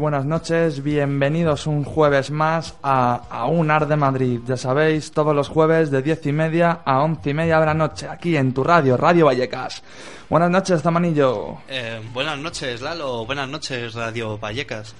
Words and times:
Buenas 0.00 0.24
noches, 0.24 0.82
bienvenidos 0.82 1.66
un 1.66 1.84
jueves 1.84 2.30
más 2.30 2.74
a, 2.82 3.16
a 3.28 3.44
un 3.44 3.70
Ar 3.70 3.86
de 3.86 3.96
Madrid. 3.96 4.40
Ya 4.46 4.56
sabéis, 4.56 5.12
todos 5.12 5.36
los 5.36 5.48
jueves 5.50 5.90
de 5.90 6.00
diez 6.00 6.24
y 6.24 6.32
media 6.32 6.80
a 6.86 7.00
once 7.02 7.28
y 7.28 7.34
media 7.34 7.60
de 7.60 7.66
la 7.66 7.74
noche, 7.74 8.08
aquí 8.08 8.34
en 8.34 8.54
tu 8.54 8.64
radio, 8.64 8.96
Radio 8.96 9.26
Vallecas. 9.26 9.82
Buenas 10.30 10.48
noches, 10.50 10.80
Zamanillo. 10.80 11.58
Eh, 11.68 12.00
buenas 12.14 12.38
noches, 12.38 12.80
Lalo. 12.80 13.26
Buenas 13.26 13.46
noches, 13.50 13.92
Radio 13.92 14.38
Vallecas. 14.38 14.94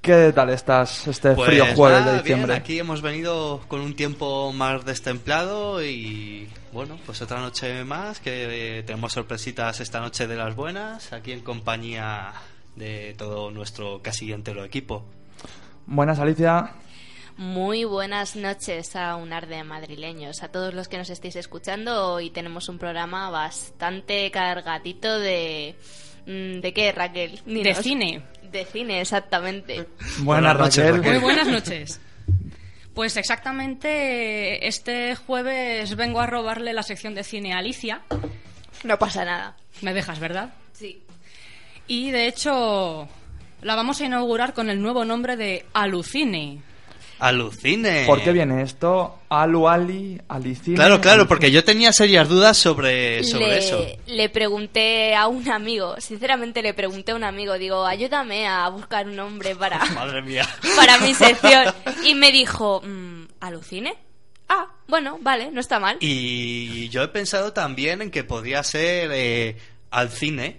¿Qué 0.00 0.32
tal 0.32 0.50
estás 0.50 1.08
este 1.08 1.32
Pues 1.32 1.48
frío 1.48 1.66
jueves 1.74 1.98
nada, 1.98 2.12
de 2.12 2.18
diciembre? 2.18 2.52
bien, 2.52 2.62
aquí 2.62 2.78
hemos 2.78 3.02
venido 3.02 3.60
con 3.66 3.80
un 3.80 3.96
tiempo 3.96 4.52
más 4.52 4.84
destemplado 4.84 5.82
y 5.82 6.48
bueno, 6.72 6.96
pues 7.04 7.20
otra 7.22 7.40
noche 7.40 7.82
más 7.82 8.20
que 8.20 8.78
eh, 8.78 8.82
tenemos 8.84 9.12
sorpresitas 9.14 9.80
esta 9.80 9.98
noche 9.98 10.28
de 10.28 10.36
las 10.36 10.54
buenas 10.54 11.12
aquí 11.12 11.32
en 11.32 11.40
compañía 11.40 12.32
de 12.78 13.14
todo 13.18 13.50
nuestro 13.50 14.00
casi 14.02 14.32
entero 14.32 14.64
equipo. 14.64 15.04
Buenas, 15.86 16.18
Alicia. 16.18 16.72
Muy 17.36 17.84
buenas 17.84 18.34
noches 18.34 18.96
a 18.96 19.14
un 19.16 19.32
ar 19.32 19.46
de 19.46 19.62
madrileños, 19.62 20.42
a 20.42 20.48
todos 20.48 20.74
los 20.74 20.88
que 20.88 20.98
nos 20.98 21.08
estéis 21.10 21.36
escuchando. 21.36 22.14
Hoy 22.14 22.30
tenemos 22.30 22.68
un 22.68 22.78
programa 22.78 23.30
bastante 23.30 24.28
cargadito 24.32 25.18
de... 25.20 25.76
mm, 26.26 26.60
¿De 26.60 26.72
qué, 26.74 26.90
Raquel? 26.92 27.40
De 27.46 27.74
cine. 27.76 28.22
De 28.50 28.64
cine, 28.64 29.00
exactamente. 29.00 29.86
Buenas, 30.20 30.56
Buenas 30.56 30.58
noches, 30.58 30.84
Raquel. 30.84 30.96
Raquel. 30.96 31.12
Muy 31.12 31.22
buenas 31.22 31.46
noches. 31.48 32.00
Pues 32.94 33.16
exactamente 33.16 34.66
este 34.66 35.14
jueves 35.14 35.94
vengo 35.94 36.20
a 36.20 36.26
robarle 36.26 36.72
la 36.72 36.82
sección 36.82 37.14
de 37.14 37.22
cine 37.22 37.52
a 37.52 37.58
Alicia. 37.58 38.02
No 38.82 38.98
pasa 38.98 39.24
nada. 39.24 39.56
Me 39.82 39.94
dejas, 39.94 40.18
¿verdad? 40.18 40.52
Sí. 40.72 41.04
Y 41.88 42.10
de 42.10 42.26
hecho 42.28 43.08
la 43.62 43.74
vamos 43.74 44.00
a 44.00 44.04
inaugurar 44.04 44.54
con 44.54 44.70
el 44.70 44.80
nuevo 44.80 45.04
nombre 45.04 45.36
de 45.36 45.64
Alucine. 45.72 46.62
¡Alucine! 47.18 48.04
¿Por 48.06 48.22
qué 48.22 48.30
viene 48.30 48.62
esto? 48.62 49.18
Alu 49.28 49.66
Ali, 49.68 50.20
Alicine. 50.28 50.76
Claro, 50.76 51.00
claro, 51.00 51.26
porque 51.26 51.50
yo 51.50 51.64
tenía 51.64 51.92
serias 51.92 52.28
dudas 52.28 52.56
sobre, 52.56 53.24
sobre 53.24 53.46
le, 53.48 53.58
eso. 53.58 53.84
le 54.06 54.28
pregunté 54.28 55.16
a 55.16 55.26
un 55.26 55.48
amigo, 55.50 55.96
sinceramente 55.98 56.62
le 56.62 56.74
pregunté 56.74 57.10
a 57.10 57.16
un 57.16 57.24
amigo, 57.24 57.58
digo, 57.58 57.84
ayúdame 57.84 58.46
a 58.46 58.68
buscar 58.68 59.08
un 59.08 59.16
nombre 59.16 59.56
para, 59.56 59.84
Madre 59.94 60.22
mía. 60.22 60.48
para 60.76 60.98
mi 60.98 61.12
sección. 61.14 61.74
Y 62.04 62.14
me 62.14 62.30
dijo, 62.30 62.82
mm, 62.84 63.24
¿alucine? 63.40 63.96
Ah, 64.48 64.68
bueno, 64.86 65.18
vale, 65.20 65.50
no 65.50 65.60
está 65.60 65.80
mal. 65.80 65.96
Y 66.00 66.88
yo 66.90 67.02
he 67.02 67.08
pensado 67.08 67.52
también 67.52 68.00
en 68.00 68.12
que 68.12 68.22
podría 68.22 68.62
ser 68.62 69.10
eh, 69.12 69.56
al 69.90 70.10
cine, 70.10 70.58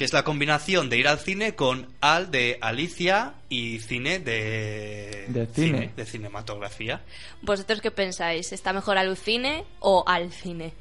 que 0.00 0.06
es 0.06 0.14
la 0.14 0.24
combinación 0.24 0.88
de 0.88 0.96
ir 0.96 1.06
al 1.08 1.18
cine 1.18 1.54
con 1.54 1.86
al 2.00 2.30
de 2.30 2.56
Alicia 2.62 3.34
y 3.50 3.80
cine 3.80 4.18
de, 4.18 5.26
De 5.28 5.46
cine. 5.48 5.90
de 5.94 6.06
cinematografía. 6.06 7.02
¿Vosotros 7.42 7.82
qué 7.82 7.90
pensáis? 7.90 8.50
¿Está 8.52 8.72
mejor 8.72 8.96
alucine 8.96 9.62
o 9.78 10.02
al 10.06 10.32
cine? 10.32 10.72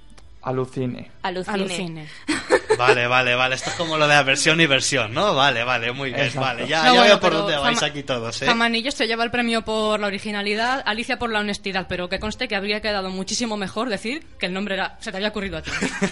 Alucine. 0.41 1.11
Alucine. 1.21 1.53
Alucine. 1.53 2.07
Vale, 2.79 3.07
vale, 3.07 3.35
vale. 3.35 3.55
Esto 3.55 3.71
es 3.71 3.75
como 3.75 3.97
lo 3.97 4.07
de 4.07 4.13
la 4.13 4.23
versión 4.23 4.61
y 4.61 4.65
versión, 4.65 5.13
¿no? 5.13 5.35
Vale, 5.35 5.63
vale, 5.65 5.91
muy 5.91 6.11
bien. 6.11 6.25
Exacto. 6.25 6.39
Vale, 6.39 6.67
ya, 6.67 6.83
No, 6.83 6.85
ya 6.85 6.91
bueno, 6.91 7.03
veo 7.03 7.19
por 7.19 7.33
dónde 7.33 7.57
vais 7.57 7.83
aquí 7.83 8.03
todos, 8.03 8.41
¿eh? 8.41 8.45
Jamanillo 8.45 8.91
se 8.91 9.05
lleva 9.05 9.25
el 9.25 9.31
premio 9.31 9.63
por 9.63 9.99
la 9.99 10.07
originalidad, 10.07 10.81
Alicia 10.85 11.19
por 11.19 11.29
la 11.29 11.39
honestidad, 11.39 11.87
pero 11.89 12.07
que 12.07 12.19
conste 12.19 12.47
que 12.47 12.55
habría 12.55 12.81
quedado 12.81 13.09
muchísimo 13.09 13.57
mejor 13.57 13.89
decir 13.89 14.25
que 14.39 14.45
el 14.45 14.53
nombre 14.53 14.75
era, 14.75 14.97
se 15.01 15.11
te 15.11 15.17
había 15.17 15.29
ocurrido 15.29 15.57
a 15.57 15.61
ti. 15.61 15.71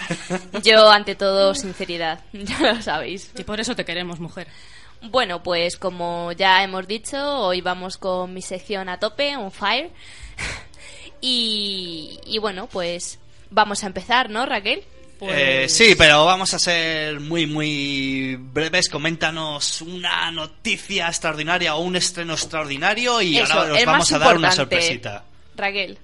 Yo, 0.64 0.90
ante 0.90 1.16
todo, 1.16 1.56
sinceridad. 1.56 2.20
Ya 2.34 2.60
lo 2.60 2.82
sabéis. 2.82 3.32
Y 3.38 3.44
por 3.44 3.60
eso 3.60 3.76
te 3.76 3.86
queremos, 3.86 4.20
mujer. 4.20 4.48
Bueno, 5.02 5.42
pues 5.44 5.78
como 5.78 6.32
ya 6.34 6.64
hemos 6.64 6.88
dicho, 6.88 7.18
hoy 7.18 7.62
vamos 7.62 7.98
con 7.98 8.34
mi 8.34 8.42
sección 8.42 8.90
a 8.90 9.00
tope, 9.00 9.36
on 9.38 9.52
fire. 9.52 9.90
y, 11.22 12.20
y 12.26 12.38
bueno, 12.40 12.68
pues 12.68 13.20
vamos 13.50 13.84
a 13.84 13.88
empezar, 13.88 14.30
¿no, 14.30 14.46
Raquel? 14.46 14.84
Pues- 15.20 15.34
Eh, 15.36 15.70
sí, 15.70 15.96
pero 15.98 16.26
vamos 16.26 16.54
a 16.54 16.60
ser 16.60 17.20
muy, 17.20 17.48
muy 17.48 18.36
breves. 18.40 18.88
Coméntanos 18.90 19.82
una 19.82 20.30
noticia 20.32 21.08
extraordinaria 21.08 21.76
o 21.76 21.82
un 21.82 21.96
estreno 21.96 22.34
extraordinario 22.34 23.22
y 23.22 23.38
Eso, 23.38 23.54
ahora 23.54 23.74
os 23.74 23.86
vamos 23.86 24.12
a 24.12 24.20
dar 24.20 24.38
una 24.38 24.52
sorpresita. 24.52 25.24
Raquel. 25.56 25.98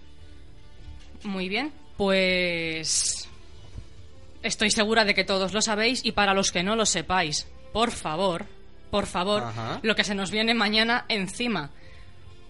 Muy 1.23 1.47
bien, 1.47 1.71
pues 1.95 3.29
estoy 4.41 4.71
segura 4.71 5.05
de 5.05 5.13
que 5.13 5.23
todos 5.23 5.53
lo 5.53 5.61
sabéis 5.61 6.01
y 6.03 6.11
para 6.11 6.33
los 6.33 6.51
que 6.51 6.63
no 6.63 6.75
lo 6.75 6.85
sepáis, 6.85 7.47
por 7.71 7.91
favor, 7.91 8.45
por 8.91 9.05
favor, 9.05 9.43
Ajá. 9.43 9.79
lo 9.83 9.95
que 9.95 10.03
se 10.03 10.15
nos 10.15 10.31
viene 10.31 10.53
mañana 10.53 11.05
encima. 11.07 11.69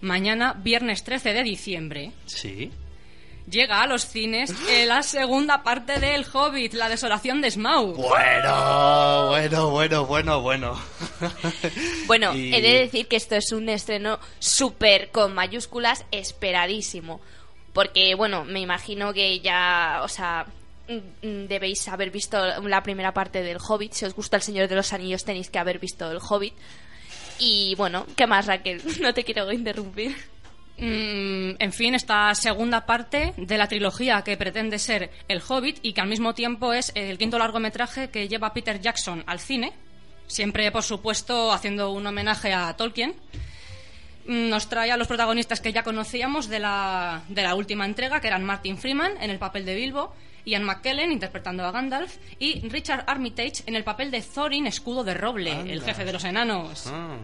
Mañana, 0.00 0.54
viernes 0.54 1.04
13 1.04 1.32
de 1.32 1.42
diciembre, 1.44 2.12
Sí. 2.26 2.70
Llega 3.48 3.82
a 3.82 3.86
los 3.86 4.06
cines 4.06 4.50
eh, 4.68 4.86
la 4.86 5.02
segunda 5.02 5.62
parte 5.62 6.00
del 6.00 6.24
Hobbit, 6.32 6.74
la 6.74 6.88
desolación 6.88 7.40
de 7.40 7.50
Smaug. 7.50 7.96
Bueno, 7.96 9.26
bueno, 9.28 9.70
bueno, 9.70 10.06
bueno, 10.06 10.40
bueno. 10.40 10.80
Bueno, 12.06 12.34
Y- 12.34 12.54
he 12.54 12.60
de 12.60 12.80
decir 12.80 13.06
que 13.08 13.16
esto 13.16 13.36
es 13.36 13.52
un 13.52 13.68
estreno 13.68 14.18
súper 14.38 15.10
con 15.10 15.34
mayúsculas 15.34 16.04
esperadísimo. 16.10 17.20
Porque, 17.72 18.14
bueno, 18.14 18.44
me 18.44 18.60
imagino 18.60 19.12
que 19.12 19.40
ya, 19.40 20.00
o 20.04 20.08
sea, 20.08 20.46
mm, 20.88 21.26
mm, 21.26 21.46
debéis 21.48 21.88
haber 21.88 22.10
visto 22.10 22.38
la 22.62 22.82
primera 22.82 23.12
parte 23.12 23.42
del 23.42 23.58
Hobbit. 23.58 23.92
Si 23.92 24.04
os 24.04 24.14
gusta 24.14 24.36
El 24.36 24.42
Señor 24.42 24.68
de 24.68 24.76
los 24.76 24.92
Anillos, 24.92 25.24
tenéis 25.24 25.50
que 25.50 25.58
haber 25.58 25.78
visto 25.78 26.10
el 26.10 26.18
Hobbit. 26.18 26.54
Y 27.40 27.74
bueno, 27.76 28.06
¿qué 28.16 28.26
más, 28.28 28.46
Raquel? 28.46 28.80
No 29.00 29.12
te 29.12 29.24
quiero 29.24 29.50
interrumpir. 29.52 30.14
Mm, 30.76 31.54
en 31.58 31.72
fin, 31.72 31.94
esta 31.94 32.34
segunda 32.34 32.84
parte 32.84 33.32
de 33.36 33.58
la 33.58 33.68
trilogía 33.68 34.22
que 34.22 34.36
pretende 34.36 34.78
ser 34.78 35.10
El 35.28 35.40
Hobbit 35.46 35.78
y 35.82 35.92
que 35.92 36.00
al 36.00 36.08
mismo 36.08 36.34
tiempo 36.34 36.72
es 36.72 36.90
el 36.96 37.16
quinto 37.16 37.38
largometraje 37.38 38.10
que 38.10 38.26
lleva 38.28 38.52
Peter 38.52 38.80
Jackson 38.80 39.22
al 39.26 39.38
cine, 39.38 39.72
siempre, 40.26 40.70
por 40.72 40.82
supuesto, 40.82 41.52
haciendo 41.52 41.92
un 41.92 42.06
homenaje 42.06 42.52
a 42.52 42.74
Tolkien. 42.76 43.14
Mm, 44.26 44.48
Nos 44.48 44.68
trae 44.68 44.90
a 44.90 44.96
los 44.96 45.06
protagonistas 45.06 45.60
que 45.60 45.72
ya 45.72 45.82
conocíamos 45.84 46.48
de 46.48 46.58
la, 46.58 47.22
de 47.28 47.42
la 47.42 47.54
última 47.54 47.84
entrega, 47.84 48.20
que 48.20 48.26
eran 48.26 48.44
Martin 48.44 48.76
Freeman 48.76 49.12
en 49.20 49.30
el 49.30 49.38
papel 49.38 49.64
de 49.64 49.74
Bilbo, 49.76 50.12
Ian 50.44 50.64
McKellen 50.64 51.12
interpretando 51.12 51.64
a 51.64 51.70
Gandalf 51.70 52.16
y 52.38 52.68
Richard 52.68 53.04
Armitage 53.06 53.62
en 53.66 53.76
el 53.76 53.84
papel 53.84 54.10
de 54.10 54.20
Thorin, 54.22 54.66
escudo 54.66 55.04
de 55.04 55.14
roble, 55.14 55.52
el 55.72 55.82
jefe 55.82 56.04
de 56.04 56.12
los 56.12 56.24
enanos. 56.24 56.86
Ah. 56.88 57.16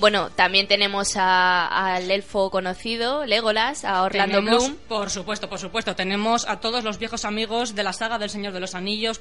Bueno, 0.00 0.30
también 0.30 0.66
tenemos 0.66 1.16
a- 1.16 1.66
al 1.94 2.10
elfo 2.10 2.50
conocido, 2.50 3.26
Legolas, 3.26 3.84
a 3.84 4.02
Orlando 4.02 4.38
Tenemos, 4.38 4.64
Bloom. 4.68 4.78
Por 4.88 5.10
supuesto, 5.10 5.48
por 5.48 5.58
supuesto. 5.58 5.94
Tenemos 5.94 6.48
a 6.48 6.58
todos 6.60 6.82
los 6.84 6.98
viejos 6.98 7.24
amigos 7.24 7.74
de 7.74 7.82
la 7.82 7.92
saga 7.92 8.18
del 8.18 8.30
Señor 8.30 8.52
de 8.54 8.60
los 8.60 8.74
Anillos. 8.74 9.20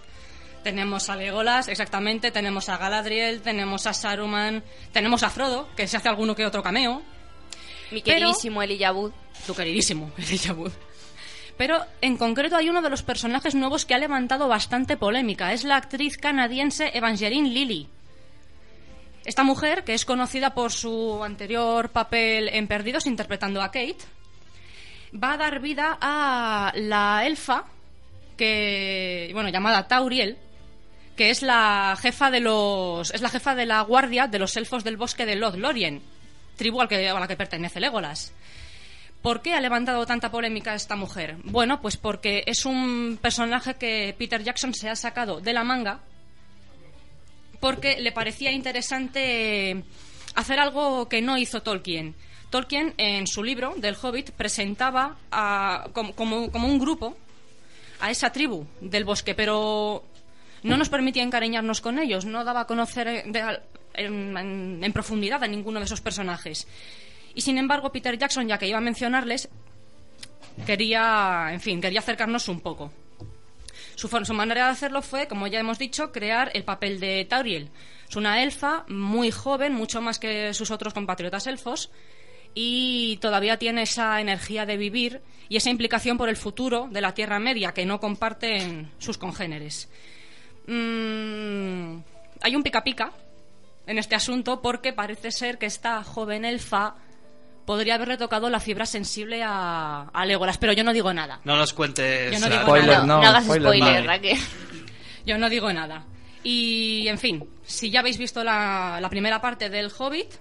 Tenemos 0.63 1.09
a 1.09 1.15
Legolas, 1.15 1.67
exactamente. 1.67 2.31
Tenemos 2.31 2.69
a 2.69 2.77
Galadriel, 2.77 3.41
tenemos 3.41 3.87
a 3.87 3.93
Saruman, 3.93 4.63
tenemos 4.93 5.23
a 5.23 5.29
Frodo, 5.29 5.67
que 5.75 5.87
se 5.87 5.97
hace 5.97 6.09
alguno 6.09 6.35
que 6.35 6.45
otro 6.45 6.63
cameo. 6.63 7.01
Mi 7.91 8.01
Pero- 8.01 8.31
queridísimo 8.31 8.61
Wood. 8.61 9.11
Tu 9.45 9.53
queridísimo, 9.55 10.11
Elijah 10.17 10.53
Wood. 10.53 10.71
Pero 11.57 11.83
en 11.99 12.15
concreto 12.15 12.55
hay 12.55 12.69
uno 12.69 12.81
de 12.81 12.89
los 12.89 13.03
personajes 13.03 13.53
nuevos 13.53 13.83
que 13.85 13.93
ha 13.93 13.97
levantado 13.97 14.47
bastante 14.47 14.95
polémica. 14.95 15.51
Es 15.51 15.65
la 15.65 15.75
actriz 15.75 16.17
canadiense 16.17 16.91
Evangeline 16.93 17.49
Lilly. 17.49 17.89
Esta 19.29 19.43
mujer, 19.43 19.83
que 19.83 19.93
es 19.93 20.05
conocida 20.05 20.55
por 20.55 20.71
su 20.71 21.23
anterior 21.23 21.91
papel 21.91 22.49
en 22.49 22.67
Perdidos 22.67 23.05
interpretando 23.05 23.61
a 23.61 23.67
Kate, 23.67 23.99
va 25.13 25.33
a 25.33 25.37
dar 25.37 25.59
vida 25.59 25.99
a 26.01 26.71
la 26.73 27.27
elfa 27.27 27.65
que 28.35 29.29
bueno 29.33 29.49
llamada 29.49 29.87
Tauriel 29.87 30.35
que 31.15 31.29
es 31.29 31.43
la 31.43 31.95
jefa 32.01 32.31
de 32.31 32.39
los 32.39 33.13
es 33.13 33.21
la 33.21 33.29
jefa 33.29 33.53
de 33.53 33.67
la 33.67 33.81
guardia 33.81 34.25
de 34.25 34.39
los 34.39 34.57
elfos 34.57 34.83
del 34.83 34.97
bosque 34.97 35.27
de 35.27 35.35
Lothlorien 35.35 36.01
tribu 36.55 36.81
al 36.81 36.87
que, 36.87 37.07
a 37.07 37.19
la 37.19 37.27
que 37.27 37.37
pertenece 37.37 37.79
Legolas 37.79 38.33
¿Por 39.21 39.43
qué 39.43 39.53
ha 39.53 39.61
levantado 39.61 40.05
tanta 40.05 40.31
polémica 40.31 40.73
esta 40.73 40.95
mujer? 40.95 41.35
Bueno, 41.43 41.81
pues 41.81 41.97
porque 41.97 42.41
es 42.47 42.65
un 42.65 43.19
personaje 43.21 43.75
que 43.75 44.15
Peter 44.17 44.41
Jackson 44.41 44.73
se 44.73 44.89
ha 44.89 44.95
sacado 44.95 45.39
de 45.39 45.53
la 45.53 45.65
manga 45.65 45.99
porque 47.59 47.99
le 47.99 48.11
parecía 48.11 48.51
interesante 48.51 49.83
hacer 50.35 50.59
algo 50.59 51.07
que 51.09 51.21
no 51.21 51.37
hizo 51.37 51.61
Tolkien. 51.61 52.15
Tolkien, 52.49 52.93
en 52.97 53.27
su 53.27 53.43
libro 53.43 53.75
del 53.77 53.95
Hobbit, 54.01 54.31
presentaba 54.31 55.17
a- 55.31 55.87
como, 55.93 56.45
un 56.45 56.79
grupo 56.79 57.15
a 57.99 58.09
esa 58.09 58.31
tribu 58.31 58.65
del 58.81 59.03
bosque, 59.03 59.35
pero 59.35 60.03
no 60.63 60.77
nos 60.77 60.89
permitía 60.89 61.21
encariñarnos 61.23 61.81
con 61.81 61.99
ellos, 61.99 62.25
no 62.25 62.43
daba 62.43 62.61
a 62.61 62.65
conocer 62.67 63.07
eh, 63.07 63.23
en- 63.93 64.83
en 64.83 64.93
profundidad 64.93 65.43
a 65.43 65.47
ninguno 65.47 65.79
de 65.79 65.85
esos 65.85 66.01
personajes. 66.01 66.67
Y 67.35 67.41
sin 67.41 67.57
embargo, 67.57 67.91
Peter 67.91 68.17
Jackson, 68.17 68.47
ya 68.47 68.57
que 68.57 68.67
iba 68.67 68.77
a 68.79 68.81
mencionarles, 68.81 69.49
quería, 70.65 71.49
en 71.51 71.59
fin, 71.61 71.79
quería 71.81 71.99
acercarnos 71.99 72.47
un 72.47 72.61
poco. 72.61 72.91
Su, 73.99 74.33
manera 74.33 74.65
de 74.67 74.71
hacerlo 74.71 75.01
fue, 75.01 75.27
como 75.27 75.47
ya 75.47 75.59
hemos 75.59 75.77
dicho, 75.77 76.13
crear 76.13 76.51
el 76.53 76.63
papel 76.63 77.01
de 77.01 77.25
Tauriel. 77.25 77.69
Es 78.07 78.15
una 78.15 78.41
elfa 78.41 78.85
muy 78.87 79.29
joven, 79.29 79.73
mucho 79.73 79.99
más 79.99 80.19
que 80.19 80.53
sus 80.53 80.71
otros 80.71 80.93
compatriotas 80.93 81.47
elfos, 81.47 81.91
y 82.53 83.17
todavía 83.17 83.59
tiene 83.59 83.81
esa 83.81 84.21
energía 84.21 84.65
de 84.65 84.77
vivir 84.77 85.21
y 85.49 85.57
esa 85.57 85.69
implicación 85.69 86.17
por 86.17 86.29
el 86.29 86.37
futuro 86.37 86.87
de 86.89 87.01
la 87.01 87.13
Tierra 87.13 87.39
Media 87.39 87.73
que 87.73 87.85
no 87.85 87.99
comparten 87.99 88.89
sus 88.99 89.17
congéneres. 89.17 89.89
Mm, 90.65 91.97
hay 92.39 92.55
un 92.55 92.63
pica 92.63 92.85
pica 92.85 93.11
en 93.85 93.97
este 93.97 94.15
asunto 94.15 94.61
porque 94.61 94.93
parece 94.93 95.29
ser 95.31 95.57
que 95.57 95.65
esta 95.65 96.01
joven 96.05 96.45
elfa 96.45 96.95
podría 97.69 97.93
haberle 97.93 98.17
tocado 98.17 98.49
la 98.49 98.59
fibra 98.59 98.87
sensible 98.87 99.43
a, 99.45 100.09
a 100.11 100.25
Legolas, 100.25 100.57
pero 100.57 100.73
yo 100.73 100.83
no 100.83 100.91
digo 100.91 101.13
nada. 101.13 101.39
No 101.43 101.55
nos 101.55 101.71
cuentes. 101.71 102.31
Yo 102.33 102.39
no 102.39 102.49
digo 102.49 102.63
Spoiler, 102.63 102.87
nada. 102.87 102.99
no, 103.05 103.17
no, 103.17 103.21
no 103.21 103.27
hagas 103.29 103.43
spoiler. 103.45 104.05
Raquel. 104.07 104.39
Yo 105.23 105.37
no 105.37 105.49
digo 105.51 105.71
nada. 105.71 106.03
Y, 106.43 107.07
en 107.07 107.19
fin, 107.19 107.47
si 107.61 107.91
ya 107.91 107.99
habéis 107.99 108.17
visto 108.17 108.43
la, 108.43 108.97
la 108.99 109.07
primera 109.07 109.39
parte 109.39 109.69
del 109.69 109.91
Hobbit, 109.95 110.31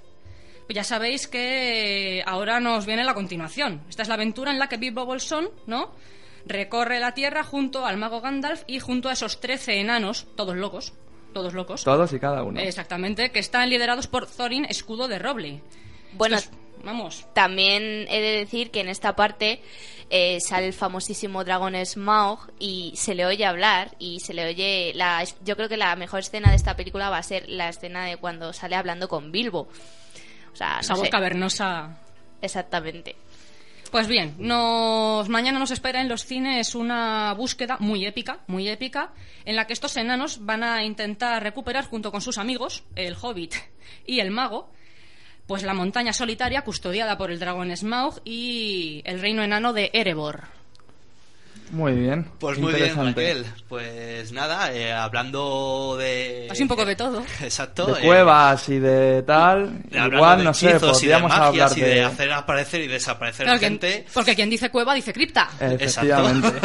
pues 0.65 0.75
ya 0.75 0.85
sabéis 0.85 1.29
que 1.29 2.23
ahora 2.25 2.61
nos 2.61 2.87
viene 2.87 3.05
la 3.05 3.13
continuación. 3.13 3.83
Esta 3.91 4.01
es 4.05 4.09
la 4.09 4.15
aventura 4.15 4.51
en 4.51 4.59
la 4.59 4.71
que 4.71 4.79
Bilbo 4.79 5.05
Bolsón, 5.05 5.51
¿no? 5.67 5.93
Recorre 6.47 6.99
la 6.99 7.13
Tierra 7.13 7.45
junto 7.45 7.85
al 7.85 7.99
mago 7.99 8.23
Gandalf 8.23 8.63
y 8.67 8.81
junto 8.81 9.11
a 9.11 9.13
esos 9.13 9.39
13 9.39 9.81
enanos, 9.81 10.29
todos 10.35 10.57
locos, 10.57 10.95
todos 11.35 11.53
locos. 11.53 11.85
Todos 11.85 12.11
y 12.11 12.19
cada 12.19 12.43
uno. 12.43 12.59
Exactamente, 12.59 13.31
que 13.33 13.41
están 13.41 13.69
liderados 13.69 14.07
por 14.07 14.27
Thorin, 14.27 14.65
escudo 14.65 15.09
de 15.09 15.19
roble. 15.19 15.61
Bueno, 16.15 16.39
vamos, 16.85 17.27
También 17.35 18.07
he 18.09 18.21
de 18.21 18.39
decir 18.39 18.71
que 18.71 18.81
en 18.81 18.89
esta 18.89 19.17
parte 19.17 19.63
eh, 20.11 20.41
sale 20.41 20.67
el 20.67 20.73
famosísimo 20.73 21.45
dragón 21.45 21.75
Smaug 21.85 22.51
y 22.59 22.93
se 22.97 23.15
le 23.15 23.27
oye 23.27 23.45
hablar 23.45 23.95
y 23.99 24.21
se 24.21 24.35
le 24.35 24.47
oye 24.47 24.93
la 24.95 25.23
yo 25.45 25.57
creo 25.57 25.69
que 25.69 25.77
la 25.77 25.95
mejor 25.97 26.21
escena 26.21 26.51
de 26.51 26.57
esta 26.57 26.77
película 26.77 27.11
va 27.11 27.19
a 27.19 27.23
ser 27.23 27.49
la 27.49 27.69
escena 27.69 28.05
de 28.07 28.17
cuando 28.17 28.53
sale 28.53 28.77
hablando 28.77 29.09
con 29.09 29.33
Bilbo. 29.33 29.69
O 30.53 30.57
sea, 30.57 30.79
esa 30.81 30.95
no 30.95 31.01
voz 31.01 31.07
sé, 31.07 31.11
cavernosa 31.11 31.99
exactamente. 32.41 33.17
Pues 33.91 34.07
bien, 34.07 34.35
nos, 34.39 35.29
mañana 35.31 35.59
nos 35.59 35.71
espera 35.71 36.03
en 36.03 36.09
los 36.09 36.25
cines 36.25 36.75
una 36.75 37.33
búsqueda 37.33 37.79
muy 37.81 38.05
épica, 38.05 38.41
muy 38.47 38.69
épica, 38.69 39.13
en 39.47 39.57
la 39.57 39.67
que 39.67 39.73
estos 39.73 39.97
enanos 39.97 40.45
van 40.45 40.63
a 40.63 40.85
intentar 40.85 41.43
recuperar 41.43 41.87
junto 41.87 42.13
con 42.13 42.21
sus 42.21 42.37
amigos, 42.37 42.85
el 42.97 43.17
Hobbit 43.21 43.55
y 44.07 44.21
el 44.21 44.31
Mago, 44.31 44.71
pues 45.49 45.65
la 45.65 45.75
montaña 45.75 46.13
solitaria 46.13 46.63
custodiada 46.63 47.19
por 47.19 47.33
el 47.33 47.41
dragón 47.41 47.77
Smaug 47.77 48.21
y 48.25 49.03
el 49.05 49.21
reino 49.21 49.43
enano 49.43 49.73
de 49.73 49.91
Erebor. 49.95 50.43
Muy 51.71 51.93
bien. 51.93 52.31
Pues 52.39 52.59
muy 52.59 52.73
bien. 52.73 52.95
Raquel. 52.97 53.45
Pues 53.69 54.33
nada, 54.33 54.73
eh, 54.73 54.93
hablando 54.93 55.97
de. 55.99 56.49
Así 56.51 56.63
un 56.63 56.69
poco 56.69 56.85
de 56.87 56.97
todo. 56.97 57.23
Exacto. 57.43 57.87
De 57.95 58.01
eh, 58.03 58.05
cuevas 58.07 58.69
y 58.69 58.79
de 58.79 59.23
tal. 59.23 59.83
de 59.85 59.99
Igual, 59.99 60.39
de 60.39 60.45
no 60.45 60.55
sé, 60.55 60.71
hechizos 60.71 61.03
y 61.03 61.07
de 61.09 61.15
podríamos 61.15 61.31
magias 61.39 61.73
hablar 61.73 61.79
y 61.91 61.95
de... 61.95 62.05
hacer 62.05 62.33
aparecer 62.33 62.81
y 62.83 62.87
desaparecer 62.87 63.45
Claro, 63.47 63.59
quien- 63.59 63.73
gente. 63.73 64.07
porque 64.15 64.35
quien 64.35 64.49
dice 64.51 64.71
cueva 64.71 64.95
dice 64.95 65.13
cripta. 65.13 65.49
Efectivamente. 65.61 66.53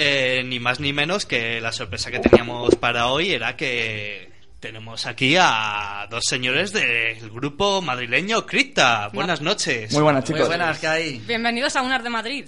Eh, 0.00 0.42
ni 0.44 0.60
más 0.60 0.78
ni 0.78 0.92
menos 0.92 1.26
que 1.26 1.60
la 1.60 1.72
sorpresa 1.72 2.08
que 2.12 2.20
teníamos 2.20 2.76
para 2.76 3.08
hoy 3.08 3.32
era 3.32 3.56
que 3.56 4.30
tenemos 4.60 5.06
aquí 5.06 5.36
a 5.38 6.06
dos 6.10 6.24
señores 6.24 6.72
del 6.72 7.30
grupo 7.30 7.80
madrileño 7.80 8.44
Cripta. 8.44 9.08
Buenas 9.08 9.40
noches. 9.40 9.92
Muy 9.92 10.02
buenas, 10.02 10.24
chicos. 10.24 10.40
Muy 10.40 10.48
buenas, 10.48 10.78
¿qué 10.78 10.86
hay? 10.88 11.18
Bienvenidos 11.20 11.76
a 11.76 11.82
UNAR 11.82 12.02
de 12.02 12.10
Madrid. 12.10 12.46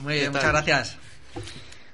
Muy 0.00 0.14
bien, 0.14 0.32
muchas 0.32 0.48
gracias. 0.48 0.96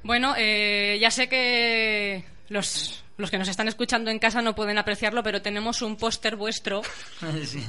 Bueno, 0.03 0.35
eh, 0.37 0.99
ya 1.01 1.11
sé 1.11 1.29
que 1.29 2.25
los, 2.49 3.02
los 3.19 3.31
que 3.31 3.39
nos 3.39 3.49
están 3.49 3.69
escuchando 3.69 4.11
en 4.11 4.19
casa 4.19 4.41
no 4.43 4.55
pueden 4.55 4.79
apreciarlo, 4.79 5.23
pero 5.23 5.43
tenemos 5.43 5.83
un 5.83 5.97
póster 5.97 6.37
vuestro 6.37 6.83
Sí. 7.47 7.63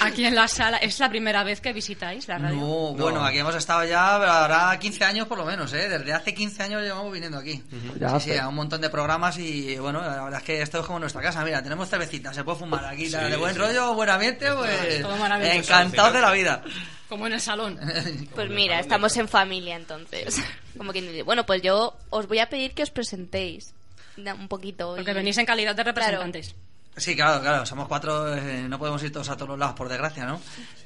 aquí 0.00 0.24
en 0.24 0.34
la 0.34 0.48
sala. 0.48 0.76
¿Es 0.78 0.98
la 1.00 1.08
primera 1.08 1.42
vez 1.44 1.60
que 1.60 1.72
visitáis 1.72 2.28
la 2.28 2.38
radio? 2.38 2.56
No, 2.56 2.94
bueno, 2.94 3.24
aquí 3.24 3.38
hemos 3.38 3.54
estado 3.54 3.84
ya, 3.84 4.14
habrá 4.16 4.78
15 4.78 5.04
años 5.04 5.26
por 5.26 5.38
lo 5.38 5.44
menos, 5.44 5.72
¿eh? 5.72 5.88
Desde 5.88 6.12
hace 6.12 6.34
15 6.34 6.62
años 6.62 6.82
llevamos 6.82 7.12
viniendo 7.12 7.38
aquí. 7.38 7.62
Ya 7.98 8.10
sí, 8.18 8.24
sí, 8.26 8.30
hace. 8.32 8.40
a 8.40 8.48
un 8.48 8.54
montón 8.54 8.80
de 8.80 8.90
programas 8.90 9.38
y 9.38 9.76
bueno, 9.78 10.00
la 10.02 10.22
verdad 10.24 10.40
es 10.40 10.44
que 10.44 10.62
esto 10.62 10.80
es 10.80 10.86
como 10.86 10.98
nuestra 10.98 11.22
casa. 11.22 11.44
Mira, 11.44 11.62
tenemos 11.62 11.88
cervecita, 11.88 12.32
se 12.34 12.44
puede 12.44 12.58
fumar 12.58 12.84
aquí, 12.84 13.08
de 13.08 13.36
buen 13.36 13.56
rollo, 13.56 13.94
buen 13.94 14.10
ambiente, 14.10 14.52
pues 14.52 15.02
todo 15.02 15.16
maravilloso. 15.16 15.58
encantados 15.58 16.12
de 16.12 16.20
la 16.20 16.32
vida. 16.32 16.62
Como 17.08 17.26
en 17.26 17.32
el 17.32 17.40
salón. 17.40 17.78
Pues 18.34 18.48
mira, 18.50 18.78
estamos 18.78 19.16
en 19.16 19.26
familia 19.28 19.74
entonces. 19.76 20.40
Como 20.78 20.92
quien 20.92 21.06
dice, 21.06 21.22
bueno, 21.24 21.44
pues 21.44 21.60
yo 21.62 21.96
os 22.10 22.28
voy 22.28 22.38
a 22.38 22.48
pedir 22.48 22.72
que 22.72 22.82
os 22.84 22.90
presentéis 22.90 23.74
un 24.16 24.48
poquito. 24.48 24.94
Porque 24.96 25.10
y- 25.10 25.14
venís 25.14 25.38
en 25.38 25.46
calidad 25.46 25.74
de 25.74 25.84
representantes. 25.84 26.54
Sí, 26.96 27.14
claro, 27.14 27.40
claro, 27.40 27.64
somos 27.64 27.86
cuatro, 27.86 28.34
eh, 28.36 28.66
no 28.68 28.76
podemos 28.78 29.00
ir 29.04 29.12
todos 29.12 29.28
a 29.30 29.36
todos 29.36 29.50
los 29.50 29.58
lados, 29.58 29.76
por 29.76 29.88
desgracia, 29.88 30.26
¿no? 30.26 30.40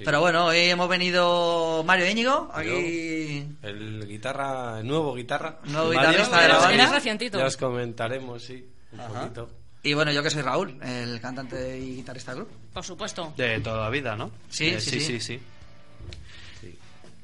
Pero 0.04 0.21
bueno, 0.21 0.47
hoy 0.47 0.59
hemos 0.59 0.87
venido 0.88 1.83
Mario 1.85 2.09
Íñigo, 2.09 2.50
aquí 2.52 3.47
El 3.62 4.07
guitarra, 4.07 4.81
el 4.81 4.87
nuevo 4.87 5.14
guitarra. 5.14 5.59
Nuevo 5.64 5.90
guitarrista 5.90 6.43
de 6.43 6.49
la 6.49 6.59
banda. 6.59 7.00
Ya 7.38 7.47
os 7.47 7.57
comentaremos, 7.57 8.43
sí, 8.43 8.69
un 8.93 8.99
poquito. 8.99 9.50
y 9.83 9.95
bueno, 9.95 10.12
yo 10.12 10.23
que 10.23 10.31
soy 10.31 10.43
Raúl, 10.43 10.78
el 10.83 11.21
cantante 11.21 11.78
y 11.78 11.97
guitarrista 11.97 12.33
del 12.35 12.45
grupo. 12.45 12.57
Por 12.75 12.85
supuesto. 12.85 13.33
De 13.37 13.61
toda 13.61 13.81
la 13.85 13.90
vida, 13.90 14.14
¿no? 14.14 14.31
Sí, 14.50 14.69
Eh, 14.69 14.81
sí, 14.81 14.90
sí, 14.93 15.00
sí. 15.00 15.07
sí, 15.07 15.21
sí. 15.21 15.38
Sí. 15.38 15.43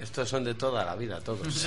Estos 0.00 0.28
son 0.28 0.44
de 0.44 0.54
toda 0.54 0.84
la 0.84 0.96
vida, 0.96 1.20
todos. 1.20 1.66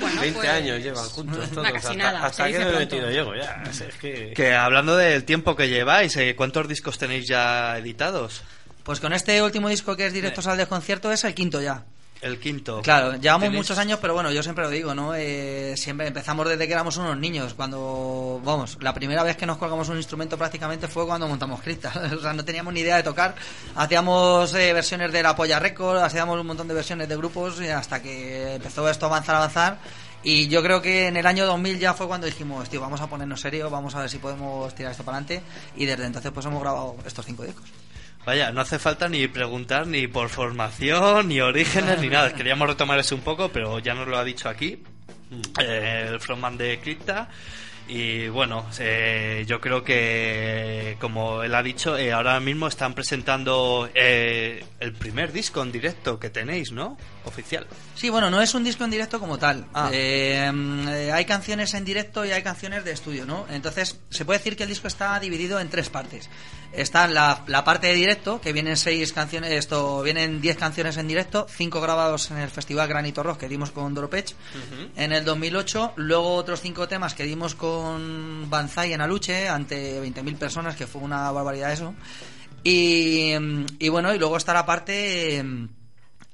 Bueno, 0.00 0.20
20 0.20 0.32
pues- 0.38 0.48
años 0.48 0.82
llevan 0.82 1.04
juntos 1.04 1.50
todos. 1.50 1.64
casi 1.70 1.76
hasta 1.76 1.94
nada, 1.94 2.24
hasta 2.24 2.46
que 2.50 2.58
me 2.58 2.68
he 2.70 2.72
metido 2.78 3.10
llego 3.10 3.34
ya. 3.34 3.62
Es 3.68 3.82
que... 4.00 4.32
Que 4.34 4.54
hablando 4.54 4.96
del 4.96 5.24
tiempo 5.24 5.54
que 5.54 5.68
lleváis, 5.68 6.16
eh, 6.16 6.34
¿cuántos 6.34 6.68
discos 6.68 6.98
tenéis 6.98 7.26
ya 7.28 7.76
editados? 7.78 8.42
Pues 8.84 9.00
con 9.00 9.12
este 9.12 9.40
último 9.42 9.68
disco 9.68 9.96
que 9.96 10.06
es 10.06 10.12
Directos 10.12 10.46
al 10.46 10.56
Desconcierto 10.56 11.12
es 11.12 11.24
el 11.24 11.34
quinto 11.34 11.60
ya. 11.60 11.84
El 12.22 12.38
quinto. 12.38 12.80
Claro, 12.82 13.16
llevamos 13.16 13.48
¿Tenéis- 13.48 13.56
muchos 13.56 13.78
años, 13.78 13.98
pero 14.00 14.14
bueno, 14.14 14.30
yo 14.30 14.44
siempre 14.44 14.62
lo 14.64 14.70
digo, 14.70 14.94
¿no? 14.94 15.12
Eh, 15.16 15.74
siempre 15.76 16.06
empezamos 16.06 16.48
desde 16.48 16.68
que 16.68 16.72
éramos 16.72 16.96
unos 16.96 17.18
niños. 17.18 17.52
Cuando, 17.54 18.40
vamos, 18.44 18.78
la 18.80 18.94
primera 18.94 19.24
vez 19.24 19.36
que 19.36 19.44
nos 19.44 19.58
colgamos 19.58 19.88
un 19.88 19.96
instrumento 19.96 20.38
prácticamente 20.38 20.86
fue 20.86 21.04
cuando 21.04 21.26
montamos 21.26 21.60
Crystal. 21.62 22.14
o 22.18 22.20
sea, 22.22 22.32
no 22.32 22.44
teníamos 22.44 22.72
ni 22.74 22.80
idea 22.80 22.96
de 22.96 23.02
tocar. 23.02 23.34
Hacíamos 23.74 24.54
eh, 24.54 24.72
versiones 24.72 25.10
de 25.10 25.20
la 25.20 25.34
Polla 25.34 25.58
Record, 25.58 25.98
hacíamos 25.98 26.38
un 26.40 26.46
montón 26.46 26.68
de 26.68 26.74
versiones 26.74 27.08
de 27.08 27.16
grupos 27.16 27.60
y 27.60 27.66
hasta 27.68 28.00
que 28.00 28.54
empezó 28.54 28.88
esto 28.88 29.06
a 29.06 29.08
avanzar, 29.08 29.34
avanzar. 29.34 29.78
Y 30.22 30.46
yo 30.46 30.62
creo 30.62 30.80
que 30.80 31.08
en 31.08 31.16
el 31.16 31.26
año 31.26 31.44
2000 31.44 31.80
ya 31.80 31.92
fue 31.92 32.06
cuando 32.06 32.28
dijimos, 32.28 32.70
tío, 32.70 32.80
vamos 32.80 33.00
a 33.00 33.08
ponernos 33.08 33.40
serio, 33.40 33.68
vamos 33.68 33.96
a 33.96 34.00
ver 34.00 34.08
si 34.08 34.18
podemos 34.18 34.72
tirar 34.76 34.92
esto 34.92 35.02
para 35.02 35.16
adelante. 35.18 35.42
Y 35.74 35.86
desde 35.86 36.04
entonces 36.06 36.30
pues 36.30 36.46
hemos 36.46 36.62
grabado 36.62 36.94
estos 37.04 37.26
cinco 37.26 37.42
discos. 37.42 37.64
Vaya, 38.24 38.52
no 38.52 38.60
hace 38.60 38.78
falta 38.78 39.08
ni 39.08 39.26
preguntar 39.26 39.86
ni 39.88 40.06
por 40.06 40.28
formación, 40.28 41.28
ni 41.28 41.40
orígenes, 41.40 42.00
ni 42.00 42.08
nada. 42.08 42.32
Queríamos 42.32 42.68
retomar 42.68 42.98
eso 43.00 43.16
un 43.16 43.22
poco, 43.22 43.48
pero 43.48 43.80
ya 43.80 43.94
nos 43.94 44.06
lo 44.06 44.16
ha 44.16 44.22
dicho 44.22 44.48
aquí 44.48 44.80
eh, 45.60 46.06
el 46.08 46.20
frontman 46.20 46.56
de 46.56 46.78
Crypta. 46.78 47.28
Y 47.88 48.28
bueno, 48.28 48.64
eh, 48.78 49.44
yo 49.48 49.60
creo 49.60 49.82
que, 49.82 50.96
como 51.00 51.42
él 51.42 51.52
ha 51.52 51.64
dicho, 51.64 51.98
eh, 51.98 52.12
ahora 52.12 52.38
mismo 52.38 52.68
están 52.68 52.94
presentando 52.94 53.90
el 53.92 54.92
primer 54.98 55.32
disco 55.32 55.60
en 55.62 55.72
directo 55.72 56.20
que 56.20 56.30
tenéis, 56.30 56.70
¿no? 56.70 56.96
Oficial. 57.24 57.66
Sí, 57.94 58.10
bueno, 58.10 58.30
no 58.30 58.40
es 58.40 58.54
un 58.54 58.64
disco 58.64 58.84
en 58.84 58.90
directo 58.90 59.20
como 59.20 59.38
tal. 59.38 59.66
Ah. 59.74 59.90
Eh, 59.92 60.50
mm, 60.52 60.88
hay 61.12 61.24
canciones 61.24 61.72
en 61.74 61.84
directo 61.84 62.24
y 62.24 62.32
hay 62.32 62.42
canciones 62.42 62.84
de 62.84 62.92
estudio, 62.92 63.24
¿no? 63.26 63.46
Entonces, 63.48 64.00
se 64.10 64.24
puede 64.24 64.38
decir 64.38 64.56
que 64.56 64.64
el 64.64 64.68
disco 64.68 64.88
está 64.88 65.18
dividido 65.20 65.60
en 65.60 65.68
tres 65.68 65.88
partes. 65.88 66.28
Está 66.72 67.06
la, 67.06 67.44
la 67.46 67.64
parte 67.64 67.88
de 67.88 67.94
directo, 67.94 68.40
que 68.40 68.52
vienen 68.52 68.76
seis 68.76 69.12
canciones, 69.12 69.52
esto, 69.52 70.02
vienen 70.02 70.40
diez 70.40 70.56
canciones 70.56 70.96
en 70.96 71.06
directo, 71.06 71.46
cinco 71.48 71.80
grabados 71.80 72.30
en 72.30 72.38
el 72.38 72.48
Festival 72.48 72.88
Granito 72.88 73.22
Rock 73.22 73.40
que 73.40 73.48
dimos 73.48 73.70
con 73.72 73.92
Doropech 73.94 74.34
en 74.96 75.12
el 75.12 75.24
2008, 75.24 75.92
luego 75.96 76.34
otros 76.34 76.60
cinco 76.62 76.88
temas 76.88 77.14
que 77.14 77.24
dimos 77.24 77.54
con 77.54 78.48
Banzai 78.48 78.94
en 78.94 79.02
Aluche 79.02 79.48
ante 79.48 80.02
20.000 80.02 80.38
personas, 80.38 80.74
que 80.74 80.86
fue 80.86 81.02
una 81.02 81.30
barbaridad 81.30 81.72
eso. 81.72 81.94
Y, 82.64 83.34
mm, 83.38 83.66
y 83.78 83.88
bueno, 83.90 84.14
y 84.14 84.18
luego 84.18 84.36
está 84.36 84.54
la 84.54 84.64
parte... 84.64 85.44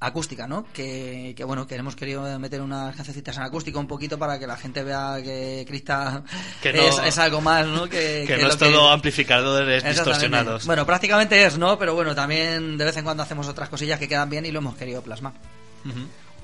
acústica, 0.01 0.47
¿no? 0.47 0.65
Que, 0.73 1.33
que, 1.35 1.43
bueno, 1.43 1.67
que 1.67 1.75
hemos 1.75 1.95
querido 1.95 2.39
meter 2.39 2.61
unas 2.61 2.95
cancioncitas 2.95 3.35
en 3.35 3.43
acústica 3.43 3.79
un 3.79 3.87
poquito 3.87 4.17
para 4.17 4.39
que 4.39 4.47
la 4.47 4.55
gente 4.55 4.81
vea 4.83 5.17
que 5.21 5.65
Crista 5.67 6.23
Que 6.61 6.71
no- 6.71 6.81
es, 6.83 6.99
es 7.05 7.17
algo 7.17 7.41
más, 7.41 7.67
¿no? 7.67 7.83
Que, 7.89 8.23
Que, 8.25 8.35
que 8.37 8.41
no 8.41 8.47
es 8.47 8.57
todo 8.57 8.89
amplificadores 8.89 9.83
distorsionados. 9.83 10.65
Bueno, 10.65 10.85
prácticamente 10.85 11.43
es, 11.45 11.57
¿no? 11.57 11.77
Pero 11.77 11.95
bueno, 11.95 12.15
también 12.15 12.77
de 12.77 12.85
vez 12.85 12.95
en 12.97 13.03
cuando 13.03 13.23
hacemos 13.23 13.47
otras 13.49 13.67
cosillas 13.67 13.99
que 13.99 14.07
quedan 14.07 14.29
bien 14.29 14.45
y 14.45 14.51
lo 14.51 14.59
hemos 14.59 14.75
querido 14.77 15.01
plasmar. 15.01 15.33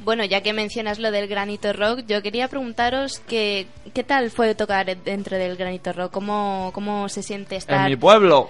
Bueno, 0.04 0.26
ya 0.26 0.42
que 0.42 0.52
mencionas 0.52 1.00
lo 1.00 1.10
del 1.12 1.28
Granito 1.28 1.72
Rock, 1.72 2.02
yo 2.06 2.22
quería 2.22 2.50
preguntaros 2.50 3.20
que, 3.20 3.68
qué 3.94 4.04
tal 4.04 4.30
fue 4.30 4.54
tocar 4.54 4.86
dentro 5.04 5.38
del 5.38 5.56
Granito 5.56 5.94
Rock, 5.94 6.12
cómo, 6.12 6.72
cómo 6.74 7.08
se 7.08 7.24
siente 7.24 7.56
En 7.56 7.60
estar, 7.60 7.90
mi 7.90 7.96
pueblo. 7.96 8.50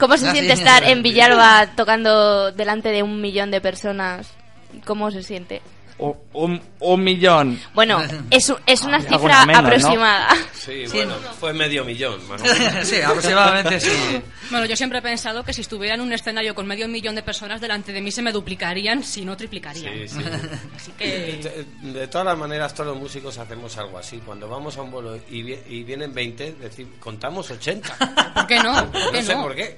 cómo 0.00 0.16
se 0.16 0.28
Ah, 0.28 0.32
siente 0.32 0.56
sí. 0.56 0.62
estar 0.62 0.82
en 0.88 1.02
Villalba 1.04 1.68
tocando 1.76 2.50
delante 2.50 2.88
de 2.88 3.04
un 3.04 3.20
millón 3.20 3.52
de 3.52 3.60
personas, 3.60 4.32
cómo 4.84 5.10
se 5.10 5.22
siente. 5.22 5.60
Un, 5.98 6.16
un, 6.32 6.62
un 6.78 7.04
millón. 7.04 7.60
Bueno, 7.74 8.00
es, 8.30 8.50
es 8.66 8.82
una 8.82 8.96
Alguna 8.96 9.18
cifra 9.18 9.44
menos, 9.46 9.62
¿no? 9.62 9.68
aproximada. 9.68 10.28
Sí, 10.54 10.86
Sí, 10.86 10.96
bueno, 10.96 11.16
no. 11.20 11.28
fue 11.34 11.52
medio 11.52 11.84
millón, 11.84 12.26
más 12.26 12.40
o 12.40 12.44
menos. 12.58 12.88
sí, 12.88 13.02
aproximadamente 13.02 13.78
sí. 13.80 13.90
Bueno, 14.50 14.64
yo 14.64 14.76
siempre 14.76 15.00
he 15.00 15.02
pensado 15.02 15.44
que 15.44 15.52
si 15.52 15.60
estuviera 15.60 15.94
en 15.96 16.00
un 16.00 16.10
escenario 16.14 16.54
con 16.54 16.66
medio 16.66 16.88
millón 16.88 17.14
de 17.16 17.22
personas 17.22 17.60
delante 17.60 17.92
de 17.92 18.00
mí 18.00 18.10
se 18.10 18.22
me 18.22 18.32
duplicarían, 18.32 19.04
si 19.04 19.26
no 19.26 19.36
triplicarían. 19.36 19.92
Sí, 19.92 20.08
sí. 20.08 20.20
Así 20.76 20.92
que... 20.92 21.66
De, 21.82 21.90
de 21.92 22.06
todas 22.08 22.24
las 22.26 22.38
maneras, 22.38 22.72
todos 22.72 22.86
los 22.94 22.98
músicos 22.98 23.36
hacemos 23.36 23.76
algo 23.76 23.98
así. 23.98 24.22
Cuando 24.24 24.48
vamos 24.48 24.78
a 24.78 24.82
un 24.82 24.90
vuelo 24.90 25.18
y, 25.28 25.42
vi- 25.42 25.58
y 25.68 25.82
vienen 25.84 26.14
20, 26.14 26.52
decir, 26.54 26.88
contamos 26.98 27.50
80. 27.50 28.32
¿Por 28.34 28.46
qué 28.46 28.58
no? 28.60 28.90
¿Por 28.90 29.10
qué 29.12 29.20
No 29.20 29.26
sé 29.26 29.34
no? 29.34 29.42
por 29.42 29.54
qué. 29.54 29.76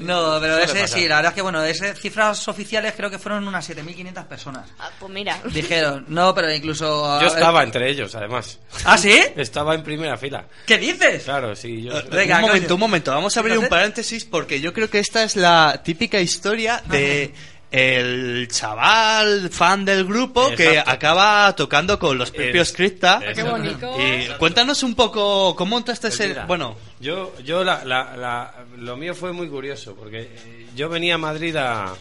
No, 0.00 0.38
pero 0.40 0.58
ese 0.58 0.80
pasar. 0.80 0.88
sí, 0.98 1.08
la 1.08 1.16
verdad 1.16 1.30
es 1.32 1.34
que 1.34 1.42
bueno, 1.42 1.62
ese 1.64 1.94
cifras 1.94 2.46
oficiales 2.48 2.94
creo 2.96 3.10
que 3.10 3.18
fueron 3.18 3.46
unas 3.46 3.68
7.500 3.68 4.26
personas. 4.26 4.68
Ah, 4.78 4.90
pues 4.98 5.12
mira. 5.12 5.40
Dijeron, 5.52 6.04
no, 6.08 6.34
pero 6.34 6.52
incluso... 6.52 6.86
Yo 7.20 7.26
ver- 7.28 7.36
estaba 7.38 7.62
entre 7.62 7.90
ellos, 7.90 8.14
además. 8.14 8.58
¿Ah, 8.84 8.96
sí? 8.98 9.20
Estaba 9.36 9.74
en 9.74 9.82
primera 9.82 10.16
fila. 10.16 10.44
¿Qué 10.66 10.78
dices? 10.78 11.24
Claro, 11.24 11.54
sí. 11.56 11.82
Yo, 11.82 11.92
Venga, 12.10 12.36
un 12.36 12.42
momento, 12.42 12.74
un 12.74 12.80
momento. 12.80 13.10
Vamos 13.12 13.36
a 13.36 13.40
abrir 13.40 13.58
un 13.58 13.68
paréntesis 13.68 14.24
porque 14.24 14.60
yo 14.60 14.72
creo 14.72 14.88
que 14.90 14.98
esta 14.98 15.22
es 15.24 15.36
la 15.36 15.80
típica 15.84 16.20
historia 16.20 16.82
de 16.86 17.32
el 17.70 18.48
chaval 18.50 19.50
fan 19.50 19.84
del 19.84 20.04
grupo 20.06 20.50
que 20.56 20.78
acaba 20.78 21.54
tocando 21.54 21.98
con 21.98 22.16
los 22.16 22.30
propios 22.30 22.72
Crypta. 22.72 23.20
Qué 23.34 23.42
bonito. 23.42 23.94
Y 24.00 24.28
cuéntanos 24.38 24.82
un 24.82 24.94
poco 24.94 25.54
cómo 25.54 25.70
montaste 25.76 26.08
Pues 26.08 26.20
ese... 26.20 26.40
Bueno, 26.46 26.76
yo, 27.00 27.34
yo 27.44 27.62
la, 27.64 27.84
la- 27.84 28.16
la- 28.16 28.54
lo 28.78 28.96
mío 28.96 29.14
fue 29.14 29.32
muy 29.32 29.48
curioso 29.48 29.94
porque 29.94 30.20
eh, 30.22 30.66
yo 30.74 30.88
venía 30.88 31.16
a 31.16 31.18
Madrid 31.18 31.54
a, 31.56 31.94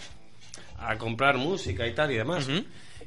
a 0.80 0.98
comprar 0.98 1.38
música 1.38 1.86
y 1.86 1.94
tal 1.94 2.12
y 2.12 2.16
demás. 2.18 2.48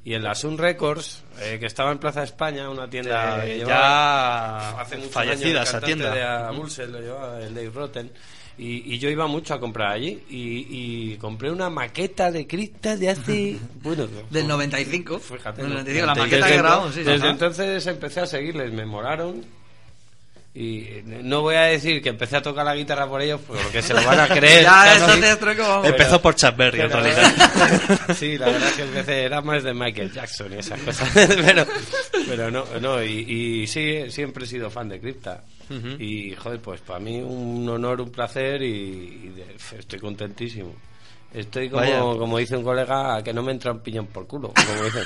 Y 0.03 0.15
en 0.15 0.23
la 0.23 0.35
Sun 0.35 0.57
Records, 0.57 1.23
eh, 1.41 1.59
que 1.61 1.67
estaba 1.67 1.93
en 1.93 1.99
Plaza 1.99 2.23
España, 2.23 2.71
una 2.71 2.89
tienda 2.89 3.43
que 3.45 3.59
llevaba 3.59 3.75
ya 4.73 4.81
hace 4.81 4.97
muchos 4.97 5.13
fallecida 5.13 5.61
años, 5.61 5.69
esa 5.69 5.81
tienda. 5.81 6.15
de 6.15 6.23
Abulsel 6.23 6.91
lo 6.93 7.01
llevaba, 7.01 7.39
el 7.41 7.55
Dave 7.55 7.71
Rotten. 7.71 8.11
Y, 8.63 8.95
y 8.95 8.99
yo 8.99 9.09
iba 9.09 9.27
mucho 9.27 9.55
a 9.55 9.59
comprar 9.61 9.93
allí 9.93 10.23
y, 10.29 10.67
y 10.69 11.17
compré 11.17 11.51
una 11.51 11.71
maqueta 11.71 12.31
de 12.31 12.47
criptas 12.47 13.01
de 13.01 13.09
hace 13.09 13.57
bueno 13.83 14.07
Del 14.29 14.47
95. 14.47 15.19
Fíjate, 15.19 15.63
Del 15.63 15.71
¿no? 15.71 15.77
95, 15.79 16.07
la 16.07 16.13
Desde 16.13 16.21
maqueta 16.25 16.47
que 16.47 16.57
grabamos, 16.59 16.95
sí. 16.95 16.99
Desde 17.03 17.23
ajá. 17.23 17.31
entonces 17.31 17.87
empecé 17.87 18.21
a 18.21 18.27
seguirles, 18.27 18.71
me 18.73 18.85
molaron. 18.85 19.43
Y 20.53 20.89
no 21.07 21.43
voy 21.43 21.55
a 21.55 21.63
decir 21.63 22.03
que 22.03 22.09
empecé 22.09 22.37
a 22.37 22.43
tocar 22.43 22.65
la 22.67 22.75
guitarra 22.75 23.09
por 23.09 23.23
ellos, 23.23 23.41
porque 23.47 23.81
se 23.83 23.95
lo 23.95 24.05
van 24.05 24.19
a 24.19 24.29
creer. 24.35 24.65
Ya, 24.65 25.37
tronco, 25.39 25.63
vamos. 25.63 25.83
Pero- 25.87 25.97
empezó 25.97 26.21
por 26.21 26.35
Chuck 26.35 26.57
Berry 26.57 26.81
en 26.81 26.89
pero- 26.89 27.01
realidad. 27.03 28.01
sí, 28.17 28.37
la 28.37 28.47
verdad 28.47 28.69
es 28.69 28.75
que 28.75 28.83
empecé, 28.83 29.23
era 29.23 29.41
más 29.43 29.63
de 29.63 29.73
Michael 29.73 30.13
Jackson 30.13 30.53
y 30.53 30.57
esas 30.57 30.81
cosas. 30.81 31.09
pero, 31.15 31.65
pero 32.29 32.51
no, 32.51 32.65
no 32.81 33.03
y, 33.03 33.63
y 33.63 33.67
sí, 33.69 34.11
siempre 34.11 34.45
he 34.45 34.47
sido 34.49 34.69
fan 34.71 34.89
de 34.89 35.01
Crypta. 35.01 35.45
Y, 35.99 36.35
joder, 36.35 36.61
pues 36.61 36.81
para 36.81 36.99
mí 36.99 37.21
un 37.21 37.69
honor, 37.69 38.01
un 38.01 38.11
placer 38.11 38.61
y, 38.63 38.67
y 39.25 39.29
de- 39.37 39.79
estoy 39.79 39.99
contentísimo. 40.01 40.75
Estoy 41.33 41.71
como, 41.71 41.81
Vaya. 41.83 42.01
como 42.19 42.39
dice 42.39 42.57
un 42.57 42.65
colega, 42.65 43.23
que 43.23 43.33
no 43.33 43.41
me 43.41 43.53
entra 43.53 43.71
un 43.71 43.79
piñón 43.79 44.09
por 44.09 44.27
culo, 44.27 44.53
como 44.53 44.83
dicen. 44.83 45.05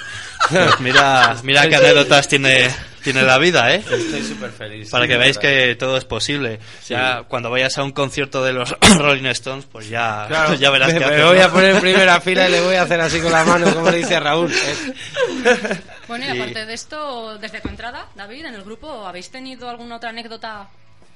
Pues 0.49 0.81
mira, 0.81 1.37
mira 1.43 1.69
qué 1.69 1.77
anécdotas 1.77 2.27
tiene, 2.29 2.71
tiene 3.03 3.21
la 3.25 3.37
vida, 3.37 3.75
¿eh? 3.75 3.85
Estoy 3.91 4.23
súper 4.23 4.51
feliz. 4.51 4.89
Para 4.89 5.05
sí, 5.05 5.11
que 5.11 5.19
veáis 5.19 5.37
verdad. 5.37 5.51
que 5.67 5.75
todo 5.75 5.99
es 5.99 6.07
posible. 6.07 6.61
Ya 6.89 7.25
cuando 7.29 7.51
vayas 7.51 7.77
a 7.77 7.83
un 7.85 7.93
concierto 7.93 8.43
de 8.43 8.55
los 8.55 8.75
Rolling 8.99 9.27
Stones, 9.27 9.67
pues 9.71 9.91
ya, 9.91 10.25
Claro, 10.27 10.55
ya 10.59 10.71
verás 10.71 10.95
me, 10.95 10.99
que 10.99 11.05
me 11.05 11.13
haces, 11.13 11.27
voy 11.27 11.39
¿no? 11.41 11.45
a 11.45 11.53
poner 11.53 11.75
en 11.75 11.81
primera 11.83 12.19
fila 12.23 12.49
y 12.49 12.53
le 12.53 12.61
voy 12.63 12.77
a 12.77 12.83
hacer 12.85 13.03
así 13.03 13.21
con 13.21 13.31
la 13.31 13.45
mano, 13.45 13.75
como 13.75 13.91
le 13.91 13.99
dice 13.99 14.19
Raúl. 14.19 14.51
¿eh? 14.51 15.77
Bueno, 16.09 16.27
y 16.27 16.29
aparte 16.29 16.67
de 16.67 16.75
esto, 16.75 17.39
desde 17.39 17.61
tu 17.61 17.69
entrada, 17.69 18.09
David, 18.15 18.47
en 18.47 18.55
el 18.55 18.63
grupo, 18.63 19.07
¿habéis 19.07 19.31
tenido 19.31 19.69
alguna 19.69 19.97
otra 19.97 20.11
anécdota 20.11 20.69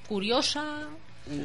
curiosa? 0.09 0.89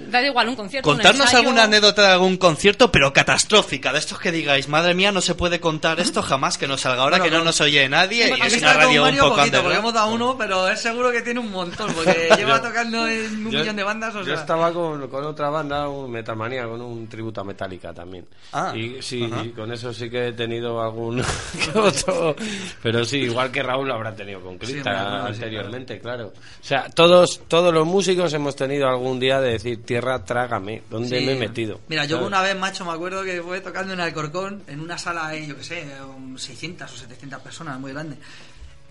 Da 0.10 0.22
igual, 0.26 0.48
un 0.50 0.56
concierto, 0.56 0.90
un 0.90 0.96
Contarnos 0.96 1.22
ensayo. 1.26 1.40
alguna 1.40 1.64
anécdota 1.64 2.02
de 2.04 2.08
algún 2.14 2.38
concierto, 2.38 2.92
pero 2.92 3.12
catastrófica, 3.12 3.92
de 3.92 4.00
estos 4.00 4.20
que 4.20 4.32
digáis, 4.32 4.68
madre 4.70 4.94
mía, 4.94 5.12
no 5.12 5.22
se 5.22 5.36
puede 5.36 5.60
contar 5.60 6.00
esto 6.00 6.22
jamás 6.22 6.58
que 6.58 6.68
nos 6.68 6.82
salga 6.82 7.04
ahora, 7.04 7.18
Bueno, 7.18 7.32
que 7.32 7.38
no 7.38 7.44
nos 7.44 7.60
oye 7.62 7.88
nadie 7.90 8.34
y 8.38 8.42
es 8.46 8.58
una 8.60 8.74
radio 8.74 9.04
un 9.06 9.18
poco 9.18 9.36
poquito, 9.38 9.62
porque 9.62 9.78
hemos 9.78 9.94
dado 9.94 10.14
uno, 10.14 10.38
pero 10.38 10.68
es 10.70 10.80
seguro 10.82 11.12
que 11.12 11.22
tiene 11.22 11.40
un 11.40 11.52
montón, 11.52 11.92
porque 11.94 12.30
lleva 12.38 12.62
tocando 12.62 13.08
en 13.08 13.46
un 13.46 13.52
Yo- 13.52 13.60
millón 13.60 13.76
de 13.76 13.84
bandas, 13.84 14.16
o 14.16 14.20
yo 14.20 14.26
sea... 14.26 14.36
estaba 14.36 14.72
con, 14.72 15.08
con 15.10 15.24
otra 15.26 15.50
banda, 15.50 15.88
un 15.90 16.10
Metalmanía, 16.12 16.64
con 16.66 16.80
un 16.82 17.08
tributo 17.08 17.42
a 17.42 17.44
Metallica 17.44 17.94
también. 17.94 18.26
Ah, 18.54 18.74
y 18.76 19.02
sí, 19.02 19.30
y 19.44 19.50
con 19.50 19.72
eso 19.72 19.94
sí 19.94 20.10
que 20.10 20.30
he 20.30 20.34
tenido 20.34 20.82
algún 20.82 21.22
otro. 21.76 22.36
Pero 22.82 23.04
sí, 23.06 23.18
igual 23.20 23.52
que 23.52 23.64
Raúl 23.64 23.88
lo 23.88 23.96
habrá 23.96 24.16
tenido 24.16 24.42
con 24.42 24.58
Crista 24.58 24.76
Sí, 24.78 24.82
claro, 24.82 25.28
sí, 25.28 25.34
anteriormente, 25.34 26.00
claro. 26.00 26.28
O 26.28 26.64
sea, 26.66 26.90
todos, 26.90 27.42
todos 27.48 27.74
los 27.74 27.86
músicos 27.86 28.34
hemos 28.34 28.56
tenido 28.56 28.88
algún 28.88 29.20
día 29.20 29.40
de 29.42 29.52
decir, 29.54 29.73
tierra, 29.78 30.24
trágame, 30.26 30.84
¿dónde 30.90 31.20
Sí. 31.20 31.26
me 31.26 31.34
he 31.34 31.36
metido? 31.38 31.80
Mira, 31.88 32.06
yo 32.06 32.18
¿Sabes? 32.18 32.28
una 32.28 32.42
vez, 32.42 32.56
macho, 32.58 32.86
me 32.86 32.92
acuerdo 32.92 33.24
que 33.24 33.42
fue 33.42 33.62
tocando 33.62 33.94
en 33.94 34.00
Alcorcón, 34.00 34.64
en 34.68 34.80
una 34.80 34.98
sala, 34.98 35.34
eh, 35.36 35.46
yo 35.48 35.56
qué 35.58 35.64
sé, 35.64 35.88
um, 36.02 36.38
600 36.38 36.92
o 36.92 36.98
700 36.98 37.42
personas, 37.42 37.80
muy 37.80 37.92
grande. 37.94 38.18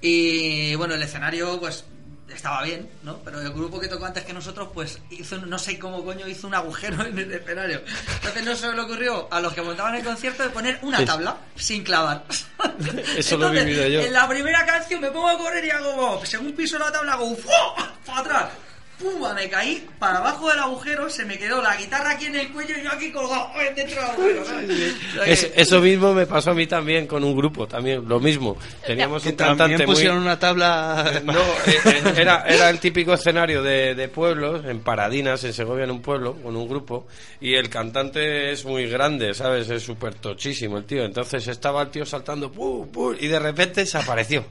Y 0.01 0.75
bueno, 0.75 0.95
el 0.95 1.03
escenario, 1.03 1.59
pues 1.61 1.85
estaba 2.35 2.62
bien, 2.62 2.89
¿no? 3.03 3.19
Pero 3.19 3.41
el 3.43 3.53
grupo 3.53 3.79
que 3.79 3.89
tocó 3.89 4.07
antes 4.07 4.25
que 4.25 4.33
nosotros, 4.33 4.71
pues 4.73 4.99
hizo, 5.11 5.37
no 5.39 5.59
sé 5.59 5.79
cómo 5.79 6.03
coño, 6.03 6.27
hizo 6.27 6.47
un 6.47 6.55
agujero 6.55 7.05
en 7.05 7.19
el 7.19 7.31
escenario. 7.31 7.83
Entonces 8.17 8.45
no 8.45 8.57
se 8.57 8.73
le 8.73 8.81
ocurrió 8.81 9.29
a 9.31 9.39
los 9.41 9.53
que 9.53 9.61
montaban 9.61 9.95
el 9.97 10.03
concierto 10.03 10.43
de 10.43 10.49
poner 10.49 10.79
una 10.83 11.05
tabla 11.05 11.37
sin 11.57 11.85
clavar. 11.85 12.25
Eso 13.17 13.37
lo 13.37 13.47
he 13.47 13.51
Entonces, 13.51 13.67
vivido 13.67 13.87
yo. 13.87 14.01
En 14.01 14.12
la 14.15 14.27
primera 14.27 14.65
canción 14.65 15.03
me 15.03 15.11
pongo 15.11 15.29
a 15.29 15.37
correr 15.39 15.65
y 15.67 15.71
hago, 15.71 16.25
según 16.25 16.53
piso 16.53 16.79
la 16.79 16.91
tabla, 16.91 17.12
hago 17.12 17.37
para 18.07 18.21
atrás. 18.21 18.45
¡Pumba! 19.03 19.35
Me 19.35 19.49
caí 19.49 19.87
para 19.99 20.19
abajo 20.19 20.49
del 20.51 20.59
agujero, 20.61 21.11
se 21.11 21.25
me 21.25 21.39
quedó 21.39 21.61
la 21.63 21.77
guitarra 21.77 22.13
aquí 22.13 22.27
en 22.27 22.37
el 22.37 22.49
cuello 22.53 22.75
y 22.79 22.85
yo 22.85 22.93
aquí 22.93 23.11
colgado 23.11 23.49
dentro 23.77 24.01
del 24.01 24.11
agujero. 24.11 24.45
¿sabes? 24.45 24.71
O 24.71 25.15
sea 25.17 25.25
que- 25.25 25.33
Es- 25.33 25.51
eso 25.57 25.81
mismo 25.81 26.15
me 26.15 26.27
pasó 26.27 26.51
a 26.53 26.55
mí 26.55 26.67
también 26.67 27.07
con 27.07 27.25
un 27.25 27.37
grupo, 27.37 27.67
también 27.67 28.07
lo 28.09 28.21
mismo. 28.21 28.57
Teníamos 28.87 29.25
un 29.27 29.33
cantante 29.33 29.59
también 29.59 29.79
muy... 29.81 29.87
pusieron 29.87 30.19
una 30.19 30.39
tabla... 30.39 31.13
No, 31.25 31.39
eh, 31.41 31.79
eh, 31.85 32.03
era, 32.17 32.45
era 32.47 32.69
el 32.71 32.79
típico 32.79 33.13
escenario 33.15 33.63
de, 33.63 33.95
de 33.95 34.09
pueblos, 34.09 34.65
en 34.67 34.81
Paradinas, 34.81 35.43
en 35.45 35.53
Segovia, 35.53 35.85
en 35.85 35.91
un 35.91 36.03
pueblo, 36.03 36.35
con 36.43 36.55
un 36.57 36.69
grupo, 36.69 37.07
y 37.41 37.55
el 37.55 37.69
cantante 37.71 38.51
es 38.53 38.65
muy 38.65 38.87
grande, 38.89 39.33
¿sabes? 39.35 39.69
Es 39.71 39.83
súper 39.83 40.15
tochísimo 40.15 40.79
el 40.79 40.85
tío. 40.85 41.05
Entonces 41.05 41.47
estaba 41.49 41.83
el 41.83 41.91
tío 41.91 42.05
saltando, 42.05 42.51
¡pum, 42.51 42.89
pum! 42.91 43.15
y 43.19 43.27
de 43.29 43.39
repente 43.39 43.81
desapareció. 43.83 44.45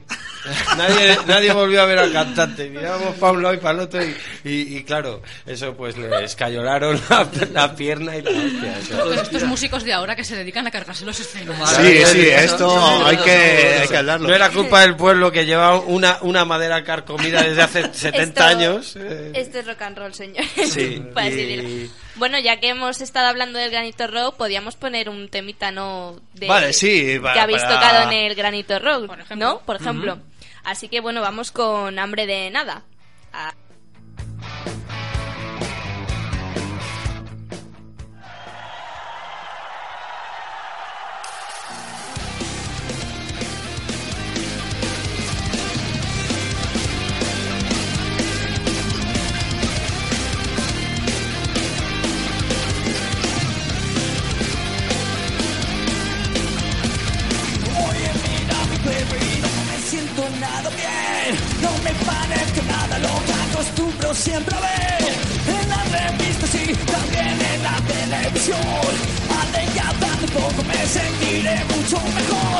nadie, 0.76 1.16
nadie 1.26 1.52
volvió 1.52 1.82
a 1.82 1.86
ver 1.86 1.98
al 1.98 2.12
cantante. 2.12 2.68
Mirábamos 2.68 3.14
para 3.16 3.32
un 3.32 3.42
lado 3.42 3.54
y 3.54 3.58
para 3.58 3.74
el 3.74 3.80
otro, 3.80 4.00
y, 4.04 4.16
y- 4.44 4.76
y 4.78 4.84
claro, 4.84 5.22
eso 5.46 5.74
pues 5.76 5.96
le 5.96 6.24
escayolaron 6.24 7.00
la, 7.08 7.28
la 7.52 7.74
pierna 7.76 8.16
y 8.16 8.22
la 8.22 8.30
hostia. 8.30 8.78
eso. 8.78 9.12
Estos 9.14 9.44
músicos 9.44 9.84
de 9.84 9.92
ahora 9.92 10.16
que 10.16 10.24
se 10.24 10.36
dedican 10.36 10.66
a 10.66 10.70
cargarse 10.70 11.04
los 11.04 11.18
escenarios. 11.20 11.70
Sí, 11.70 12.02
sí, 12.06 12.28
esto 12.28 13.06
hay 13.06 13.16
que, 13.18 13.78
hay 13.82 13.88
que 13.88 13.96
hablarlo. 13.96 14.28
No 14.28 14.34
era 14.34 14.50
culpa 14.50 14.80
del 14.82 14.96
pueblo 14.96 15.30
que 15.32 15.46
llevaba 15.46 15.78
una, 15.80 16.18
una 16.22 16.44
madera 16.44 16.82
carcomida 16.84 17.42
desde 17.42 17.62
hace 17.62 17.82
70 17.94 18.22
Esto- 18.22 18.42
años. 18.44 18.96
eh. 18.96 19.32
Esto 19.34 19.58
es 19.60 19.66
rock 19.66 19.82
and 19.82 19.98
roll, 19.98 20.14
señor. 20.14 20.44
Sí, 20.66 21.02
y-. 21.26 21.90
Bueno, 22.16 22.38
ya 22.38 22.60
que 22.60 22.68
hemos 22.68 23.00
estado 23.00 23.28
hablando 23.28 23.58
del 23.58 23.70
Granito 23.70 24.06
Rock, 24.06 24.36
podíamos 24.36 24.76
poner 24.76 25.08
un 25.08 25.28
temita, 25.28 25.70
¿no? 25.70 26.20
De, 26.34 26.46
Vale, 26.46 26.72
sí, 26.72 27.04
Que 27.06 27.20
para- 27.20 27.42
habéis 27.44 27.62
para- 27.62 27.74
tocado 27.76 28.02
en 28.10 28.12
el 28.12 28.34
Granito 28.34 28.78
Rock, 28.78 29.06
Por. 29.06 29.36
¿no? 29.36 29.60
Por 29.60 29.76
ejemplo. 29.76 30.18
Así 30.64 30.88
que 30.88 31.00
bueno, 31.00 31.20
vamos 31.20 31.50
con 31.50 31.98
Hambre 31.98 32.26
de 32.26 32.50
Nada. 32.50 32.82
Ah, 33.32 33.54
siempre 64.14 64.54
a 64.54 64.60
ver. 64.60 65.62
En 65.62 65.68
las 65.68 65.90
revistas 65.90 66.54
y 66.54 66.74
también 66.74 67.38
en 67.40 67.62
la 67.62 67.76
televisión. 67.86 68.58
Ya 69.74 69.92
tan 70.00 70.18
poco 70.34 70.62
me 70.64 70.86
sentiré 70.86 71.64
mucho 71.74 71.96
mejor 72.14 72.51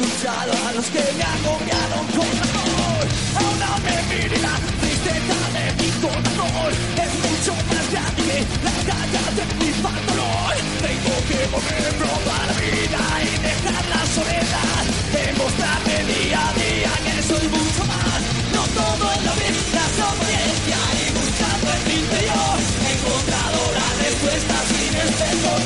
escuchado 0.00 0.52
a 0.68 0.72
los 0.74 0.86
que 0.86 1.02
me 1.18 1.24
agobiaron 1.24 2.06
con 2.14 2.34
amor. 2.46 3.04
Ahora 3.34 3.70
me 3.82 3.96
mire 4.14 4.38
la 4.38 4.54
tristeza 4.78 5.38
de 5.56 5.64
mi 5.78 5.90
corazón. 6.02 6.72
Es 7.02 7.12
mucho 7.26 7.52
más 7.66 7.86
grande 7.90 8.22
que 8.28 8.62
la 8.66 8.76
calle 8.88 9.22
de 9.38 9.44
mi 9.58 9.70
pantalón. 9.82 10.56
Tengo 10.86 11.14
que 11.28 11.40
volver 11.50 11.92
probar 11.98 12.46
la 12.46 12.56
vida 12.62 13.02
y 13.26 13.32
dejar 13.42 13.84
la 13.94 14.02
soledad. 14.14 14.82
Demostrarme 15.18 15.96
día 16.14 16.40
a 16.46 16.52
día 16.62 16.92
que 17.04 17.16
soy 17.30 17.46
mucho 17.48 17.82
más. 17.90 18.20
No 18.54 18.62
todo 18.78 19.04
es 19.14 19.22
la 19.26 19.34
apariencia 20.14 20.78
y 20.94 21.06
buscando 21.18 21.68
en 21.74 21.82
mi 21.88 21.94
interior. 22.06 22.56
He 22.86 22.90
encontrado 22.98 23.58
la 23.78 23.88
respuesta 24.04 24.56
sin 24.70 24.94
espejo 24.94 25.57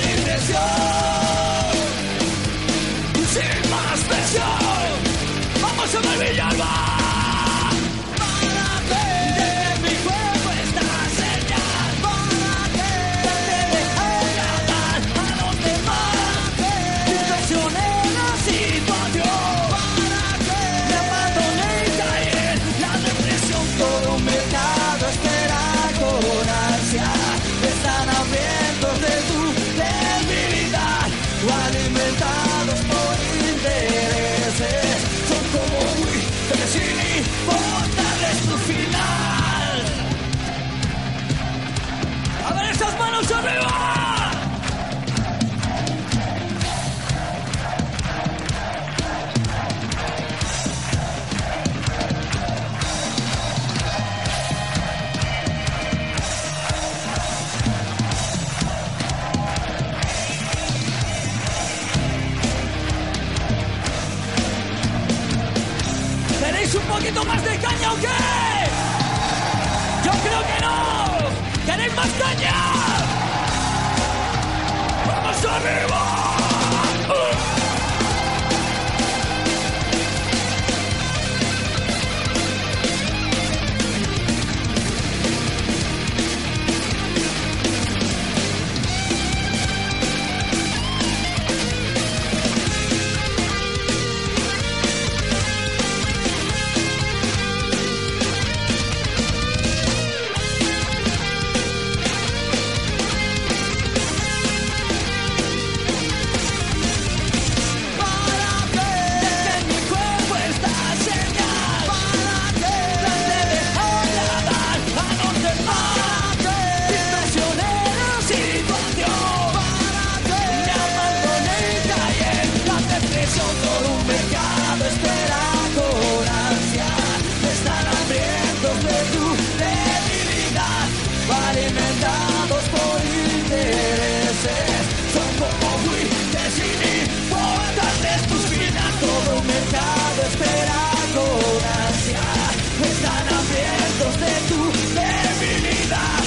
de 144.22 144.34
tu 144.48 144.60
debilidad. 144.94 146.20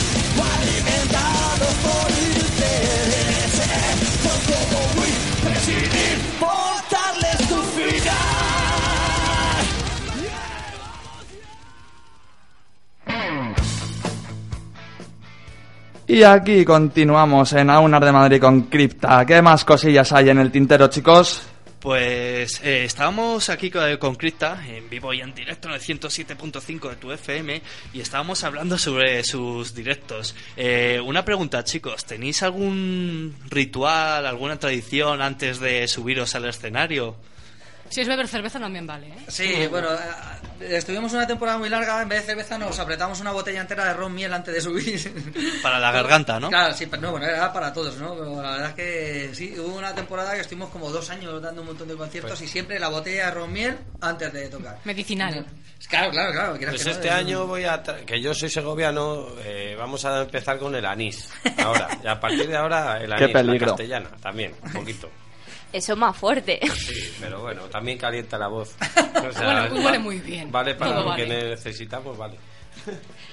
Alimentados 0.56 1.76
por 1.86 2.08
intereses. 2.12 3.96
Son 4.24 4.40
como 4.52 4.80
buitres 4.96 5.62
sin 5.66 5.86
importarles 6.16 7.40
tu 7.50 7.60
final. 7.78 8.36
Y 16.08 16.24
aquí 16.24 16.64
continuamos 16.64 17.54
en 17.54 17.70
Aunar 17.70 18.06
de 18.06 18.12
Madrid 18.12 18.40
con 18.40 18.62
Cripta. 18.64 19.26
¿Qué 19.26 19.42
más 19.42 19.66
cosillas 19.66 20.12
hay 20.14 20.30
en 20.30 20.38
el 20.38 20.52
tintero, 20.52 20.88
chicos? 20.88 21.55
Pues 21.86 22.62
eh, 22.64 22.84
estábamos 22.84 23.48
aquí 23.50 23.70
con, 23.70 23.98
con 23.98 24.16
Cripta, 24.16 24.60
en 24.68 24.90
vivo 24.90 25.14
y 25.14 25.22
en 25.22 25.36
directo 25.36 25.68
en 25.68 25.76
el 25.76 25.80
107.5 25.80 26.90
de 26.90 26.96
tu 26.96 27.12
FM, 27.12 27.62
y 27.94 28.02
estábamos 28.02 28.44
hablando 28.44 28.76
sobre 28.80 29.24
sus 29.24 29.76
directos. 29.76 30.34
Eh, 30.58 31.00
una 31.06 31.24
pregunta, 31.24 31.64
chicos, 31.64 32.04
¿tenéis 32.06 32.42
algún 32.42 33.36
ritual, 33.52 34.26
alguna 34.26 34.58
tradición 34.58 35.22
antes 35.22 35.60
de 35.60 35.88
subiros 35.88 36.34
al 36.34 36.46
escenario? 36.46 37.18
Si 37.88 38.02
es 38.02 38.08
beber 38.08 38.28
cerveza 38.28 38.60
también 38.60 38.88
vale, 38.88 39.10
¿eh? 39.10 39.18
Sí, 39.28 39.68
bueno, 39.70 39.94
eh, 39.94 39.98
estuvimos 40.60 41.12
una 41.14 41.26
temporada 41.28 41.58
muy 41.58 41.70
larga, 41.70 42.02
en 42.02 42.10
vez 42.10 42.22
de 42.22 42.26
cerveza 42.28 42.58
nos 42.58 42.78
apretamos 42.80 43.20
una 43.22 43.32
botella 43.32 43.62
entera 43.62 43.86
de 43.86 43.94
ron 43.94 44.14
miel 44.14 44.34
antes 44.34 44.54
de 44.54 44.62
subir. 44.62 45.60
Para 45.64 45.80
la 45.80 45.92
garganta, 45.92 46.40
¿no? 46.40 46.50
Claro, 46.50 46.74
sí, 46.74 46.86
pero 46.86 47.02
no, 47.04 47.12
bueno, 47.12 47.26
era 47.28 47.52
para 47.54 47.72
todos, 47.74 47.98
¿no? 47.98 48.14
Pero 48.16 48.42
la 48.42 48.52
verdad 48.52 48.70
es 48.70 48.76
que 48.76 49.30
sí, 49.34 49.56
hubo 49.60 49.76
una 49.78 49.94
temporada 49.96 50.34
que 50.34 50.42
estuvimos 50.42 50.70
como 50.70 50.90
dos 50.90 51.10
años 51.10 51.42
dando 51.42 51.62
un 51.62 51.68
montón 51.68 51.88
de 51.88 51.96
conciertos 51.96 52.32
Pues- 52.40 52.42
y 52.42 52.48
siempre 52.48 52.80
la 52.80 52.90
botella 52.90 53.26
de 53.28 53.32
ron 53.32 53.52
miel 53.54 53.78
antes 54.02 54.32
de 54.34 54.48
tocar. 54.50 54.78
Medicinal. 54.84 55.46
Claro, 55.90 56.10
claro, 56.12 56.32
claro. 56.32 56.58
Pues 56.58 56.84
que 56.84 56.90
no, 56.90 56.92
este 56.96 57.10
año 57.12 57.46
voy 57.46 57.66
a... 57.66 57.84
tra- 57.84 58.04
Que 58.06 58.20
yo 58.22 58.34
soy 58.34 58.50
segoviano, 58.50 59.28
eh, 59.44 59.76
vamos 59.78 60.04
a 60.06 60.22
empezar 60.22 60.58
con 60.58 60.74
el 60.74 60.86
anís. 60.86 61.30
Ahora, 61.64 61.90
y 62.04 62.08
a 62.08 62.20
partir 62.20 62.48
de 62.48 62.56
ahora 62.56 62.98
el 63.02 63.08
Qué 63.14 63.24
anís, 63.26 63.34
la 63.36 63.42
peligro. 63.42 63.68
castellana, 63.68 64.10
también, 64.22 64.56
un 64.64 64.72
poquito. 64.72 65.10
Eso 65.76 65.92
es 65.94 66.00
más 66.00 66.16
fuerte. 66.16 66.60
Sí, 66.74 67.14
pero 67.20 67.42
bueno, 67.42 67.64
también 67.64 67.98
calienta 67.98 68.38
la 68.38 68.48
voz. 68.48 68.76
O 69.16 69.20
Huele- 69.32 69.70
va- 69.70 69.70
huele 69.86 70.00
muy 70.00 70.20
bien. 70.20 70.52
Vale 70.52 70.76
para 70.76 70.92
Todo 70.96 71.10
lo 71.10 71.16
que 71.16 71.24
vale. 71.24 71.50
necesitamos, 71.50 72.18
vale. 72.18 72.36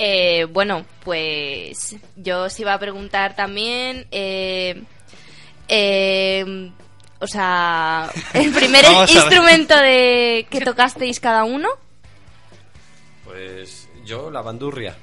Eh, 0.00 0.44
bueno, 0.44 0.86
pues 1.04 1.96
yo 2.14 2.44
os 2.44 2.60
iba 2.60 2.72
a 2.72 2.78
preguntar 2.78 3.34
también, 3.34 4.06
eh, 4.12 4.80
eh, 5.66 6.70
o 7.18 7.26
sea, 7.26 8.08
el 8.32 8.52
primer 8.52 8.84
instrumento 9.08 9.76
de 9.76 10.46
que 10.48 10.60
tocasteis 10.60 11.18
cada 11.18 11.42
uno. 11.42 11.68
Pues 13.24 13.88
yo 14.04 14.30
la 14.30 14.40
bandurria, 14.40 14.96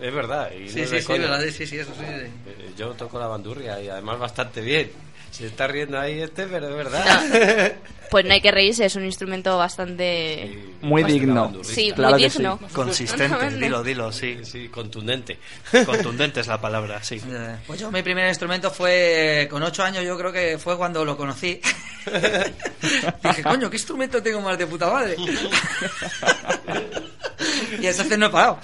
es 0.00 0.12
verdad. 0.12 0.50
Y 0.50 0.68
Sí, 0.68 0.80
no 0.80 0.86
sí, 0.88 1.00
sí, 1.00 1.12
verdad, 1.18 1.40
sí, 1.52 1.66
sí, 1.66 1.78
eso 1.78 1.92
sí. 1.94 2.00
sí. 2.04 2.04
Eh, 2.48 2.72
Yo 2.76 2.94
toco 2.94 3.20
la 3.20 3.28
bandurria 3.28 3.80
y 3.80 3.88
además 3.88 4.18
bastante 4.18 4.60
bien. 4.60 4.90
Se 5.32 5.46
está 5.48 5.66
riendo 5.66 5.98
ahí 5.98 6.20
este, 6.20 6.46
pero 6.46 6.68
es 6.68 6.76
verdad. 6.76 7.72
Pues 8.12 8.26
no 8.26 8.34
hay 8.34 8.42
que 8.42 8.50
reírse, 8.50 8.84
es 8.84 8.94
un 8.94 9.06
instrumento 9.06 9.56
bastante... 9.56 10.50
Sí, 10.52 10.74
Muy 10.82 11.00
bastante 11.02 11.24
digno. 11.24 11.52
Sí, 11.64 11.92
Claro 11.96 12.18
muy 12.18 12.28
sí. 12.28 12.36
digno. 12.36 12.60
Consistente, 12.74 13.50
dilo, 13.58 13.82
dilo, 13.82 14.12
sí. 14.12 14.38
Sí, 14.42 14.68
contundente. 14.68 15.38
Contundente 15.86 16.40
es 16.40 16.46
la 16.46 16.60
palabra, 16.60 17.02
sí. 17.02 17.22
Eh, 17.26 17.56
Pues 17.66 17.80
yo 17.80 17.90
mi 17.90 18.02
primer 18.02 18.28
instrumento 18.28 18.70
fue 18.70 19.48
con 19.50 19.62
ocho 19.62 19.82
años, 19.82 20.04
yo 20.04 20.18
creo 20.18 20.30
que 20.30 20.58
fue 20.58 20.76
cuando 20.76 21.06
lo 21.06 21.16
conocí. 21.16 21.58
Dije, 23.22 23.42
coño, 23.42 23.70
¿qué 23.70 23.76
instrumento 23.76 24.22
tengo 24.22 24.42
más 24.42 24.58
de 24.58 24.66
puta 24.66 24.90
madre? 24.90 25.16
y 27.80 27.86
entonces 27.86 28.18
no 28.18 28.26
he 28.26 28.28
parado. 28.30 28.58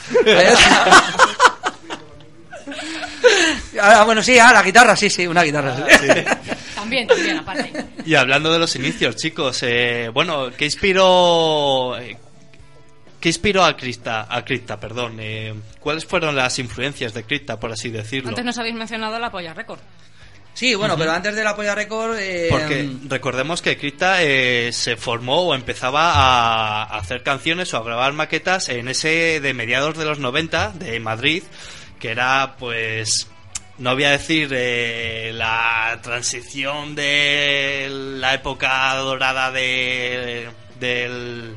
Ah, 3.80 4.04
bueno, 4.04 4.22
sí, 4.22 4.38
ah, 4.38 4.52
la 4.52 4.62
guitarra, 4.62 4.94
sí, 4.96 5.10
sí, 5.10 5.26
una 5.26 5.42
guitarra. 5.42 5.74
sí. 5.98 6.06
También, 6.74 7.06
también, 7.06 7.36
aparte. 7.38 7.70
Y 8.06 8.14
hablando 8.14 8.50
de 8.50 8.58
los 8.58 8.74
inicios, 8.76 9.16
chicos, 9.16 9.62
eh, 9.62 10.08
bueno, 10.14 10.50
¿qué 10.56 10.64
inspiró, 10.64 11.98
eh, 11.98 12.16
qué 13.20 13.28
inspiró 13.28 13.62
a 13.64 13.76
Krista, 13.76 14.26
a 14.30 14.42
Krista, 14.42 14.78
perdón? 14.80 15.18
eh, 15.20 15.52
¿Cuáles 15.80 16.06
fueron 16.06 16.34
las 16.36 16.58
influencias 16.58 17.12
de 17.12 17.24
Krista, 17.24 17.60
por 17.60 17.72
así 17.72 17.90
decirlo? 17.90 18.30
Antes 18.30 18.44
nos 18.44 18.56
habéis 18.56 18.74
mencionado 18.76 19.18
la 19.18 19.30
polla 19.30 19.52
récord. 19.52 19.80
Sí, 20.54 20.74
bueno, 20.74 20.96
pero 20.96 21.12
antes 21.12 21.36
de 21.36 21.44
la 21.44 21.54
Polla 21.54 21.74
Record... 21.76 22.16
eh, 22.18 22.48
Porque 22.50 22.90
recordemos 23.06 23.62
que 23.62 23.76
Krista 23.76 24.24
eh, 24.24 24.72
se 24.72 24.96
formó 24.96 25.42
o 25.42 25.54
empezaba 25.54 26.12
a 26.14 26.82
hacer 26.98 27.22
canciones 27.22 27.72
o 27.74 27.76
a 27.76 27.84
grabar 27.84 28.12
maquetas 28.12 28.68
en 28.68 28.88
ese 28.88 29.38
de 29.40 29.54
mediados 29.54 29.96
de 29.96 30.04
los 30.04 30.18
90 30.18 30.70
de 30.70 30.98
Madrid, 30.98 31.44
que 32.00 32.10
era 32.10 32.56
pues 32.58 33.28
no 33.78 33.94
voy 33.94 34.04
a 34.04 34.10
decir 34.10 34.48
eh, 34.52 35.30
la 35.34 35.98
transición 36.02 36.94
de 36.94 37.88
la 37.90 38.34
época 38.34 38.94
dorada 38.96 39.50
de, 39.52 40.48
del 40.80 41.54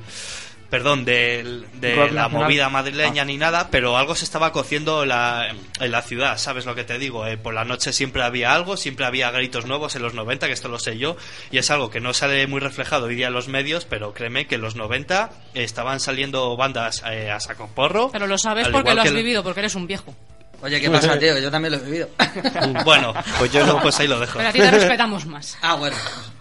perdón 0.69 1.03
del- 1.03 1.65
de 1.81 1.95
Rock 1.95 2.11
la 2.13 2.21
nacional. 2.23 2.45
movida 2.47 2.69
madrileña 2.69 3.23
Ah. 3.23 3.25
ni 3.25 3.35
nada 3.37 3.67
pero 3.69 3.97
algo 3.97 4.15
se 4.15 4.23
estaba 4.23 4.53
cociendo 4.53 5.03
en 5.03 5.09
la, 5.09 5.53
en 5.81 5.91
la 5.91 6.01
ciudad 6.01 6.37
sabes 6.37 6.65
lo 6.65 6.75
que 6.75 6.85
te 6.85 6.97
digo 6.97 7.27
Eh, 7.27 7.37
por 7.37 7.53
la 7.53 7.65
noche 7.65 7.91
siempre 7.91 8.23
había 8.23 8.53
algo 8.55 8.77
siempre 8.77 9.05
había 9.05 9.29
gritos 9.31 9.65
nuevos 9.65 9.97
en 9.97 10.01
los 10.01 10.13
90 10.13 10.47
que 10.47 10.53
esto 10.53 10.69
lo 10.69 10.79
sé 10.79 10.97
yo 10.97 11.17
y 11.51 11.57
es 11.57 11.69
algo 11.71 11.89
que 11.89 11.99
no 11.99 12.13
sale 12.13 12.47
muy 12.47 12.61
reflejado 12.61 13.07
hoy 13.07 13.15
día 13.15 13.27
en 13.27 13.33
los 13.33 13.49
medios 13.49 13.83
pero 13.83 14.13
créeme 14.13 14.47
que 14.47 14.55
en 14.55 14.61
los 14.61 14.75
90 14.77 15.31
estaban 15.55 15.99
saliendo 15.99 16.55
bandas 16.55 17.03
eh, 17.05 17.29
a 17.29 17.41
saco 17.41 17.67
porro 17.75 18.09
Pero 18.13 18.27
lo 18.27 18.37
sabes 18.37 18.69
porque 18.69 18.93
lo 18.93 19.01
has 19.01 19.13
vivido, 19.13 19.43
porque 19.43 19.59
eres 19.59 19.75
un 19.75 19.87
viejo. 19.87 20.15
Oye, 20.61 20.79
¿qué 20.79 20.89
pasa, 20.89 21.17
tío? 21.17 21.37
Yo 21.39 21.49
también 21.49 21.73
lo 21.73 21.79
he 21.79 21.83
vivido. 21.83 22.09
bueno 22.85 23.13
pues 23.39 23.51
yo 23.51 23.65
no 23.65 23.81
pues 23.81 23.99
ahí 23.99 24.07
lo 24.07 24.19
dejo 24.19 24.37
Pero 24.37 24.49
a 24.49 24.51
ti 24.51 24.59
te 24.59 24.71
respetamos 24.71 25.25
más. 25.25 25.57
ah, 25.61 25.75
bueno, 25.75 25.95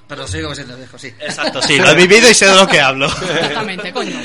pero 0.08 0.26
sigo 0.26 0.54
siendo 0.54 0.76
viejo, 0.76 0.98
sí. 0.98 1.08
exacto 1.20 1.62
sí 1.62 1.78
lo 1.80 1.90
he 1.90 1.94
vivido 1.94 2.28
y 2.30 2.34
sé 2.34 2.46
de 2.46 2.54
lo 2.54 2.66
que 2.66 2.80
hablo 2.80 3.06
Exactamente, 3.06 3.92
coño. 3.92 4.16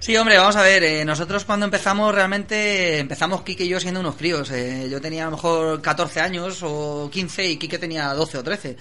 Sí, 0.00 0.16
hombre, 0.16 0.36
vamos 0.36 0.56
a 0.56 0.62
ver, 0.62 0.82
eh, 0.82 1.04
nosotros 1.04 1.44
cuando 1.44 1.64
empezamos 1.64 2.12
realmente 2.12 2.98
empezamos 2.98 3.42
Kike 3.42 3.62
y 3.64 3.68
yo 3.68 3.78
siendo 3.78 4.00
unos 4.00 4.16
críos. 4.16 4.50
eh, 4.50 4.88
yo 4.90 5.00
tenía 5.00 5.22
a 5.22 5.26
lo 5.26 5.36
mejor 5.36 5.80
14 5.80 6.20
años 6.20 6.58
o 6.62 7.08
15 7.12 7.44
y 7.44 7.56
Kike 7.56 7.78
tenía 7.78 8.08
12 8.12 8.38
o 8.38 8.42
13. 8.42 8.76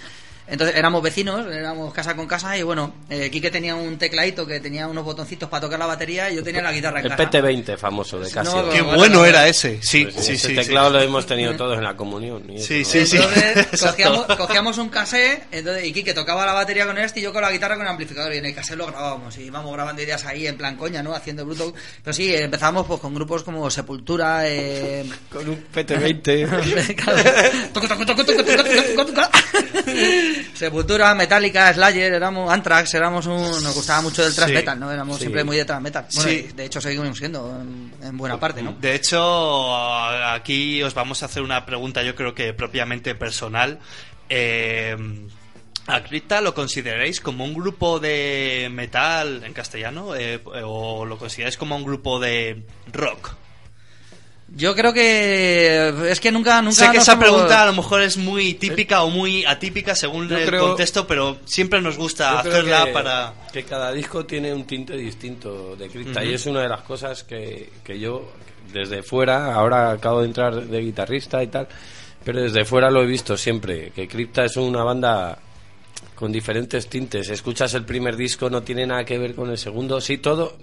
Entonces 0.51 0.75
éramos 0.75 1.01
vecinos, 1.01 1.47
éramos 1.47 1.93
casa 1.93 2.13
con 2.15 2.27
casa 2.27 2.57
y 2.57 2.61
bueno, 2.61 2.93
eh, 3.09 3.29
Quique 3.31 3.49
tenía 3.49 3.73
un 3.73 3.97
tecladito 3.97 4.45
que 4.45 4.59
tenía 4.59 4.85
unos 4.87 5.05
botoncitos 5.05 5.49
para 5.49 5.61
tocar 5.61 5.79
la 5.79 5.85
batería 5.85 6.29
y 6.29 6.35
yo 6.35 6.43
tenía 6.43 6.61
la 6.61 6.71
guitarra 6.73 6.99
en 6.99 7.05
El 7.05 7.15
casa. 7.15 7.31
PT20 7.31 7.77
famoso 7.77 8.19
de 8.19 8.29
Casio. 8.29 8.61
No, 8.63 8.69
qué 8.69 8.81
bueno, 8.81 9.25
era 9.25 9.47
ese 9.47 9.81
sí 9.81 10.03
Pues 10.03 10.15
sí 10.25 10.33
ese 10.33 10.49
sí, 10.49 10.55
teclado 10.55 10.87
sí. 10.89 10.93
lo 10.95 11.01
hemos 11.01 11.25
tenido 11.25 11.55
todos 11.55 11.77
en 11.77 11.85
la 11.85 11.95
comunión. 11.95 12.43
y 12.49 12.57
eso, 12.57 12.65
Sí, 12.67 12.79
¿no? 12.79 12.85
sí, 12.85 13.05
sí. 13.07 13.17
Entonces 13.17 14.35
cogíamos 14.37 14.77
un 14.77 14.89
cassette 14.89 15.43
entonces, 15.51 15.85
y 15.85 15.93
Quique 15.93 16.13
tocaba 16.13 16.45
la 16.45 16.51
batería 16.53 16.85
con 16.85 16.97
este 16.97 17.21
y 17.21 17.23
yo 17.23 17.31
con 17.31 17.41
la 17.41 17.51
guitarra 17.51 17.75
con 17.75 17.85
el 17.85 17.91
amplificador 17.91 18.33
y 18.33 18.37
en 18.39 18.45
el 18.45 18.53
cassette 18.53 18.77
lo 18.77 18.87
grabábamos 18.87 19.37
y 19.37 19.43
íbamos 19.43 19.71
grabando 19.73 20.01
ideas 20.01 20.25
ahí 20.25 20.47
en 20.47 20.57
plan 20.57 20.75
coña, 20.75 21.01
¿no? 21.01 21.15
Haciendo 21.15 21.45
bruto. 21.45 21.73
Pero 22.03 22.13
sí, 22.13 22.35
empezamos 22.35 22.85
pues 22.85 22.99
con 22.99 23.15
grupos 23.15 23.43
como 23.43 23.69
Sepultura, 23.71 24.49
eh... 24.49 25.05
Con 25.31 25.47
un 25.47 25.65
PT20. 25.73 26.47
Sepultura, 30.53 31.13
Metallica, 31.15 31.73
Slayer, 31.73 32.13
éramos 32.13 32.51
Anthrax, 32.51 32.93
éramos 32.93 33.25
un, 33.25 33.41
nos 33.41 33.73
gustaba 33.75 34.01
mucho 34.01 34.25
el 34.25 34.33
thrash 34.33 34.49
Sí. 34.49 34.55
metal, 34.55 34.79
¿no? 34.79 34.91
Éramos 34.91 35.17
Sí. 35.17 35.21
siempre 35.21 35.43
muy 35.43 35.57
de 35.57 35.65
thrash 35.65 35.81
metal. 35.81 36.05
Bueno, 36.13 36.29
Sí. 36.29 36.49
de 36.55 36.65
hecho 36.65 36.81
seguimos 36.81 37.17
siendo 37.17 37.49
en, 37.61 37.91
en 38.01 38.17
buena 38.17 38.39
parte, 38.39 38.61
¿no? 38.61 38.73
De 38.73 38.95
hecho, 38.95 39.75
aquí 39.75 40.81
os 40.83 40.93
vamos 40.93 41.23
a 41.23 41.25
hacer 41.27 41.41
una 41.43 41.65
pregunta, 41.65 42.03
yo 42.03 42.15
creo 42.15 42.33
que 42.35 42.53
propiamente 42.53 43.15
personal. 43.15 43.79
Eh, 44.29 44.95
¿A 45.87 46.03
Cripta 46.03 46.41
lo 46.41 46.53
consideráis 46.53 47.19
como 47.19 47.43
un 47.43 47.53
grupo 47.55 47.99
de 47.99 48.69
metal 48.71 49.43
en 49.43 49.51
castellano? 49.51 50.15
Eh, 50.15 50.39
¿O 50.63 51.05
lo 51.05 51.17
consideráis 51.17 51.57
como 51.57 51.75
un 51.75 51.83
grupo 51.83 52.19
de 52.19 52.63
rock? 52.93 53.35
Yo 54.53 54.75
creo 54.75 54.91
que 54.91 56.09
es 56.11 56.19
que 56.19 56.31
nunca, 56.31 56.61
nunca 56.61 56.75
sé 56.75 56.91
que 56.91 56.97
esa 56.97 57.13
hemos- 57.13 57.23
pregunta 57.23 57.63
a 57.63 57.65
lo 57.67 57.73
mejor 57.73 58.01
es 58.01 58.17
muy 58.17 58.53
típica 58.55 59.01
o 59.03 59.09
muy 59.09 59.45
atípica 59.45 59.95
según 59.95 60.27
Yo 60.27 60.37
el 60.37 60.45
creo- 60.45 60.67
contexto, 60.67 61.07
pero 61.07 61.37
siempre 61.45 61.81
nos 61.81 61.97
gusta 61.97 62.35
Yo 62.35 62.41
creo 62.41 62.53
hacerla 62.53 62.85
que, 62.85 62.91
para... 62.91 63.33
que 63.53 63.63
cada 63.63 63.91
disco 63.93 64.25
tiene 64.25 64.53
un 64.53 64.65
tinte 64.65 64.97
distinto 64.97 65.75
de 65.77 65.87
cripta 65.87 66.23
y 66.23 66.33
es 66.33 66.45
una 66.45 66.61
de 66.63 66.69
las 66.69 66.81
cosas 66.81 67.23
que, 67.23 67.69
que 67.83 67.97
yo 67.99 68.29
desde 68.73 69.03
fuera, 69.03 69.53
ahora 69.53 69.91
acabo 69.91 70.19
de 70.21 70.27
entrar 70.27 70.53
de 70.65 70.79
guitarrista 70.81 71.41
y 71.43 71.47
tal, 71.47 71.67
pero 72.23 72.41
desde 72.41 72.65
fuera 72.65 72.91
lo 72.91 73.03
he 73.03 73.05
visto 73.05 73.37
siempre, 73.37 73.91
que 73.95 74.07
cripta 74.07 74.43
es 74.43 74.57
una 74.57 74.83
banda 74.83 75.37
con 76.15 76.31
diferentes 76.31 76.87
tintes. 76.87 77.29
Escuchas 77.29 77.73
el 77.73 77.83
primer 77.85 78.15
disco, 78.15 78.49
no 78.49 78.61
tiene 78.61 78.85
nada 78.85 79.03
que 79.03 79.17
ver 79.17 79.33
con 79.35 79.49
el 79.49 79.57
segundo, 79.57 79.99
sí, 79.99 80.17
todo 80.17 80.57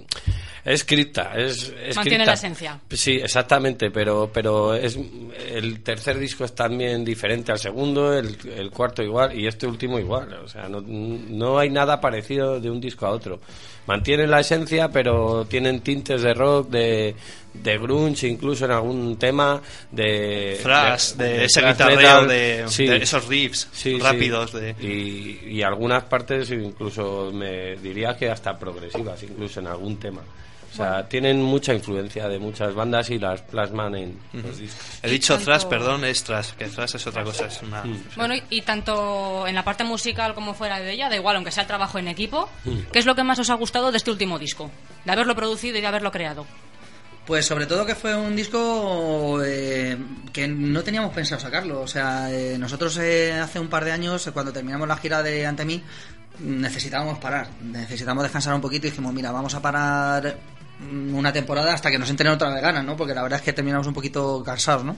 es 0.65 0.85
cripta, 0.85 1.33
es, 1.37 1.73
es 1.83 1.97
Mantiene 1.97 2.19
cripta. 2.19 2.25
la 2.27 2.33
esencia. 2.35 2.81
Sí, 2.91 3.13
exactamente, 3.13 3.91
pero 3.91 4.31
pero 4.33 4.75
es 4.75 4.99
el 5.51 5.81
tercer 5.83 6.19
disco 6.19 6.45
es 6.45 6.55
también 6.55 7.05
diferente 7.05 7.53
al 7.53 7.59
segundo, 7.59 8.13
el, 8.17 8.37
el 8.57 8.71
cuarto 8.71 9.03
igual 9.03 9.39
y 9.39 9.47
este 9.47 9.67
último 9.67 9.99
igual, 9.99 10.33
o 10.35 10.49
sea, 10.49 10.69
no, 10.69 10.81
no 10.81 11.59
hay 11.59 11.71
nada 11.71 12.01
parecido 12.01 12.61
de 12.61 12.71
un 12.71 12.81
disco 12.81 13.07
a 13.07 13.11
otro. 13.11 13.41
Mantienen 13.89 14.31
la 14.31 14.41
esencia, 14.41 14.91
pero 14.91 15.47
tienen 15.47 15.81
tintes 15.81 16.21
de 16.23 16.35
rock, 16.35 16.69
de, 16.69 17.17
de 17.55 17.79
grunge, 17.79 18.29
incluso 18.29 18.67
en 18.67 18.71
algún 18.71 19.17
tema, 19.19 19.61
de 19.91 20.61
Thrash, 20.63 21.15
de, 21.15 21.45
ese 21.47 21.61
thrash 21.61 21.73
guitarreo, 21.73 22.27
de, 22.27 22.65
Sí. 22.69 22.87
de 22.87 22.97
esos 22.99 23.27
riffs 23.27 23.67
Sí, 23.73 23.95
sí. 23.95 23.99
rápidos. 23.99 24.53
De... 24.53 24.77
Y, 24.81 25.41
y 25.57 25.63
algunas 25.63 26.05
partes 26.05 26.51
incluso 26.51 27.31
me 27.33 27.77
diría 27.77 28.15
que 28.15 28.29
hasta 28.31 28.59
progresivas, 28.59 29.23
incluso 29.23 29.61
en 29.61 29.67
algún 29.69 29.97
tema. 29.99 30.21
O 30.73 30.77
sea, 30.77 31.09
tienen 31.09 31.43
mucha 31.43 31.73
influencia 31.75 32.29
de 32.29 32.39
muchas 32.39 32.75
bandas 32.75 33.11
y 33.11 33.19
las 33.19 33.41
plasman 33.43 33.95
en 33.97 34.19
los 34.33 34.59
discos. 34.59 34.81
He 35.03 35.11
dicho 35.11 35.35
tanto- 35.35 35.45
thrash, 35.47 35.65
perdón, 35.65 36.05
es 36.05 36.23
thrash, 36.23 36.51
que 36.53 36.67
thrash 36.67 36.95
es 36.97 37.07
otra 37.07 37.25
cosa, 37.25 37.47
es 37.47 37.61
una... 37.63 37.83
Bueno, 38.17 38.35
y, 38.35 38.43
y 38.51 38.63
tanto 38.63 39.47
en 39.47 39.55
la 39.55 39.65
parte 39.65 39.83
musical 39.85 40.35
como 40.35 40.55
fuera 40.55 40.79
de 40.79 40.93
ella, 40.93 41.09
da 41.09 41.17
igual, 41.17 41.37
aunque 41.37 41.51
sea 41.51 41.63
el 41.63 41.67
trabajo 41.69 41.99
en 41.99 42.09
equipo, 42.09 42.49
¿qué 42.93 42.99
es 42.99 43.07
lo 43.07 43.15
que 43.15 43.25
más 43.25 43.39
os 43.39 43.51
ha 43.51 43.55
gustado 43.55 43.91
de 43.91 43.97
este 43.97 44.11
último 44.11 44.39
disco? 44.39 44.71
De 45.05 45.13
haberlo 45.13 45.35
producido 45.35 45.79
y 45.79 45.81
de 45.81 45.87
haberlo 45.87 46.13
creado. 46.13 46.47
Pues 47.27 47.45
sobre 47.45 47.67
todo 47.67 47.85
que 47.85 47.95
fue 47.95 48.15
un 48.15 48.35
disco 48.37 49.41
eh, 49.45 49.99
que 50.33 50.49
no 50.49 50.83
teníamos 50.83 51.13
pensado 51.15 51.39
sacarlo. 51.41 51.81
O 51.83 51.87
sea, 51.87 52.33
eh, 52.33 52.57
nosotros 52.59 52.97
eh, 52.99 53.35
hace 53.35 53.59
un 53.61 53.69
par 53.69 53.85
de 53.85 53.93
años, 53.93 54.31
cuando 54.33 54.51
terminamos 54.53 54.89
la 54.89 54.97
gira 54.97 55.23
de 55.23 55.45
Ante 55.45 55.67
mí, 55.67 55.83
necesitábamos 56.39 57.19
parar. 57.19 57.49
Necesitamos 57.63 58.23
descansar 58.23 58.55
un 58.55 58.61
poquito 58.61 58.87
y 58.87 58.91
dijimos, 58.91 59.13
mira, 59.13 59.31
vamos 59.31 59.55
a 59.55 59.61
parar 59.61 60.39
mm, 60.58 60.58
una 61.13 61.33
temporada 61.33 61.75
hasta 61.75 61.91
que 61.91 61.99
nos 61.99 62.09
entren 62.11 62.31
otra 62.33 62.51
vez 62.51 62.63
ganas, 62.63 62.85
¿no? 62.85 62.97
Porque 62.97 63.15
la 63.15 63.23
verdad 63.23 63.39
es 63.39 63.45
que 63.45 63.53
terminamos 63.53 63.87
un 63.87 63.95
poquito 63.95 64.43
cansados, 64.45 64.85
¿no? 64.85 64.97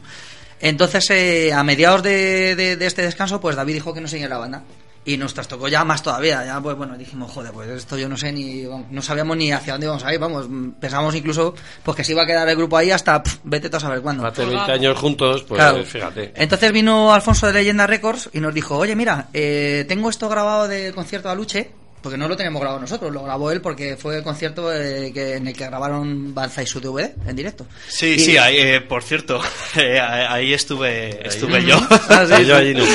Entonces, 0.60 1.08
eh, 1.10 1.52
a 1.54 1.62
mediados 1.64 2.02
de, 2.02 2.54
de- 2.54 2.76
de 2.76 2.86
este 2.86 3.02
descanso, 3.02 3.40
pues 3.40 3.56
David 3.56 3.74
dijo 3.74 3.94
que 3.94 4.00
no 4.00 4.08
seguía 4.08 4.28
la 4.28 4.38
banda. 4.38 4.62
Y 5.02 5.16
nos 5.16 5.32
trastocó 5.32 5.66
ya 5.68 5.82
más 5.82 6.02
todavía. 6.02 6.44
Ya, 6.44 6.60
pues 6.60 6.76
bueno, 6.76 6.94
dijimos, 6.98 7.32
joder, 7.32 7.52
pues 7.52 7.70
esto 7.70 7.96
yo 7.96 8.06
no 8.06 8.18
sé 8.18 8.30
ni. 8.32 8.64
no 8.90 9.00
sabíamos 9.00 9.34
ni 9.38 9.50
hacia 9.50 9.72
dónde 9.72 9.86
íbamos 9.86 10.04
a 10.04 10.12
ir, 10.12 10.20
vamos. 10.20 10.46
mm, 10.46 10.72
Pensábamos 10.72 11.14
incluso 11.14 11.54
pues 11.82 11.96
que 11.96 12.04
se 12.04 12.12
iba 12.12 12.24
a 12.24 12.26
quedar 12.26 12.46
el 12.46 12.54
grupo 12.56 12.76
ahí 12.76 12.90
hasta 12.90 13.22
vete 13.44 13.70
tú 13.70 13.78
a 13.78 13.80
saber 13.80 14.02
cuándo. 14.02 14.26
Hace 14.26 14.44
20 14.44 14.70
años 14.70 14.98
juntos, 14.98 15.42
pues 15.44 15.58
Claro. 15.58 15.82
fíjate. 15.84 16.32
Entonces 16.36 16.70
vino 16.72 17.14
Alfonso 17.14 17.46
de 17.46 17.54
Leyenda 17.54 17.86
Records 17.86 18.28
y 18.34 18.40
nos 18.40 18.52
dijo, 18.52 18.76
oye, 18.76 18.94
mira, 18.94 19.28
eh, 19.32 19.86
tengo 19.88 20.10
esto 20.10 20.28
grabado 20.28 20.68
del 20.68 20.94
concierto 20.94 21.28
de 21.28 21.32
Aluche, 21.32 21.70
porque 22.02 22.16
no 22.18 22.28
lo 22.28 22.36
tenemos 22.36 22.60
grabado 22.60 22.80
nosotros, 22.80 23.12
lo 23.12 23.22
grabó 23.22 23.50
él 23.50 23.60
porque 23.60 23.96
fue 23.96 24.16
el 24.18 24.22
concierto 24.22 24.72
eh, 24.74 25.10
que, 25.12 25.34
en 25.36 25.48
el 25.48 25.54
que 25.56 25.66
grabaron 25.66 26.34
Banza 26.34 26.62
y 26.62 26.66
su 26.66 26.80
DVD 26.80 27.12
en 27.26 27.36
directo. 27.36 27.66
Sí, 27.88 28.06
Y- 28.14 28.18
sí, 28.20 28.36
ahí, 28.36 28.56
eh, 28.58 28.80
por 28.80 29.02
cierto, 29.02 29.40
eh, 29.76 30.00
ahí 30.00 30.52
estuve, 30.54 31.26
estuve 31.26 31.64
yo. 31.64 31.78
Ah, 32.08 32.24
sí. 32.26 32.42
Y 32.42 32.46
yo 32.46 32.56
allí 32.56 32.74
no. 32.74 32.84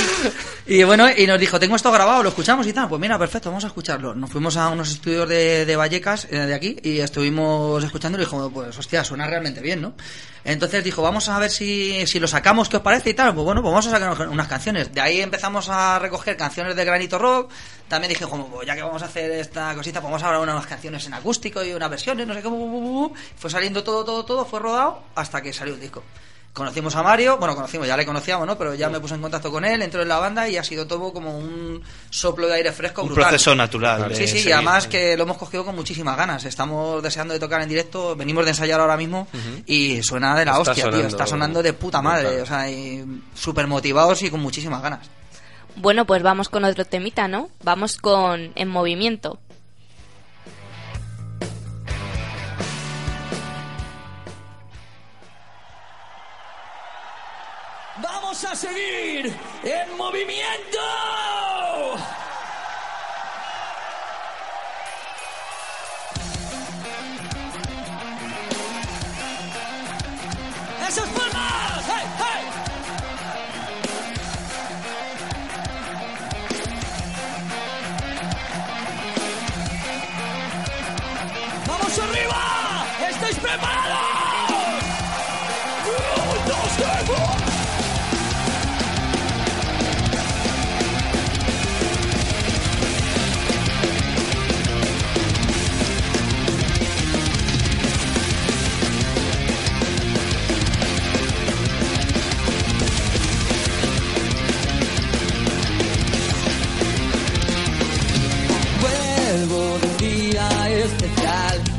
Y 0.68 0.84
bueno, 0.84 1.08
y 1.16 1.28
nos 1.28 1.40
dijo, 1.40 1.60
tengo 1.60 1.76
esto 1.76 1.92
grabado, 1.92 2.24
lo 2.24 2.30
escuchamos 2.30 2.66
y 2.66 2.74
tal. 2.74 2.90
Pues 2.90 3.00
mira, 3.00 3.20
perfecto, 3.20 3.50
vamos 3.50 3.64
a 3.66 3.68
escucharlo. 3.68 4.16
Nos 4.16 4.32
fuimos 4.32 4.58
a 4.58 4.70
unos 4.70 4.90
estudios 4.90 5.30
de, 5.30 5.64
de 5.64 5.76
Vallecas, 5.76 6.26
eh, 6.32 6.38
de 6.40 6.56
aquí, 6.56 6.76
y 6.82 7.02
estuvimos 7.02 7.84
escuchando 7.84 8.18
y 8.18 8.22
dijo, 8.22 8.50
pues 8.50 8.76
hostia, 8.76 9.04
suena 9.04 9.28
realmente 9.28 9.62
bien, 9.62 9.80
¿no? 9.80 9.94
Entonces 10.44 10.84
dijo, 10.84 11.04
vamos 11.04 11.30
a 11.30 11.38
ver 11.38 11.52
si, 11.52 12.08
si 12.08 12.20
lo 12.20 12.28
sacamos, 12.28 12.68
¿qué 12.68 12.78
os 12.78 12.82
parece? 12.84 13.12
Y 13.12 13.14
tal, 13.14 13.36
pues 13.36 13.46
bueno, 13.46 13.62
pues 13.62 13.72
vamos 13.74 13.86
a 13.86 13.92
sacar 13.92 14.28
unas 14.28 14.48
canciones. 14.48 14.92
De 14.92 15.02
ahí 15.02 15.22
empezamos 15.22 15.70
a 15.70 16.00
recoger 16.00 16.36
canciones 16.36 16.76
de 16.76 16.84
Granito 16.84 17.20
Rock. 17.20 17.52
También 17.88 18.10
dije, 18.10 18.26
como, 18.26 18.48
pues 18.48 18.66
ya 18.68 18.76
que 18.76 18.82
vamos 18.82 19.02
a 19.04 19.06
hacer 19.06 19.30
esta 19.32 19.74
cosita, 19.76 20.02
pues 20.02 20.10
vamos 20.12 20.24
a 20.24 20.30
grabar 20.30 20.50
unas 20.50 20.66
canciones 20.66 21.06
en 21.06 21.14
acústico 21.14 21.64
y 21.64 21.72
unas 21.74 21.90
versiones, 21.90 22.26
no 22.26 22.34
sé 22.34 22.42
bu. 22.42 23.14
Fue 23.38 23.50
saliendo 23.50 23.84
todo, 23.84 24.04
todo, 24.04 24.26
todo, 24.26 24.44
fue 24.46 24.60
rodado 24.60 25.04
hasta 25.16 25.42
que 25.42 25.54
salió 25.54 25.76
el 25.76 25.80
disco. 25.80 26.02
conocimos 26.52 26.96
a 26.96 27.04
Mario, 27.04 27.38
bueno, 27.38 27.54
conocimos, 27.54 27.86
ya 27.86 27.98
le 27.98 28.06
conocíamos, 28.06 28.48
¿no? 28.48 28.58
Pero 28.58 28.74
ya 28.76 28.90
me 28.90 29.00
puse 29.02 29.14
en 29.16 29.22
contacto 29.22 29.52
con 29.52 29.66
él, 29.66 29.82
entró 29.82 30.02
en 30.02 30.08
la 30.08 30.18
banda 30.20 30.48
y 30.48 30.56
ha 30.58 30.64
sido 30.64 30.88
todo 30.88 31.12
como 31.12 31.38
un 31.38 31.84
soplo 32.10 32.48
de 32.48 32.56
aire 32.56 32.72
fresco 32.72 33.02
Un 33.04 33.10
brutal. 33.10 33.26
proceso 33.26 33.54
natural. 33.54 34.08
de 34.10 34.16
Sí, 34.16 34.26
sí, 34.40 34.48
y 34.48 34.52
además 34.54 34.88
que 34.88 35.16
lo 35.18 35.24
hemos 35.24 35.38
cogido 35.38 35.66
con 35.66 35.76
muchísimas 35.76 36.16
ganas. 36.18 36.46
Estamos 36.46 37.04
deseando 37.04 37.34
de 37.34 37.40
tocar 37.42 37.62
en 37.62 37.68
directo, 37.70 38.16
venimos 38.16 38.46
de 38.46 38.52
ensayar 38.52 38.80
ahora 38.80 38.96
mismo 38.98 39.28
y 39.66 40.02
suena 40.02 40.34
de 40.40 40.46
la 40.46 40.52
Está 40.58 40.62
hostia, 40.72 40.84
tío. 40.86 40.92
sonando 40.92 41.08
Está 41.10 41.28
sonando 41.28 41.62
de 41.62 41.74
puta 41.74 42.02
madre, 42.02 42.38
brutal. 42.38 42.44
o 42.44 42.46
sea, 42.48 42.66
súper 43.36 43.68
motivados 43.68 44.22
y 44.24 44.30
con 44.32 44.40
muchísimas 44.40 44.82
ganas. 44.82 45.02
Bueno, 45.78 46.06
pues 46.06 46.24
vamos 46.24 46.50
con 46.50 46.64
otro 46.66 46.86
temita, 46.86 47.28
¿no? 47.28 47.50
Vamos 47.64 47.98
con 47.98 48.52
En 48.56 48.70
Movimiento. 48.70 49.40
Vamos 58.02 58.44
a 58.44 58.56
seguir 58.56 59.34
en 59.64 59.98
movimiento. 59.98 60.80
¡Esas 70.88 71.08
palmas! 71.10 71.65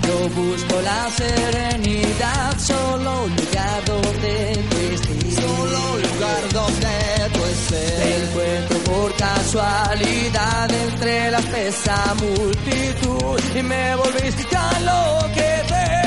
Yo 0.06 0.28
busco 0.30 0.80
la 0.82 1.10
serenidad, 1.10 2.58
solo 2.58 3.24
un 3.24 3.36
lugar 3.36 3.84
donde 3.84 4.64
tú 4.70 4.76
estés, 4.94 5.34
solo 5.34 5.80
lugar 5.96 6.42
donde 6.52 6.96
tú 7.32 7.44
estés. 7.44 7.96
Te 7.96 8.24
encuentro 8.24 8.78
por 8.90 9.14
casualidad 9.16 10.70
entre 10.70 11.30
la 11.30 11.38
espesa 11.38 12.14
multitud 12.20 13.40
y 13.54 13.62
me 13.62 13.96
volviste 13.96 14.56
a 14.56 14.70
enloquecer. 14.78 15.66
Ven 15.68 16.05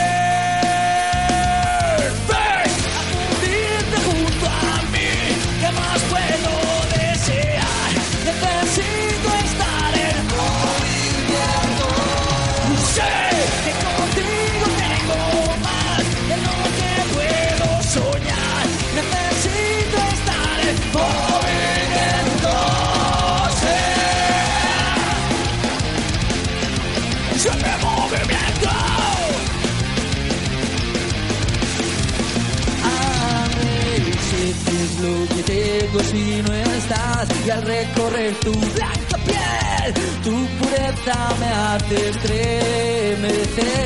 y 37.46 37.50
al 37.50 37.62
recorrer 37.64 38.34
tu 38.36 38.52
blanca 38.52 39.18
piel 39.26 39.94
tu 40.24 40.48
pureza 40.58 41.18
me 41.40 41.48
hace 41.48 42.10
estremecer. 42.10 43.80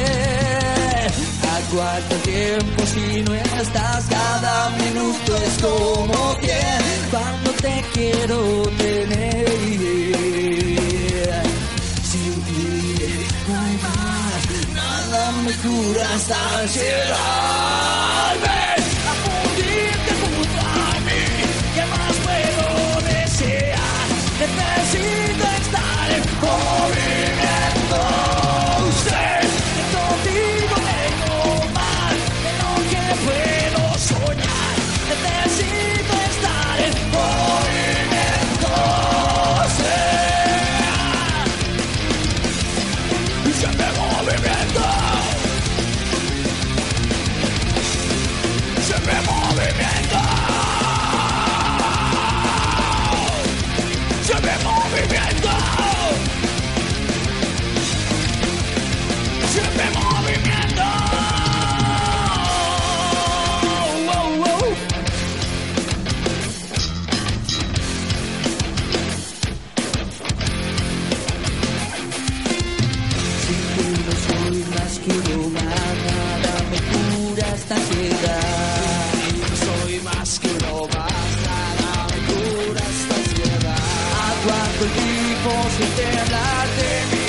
Aguardo 1.55 2.15
el 2.15 2.21
tiempo 2.21 2.85
si 2.85 3.21
no 3.23 3.33
estás 3.35 4.05
cada 4.09 4.69
minuto 4.71 5.37
es 5.37 5.61
como 5.61 6.35
cien. 6.41 6.81
Cuando 7.11 7.51
te 7.61 7.83
quiero 7.93 8.63
tener 8.77 9.53
sin 12.03 12.33
ti 12.43 13.25
no 13.47 13.53
hay 13.59 13.75
más 13.85 14.41
nada 14.73 15.31
me 15.45 15.53
cura 15.63 16.15
esta 16.15 16.39
ansiedad 16.59 18.33
ven 18.41 18.83
a 19.09 19.13
fundirte 19.23 19.92
necesito 24.93 25.47
estar 25.61 26.11
en 26.11 26.23
movimiento 26.39 27.32
Tiempo 84.91 85.51
sin 85.77 85.89
temblar, 85.95 86.67
te 86.75 87.15
miro 87.15 87.22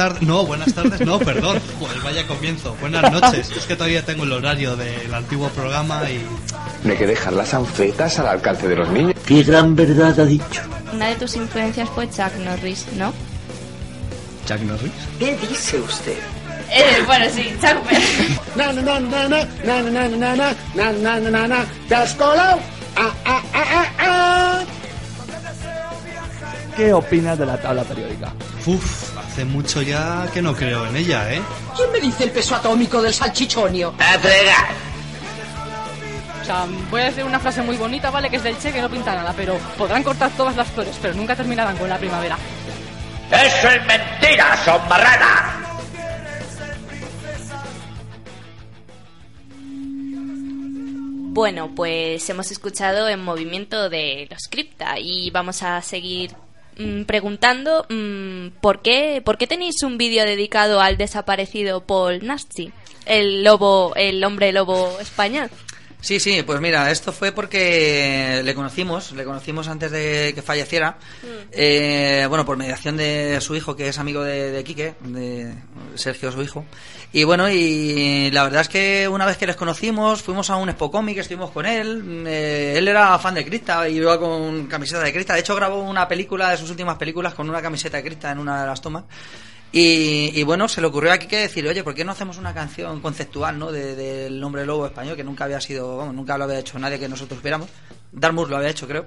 tardes. 0.00 0.22
No, 0.22 0.46
buenas 0.46 0.72
tardes, 0.72 1.00
no, 1.02 1.18
perdón. 1.18 1.60
Joder, 1.78 2.00
vaya 2.02 2.26
comienzo. 2.26 2.74
Buenas 2.80 3.12
noches. 3.12 3.50
Es 3.54 3.66
que 3.66 3.76
todavía 3.76 4.04
tengo 4.04 4.24
el 4.24 4.32
horario 4.32 4.74
del 4.76 5.12
antiguo 5.12 5.48
programa 5.50 6.08
y. 6.10 6.24
No 6.84 6.92
hay 6.92 6.98
que 6.98 7.06
dejar 7.06 7.34
las 7.34 7.52
anfetas 7.52 8.18
al 8.18 8.28
alcance 8.28 8.66
de 8.66 8.76
los 8.76 8.88
niños. 8.88 9.14
Qué 9.26 9.42
gran 9.42 9.76
verdad 9.76 10.18
ha 10.18 10.24
dicho. 10.24 10.62
Una 10.92 11.08
de 11.08 11.16
tus 11.16 11.36
influencias 11.36 11.88
fue 11.90 12.08
Chuck 12.08 12.34
Norris, 12.44 12.86
¿no? 12.96 13.12
Jack 14.46 14.62
Norris. 14.62 14.92
¿Qué 15.18 15.36
dice 15.36 15.78
usted? 15.78 16.18
Eh, 16.72 17.02
bueno, 17.06 17.26
sí, 17.34 17.52
Chuck 17.60 18.56
Na 18.56 18.72
na 18.72 18.80
na 18.80 19.00
na 19.00 19.28
na 19.28 19.44
na 19.64 19.82
na 19.82 19.90
na 19.90 20.08
na 20.08 20.34
na 20.34 20.54
na 20.74 20.92
na 20.92 21.20
na 21.20 21.30
na 21.30 21.48
na 21.48 21.66
¿Te 21.88 21.94
has 21.94 22.14
colado? 22.14 22.58
Ah, 22.96 23.12
ah, 23.24 23.42
ah, 23.52 23.64
ah, 23.74 23.86
ah. 23.98 24.64
¿Qué 26.76 26.92
opinas 26.92 27.38
de 27.38 27.46
la 27.46 27.60
tabla 27.60 27.82
periódica? 27.84 28.32
Uf, 28.66 29.09
hace 29.40 29.50
mucho 29.50 29.80
ya 29.80 30.28
que 30.34 30.42
no 30.42 30.54
creo 30.54 30.86
en 30.86 30.96
ella, 30.96 31.32
¿eh? 31.32 31.40
¿Quién 31.74 31.90
me 31.92 31.98
dice 31.98 32.24
el 32.24 32.30
peso 32.30 32.54
atómico 32.54 33.00
del 33.00 33.14
salchichonio? 33.14 33.94
O 36.40 36.44
sea, 36.44 36.66
voy 36.90 37.00
a 37.00 37.04
decir 37.06 37.24
una 37.24 37.40
frase 37.40 37.62
muy 37.62 37.78
bonita, 37.78 38.10
¿vale? 38.10 38.28
Que 38.28 38.36
es 38.36 38.42
del 38.42 38.58
Che, 38.58 38.70
que 38.70 38.82
no 38.82 38.90
pinta 38.90 39.14
nada, 39.14 39.32
pero 39.34 39.56
podrán 39.78 40.02
cortar 40.02 40.30
todas 40.32 40.56
las 40.56 40.68
flores, 40.68 40.94
pero 41.00 41.14
nunca 41.14 41.34
terminarán 41.34 41.78
con 41.78 41.88
la 41.88 41.96
primavera. 41.96 42.36
¡Eso 43.30 43.70
es 43.70 43.86
mentira, 43.86 44.58
son 44.62 44.86
marrana! 44.90 45.56
Bueno, 51.32 51.70
pues 51.74 52.28
hemos 52.28 52.50
escuchado 52.50 53.08
en 53.08 53.24
movimiento 53.24 53.88
de 53.88 54.28
los 54.30 54.48
cripta 54.48 54.98
y 54.98 55.30
vamos 55.30 55.62
a 55.62 55.80
seguir 55.80 56.32
mm, 56.78 57.02
preguntando 57.02 57.86
mm, 57.88 58.58
¿por, 58.60 58.82
qué, 58.82 59.22
por 59.24 59.38
qué 59.38 59.46
tenéis 59.46 59.82
un 59.82 59.98
vídeo 59.98 60.24
dedicado 60.24 60.80
al 60.80 60.96
desaparecido 60.96 61.80
Paul 61.82 62.26
Nasty, 62.26 62.72
el 63.06 63.44
lobo, 63.44 63.92
el 63.96 64.22
hombre 64.24 64.52
lobo 64.52 64.98
español. 65.00 65.50
Sí, 66.00 66.18
sí, 66.18 66.42
pues 66.42 66.60
mira, 66.60 66.90
esto 66.90 67.12
fue 67.12 67.32
porque 67.32 68.40
le 68.42 68.54
conocimos, 68.54 69.12
le 69.12 69.24
conocimos 69.24 69.68
antes 69.68 69.90
de 69.90 70.32
que 70.34 70.40
falleciera, 70.40 70.96
eh, 71.52 72.24
bueno, 72.28 72.46
por 72.46 72.56
mediación 72.56 72.96
de 72.96 73.38
su 73.40 73.54
hijo, 73.54 73.76
que 73.76 73.88
es 73.88 73.98
amigo 73.98 74.22
de, 74.22 74.50
de 74.50 74.64
Quique, 74.64 74.94
de 75.00 75.54
Sergio, 75.96 76.32
su 76.32 76.42
hijo. 76.42 76.64
Y 77.12 77.24
bueno, 77.24 77.50
y 77.50 78.30
la 78.30 78.44
verdad 78.44 78.62
es 78.62 78.68
que 78.68 79.08
una 79.08 79.26
vez 79.26 79.36
que 79.36 79.46
les 79.46 79.56
conocimos, 79.56 80.22
fuimos 80.22 80.48
a 80.48 80.56
un 80.56 80.68
Expo 80.68 80.90
Comic, 80.90 81.18
estuvimos 81.18 81.50
con 81.50 81.66
él, 81.66 82.24
eh, 82.26 82.74
él 82.76 82.88
era 82.88 83.18
fan 83.18 83.34
de 83.34 83.44
Crista 83.44 83.88
y 83.88 83.96
iba 83.96 84.18
con 84.18 84.66
camiseta 84.68 85.02
de 85.02 85.12
Crista, 85.12 85.34
de 85.34 85.40
hecho 85.40 85.56
grabó 85.56 85.82
una 85.82 86.08
película 86.08 86.50
de 86.50 86.56
sus 86.56 86.70
últimas 86.70 86.96
películas 86.96 87.34
con 87.34 87.50
una 87.50 87.60
camiseta 87.60 87.98
de 87.98 88.04
Crista 88.04 88.30
en 88.30 88.38
una 88.38 88.62
de 88.62 88.66
las 88.68 88.80
tomas. 88.80 89.04
Y, 89.72 90.32
y 90.34 90.42
bueno, 90.42 90.66
se 90.68 90.80
le 90.80 90.88
ocurrió 90.88 91.12
aquí 91.12 91.26
que 91.28 91.36
decir, 91.36 91.66
oye, 91.68 91.84
¿por 91.84 91.94
qué 91.94 92.04
no 92.04 92.10
hacemos 92.12 92.38
una 92.38 92.52
canción 92.52 93.00
conceptual, 93.00 93.58
¿no? 93.58 93.70
De- 93.70 93.94
Del 93.94 94.42
hombre 94.42 94.66
lobo 94.66 94.86
español, 94.86 95.14
que 95.16 95.22
nunca 95.24 95.44
había 95.44 95.60
sido, 95.60 95.96
vamos, 95.96 96.14
nunca 96.14 96.36
lo 96.36 96.44
había 96.44 96.58
hecho 96.58 96.78
nadie 96.78 96.98
que 96.98 97.08
nosotros 97.08 97.40
viéramos. 97.42 97.68
Darmus 98.12 98.48
lo 98.50 98.56
había 98.56 98.70
hecho, 98.70 98.88
creo. 98.88 99.06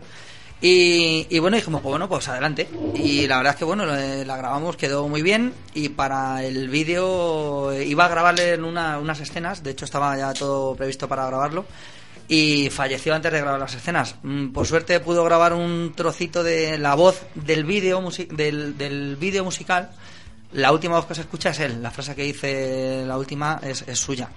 Y, 0.62 1.28
y 1.30 1.39
bueno, 1.39 1.58
dijimos, 1.58 1.82
pues 1.82 1.89
bueno, 1.91 2.08
pues 2.08 2.26
adelante. 2.30 2.69
Y 2.95 3.28
la 3.28 3.38
verdad 3.38 3.54
es 3.54 3.60
que 3.60 3.65
bueno, 3.65 3.86
lo- 3.86 3.93
la 4.23 4.38
grabamos, 4.38 4.78
quedó 4.78 5.10
muy 5.10 5.21
bien. 5.21 5.54
Y 5.73 5.89
para 5.89 6.41
el 6.45 6.69
vídeo 6.69 7.73
eh, 7.73 7.84
iba 7.86 8.06
a 8.06 8.10
grabarle 8.10 8.54
en 8.54 8.63
una- 8.63 8.99
unas 8.99 9.19
escenas, 9.19 9.63
de 9.63 9.71
hecho 9.71 9.84
estaba 9.84 10.17
ya 10.17 10.34
todo 10.34 10.76
previsto 10.78 11.10
para 11.10 11.26
grabarlo. 11.28 11.65
Y 12.30 12.69
falleció 12.69 13.13
antes 13.13 13.34
de 13.34 13.41
grabar 13.41 13.60
las 13.60 13.76
escenas. 13.76 14.15
Mm, 14.23 14.54
Por 14.54 14.65
suerte 14.65 15.02
pudo 15.02 15.26
grabar 15.26 15.52
un 15.52 15.91
trocito 15.93 16.41
de 16.41 16.77
la 16.77 16.96
voz 16.96 17.21
del 17.35 17.65
vídeo 17.65 18.02
del, 18.31 18.77
del 18.77 19.17
vídeo 19.17 19.44
musical. 19.44 19.92
La 20.54 20.71
última 20.71 20.95
voz 20.95 21.06
que 21.06 21.15
se 21.15 21.21
escucha 21.21 21.49
es 21.49 21.60
él. 21.60 21.81
La 21.81 21.91
frase 21.91 22.15
que 22.15 22.23
dice 22.23 23.04
la 23.06 23.17
última 23.17 23.60
es, 23.63 23.83
es 23.87 23.97
suya. 23.99 24.29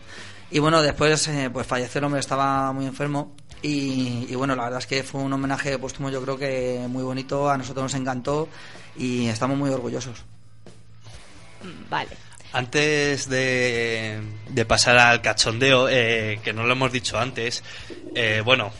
Y 0.50 0.58
bueno, 0.58 0.80
después 0.80 1.26
eh, 1.28 1.50
pues 1.52 1.66
falleció 1.66 1.98
el 1.98 2.04
hombre, 2.04 2.20
estaba 2.20 2.72
muy 2.72 2.86
enfermo. 2.86 3.34
Y, 3.62 4.26
y 4.28 4.34
bueno, 4.34 4.54
la 4.54 4.64
verdad 4.64 4.78
es 4.78 4.86
que 4.86 5.02
fue 5.02 5.20
un 5.20 5.32
homenaje 5.32 5.78
póstumo, 5.78 6.10
yo 6.10 6.22
creo 6.22 6.38
que 6.38 6.86
muy 6.88 7.02
bonito. 7.02 7.50
A 7.50 7.58
nosotros 7.58 7.84
nos 7.84 7.94
encantó 7.94 8.48
y 8.96 9.26
estamos 9.26 9.58
muy 9.58 9.70
orgullosos. 9.70 10.24
Mm, 11.62 11.90
Vale. 11.90 12.10
Antes 12.52 13.28
de, 13.28 14.22
de 14.48 14.64
pasar 14.64 14.96
al 14.96 15.20
cachondeo, 15.20 15.88
eh, 15.90 16.40
que 16.42 16.52
no 16.52 16.62
lo 16.64 16.72
hemos 16.72 16.92
dicho 16.92 17.18
antes, 17.18 17.62
eh, 18.14 18.40
bueno, 18.42 18.72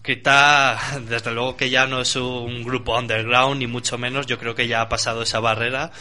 mm, 0.00 0.02
Cripta, 0.02 0.78
desde 1.08 1.32
luego 1.32 1.56
que 1.56 1.70
ya 1.70 1.86
no 1.86 2.00
es 2.00 2.16
un 2.16 2.62
grupo 2.64 2.98
underground, 2.98 3.58
ni 3.60 3.66
mucho 3.66 3.98
menos, 3.98 4.26
yo 4.26 4.38
creo 4.38 4.54
que 4.54 4.66
ya 4.66 4.80
ha 4.80 4.88
pasado 4.88 5.22
esa 5.22 5.40
barrera. 5.40 5.92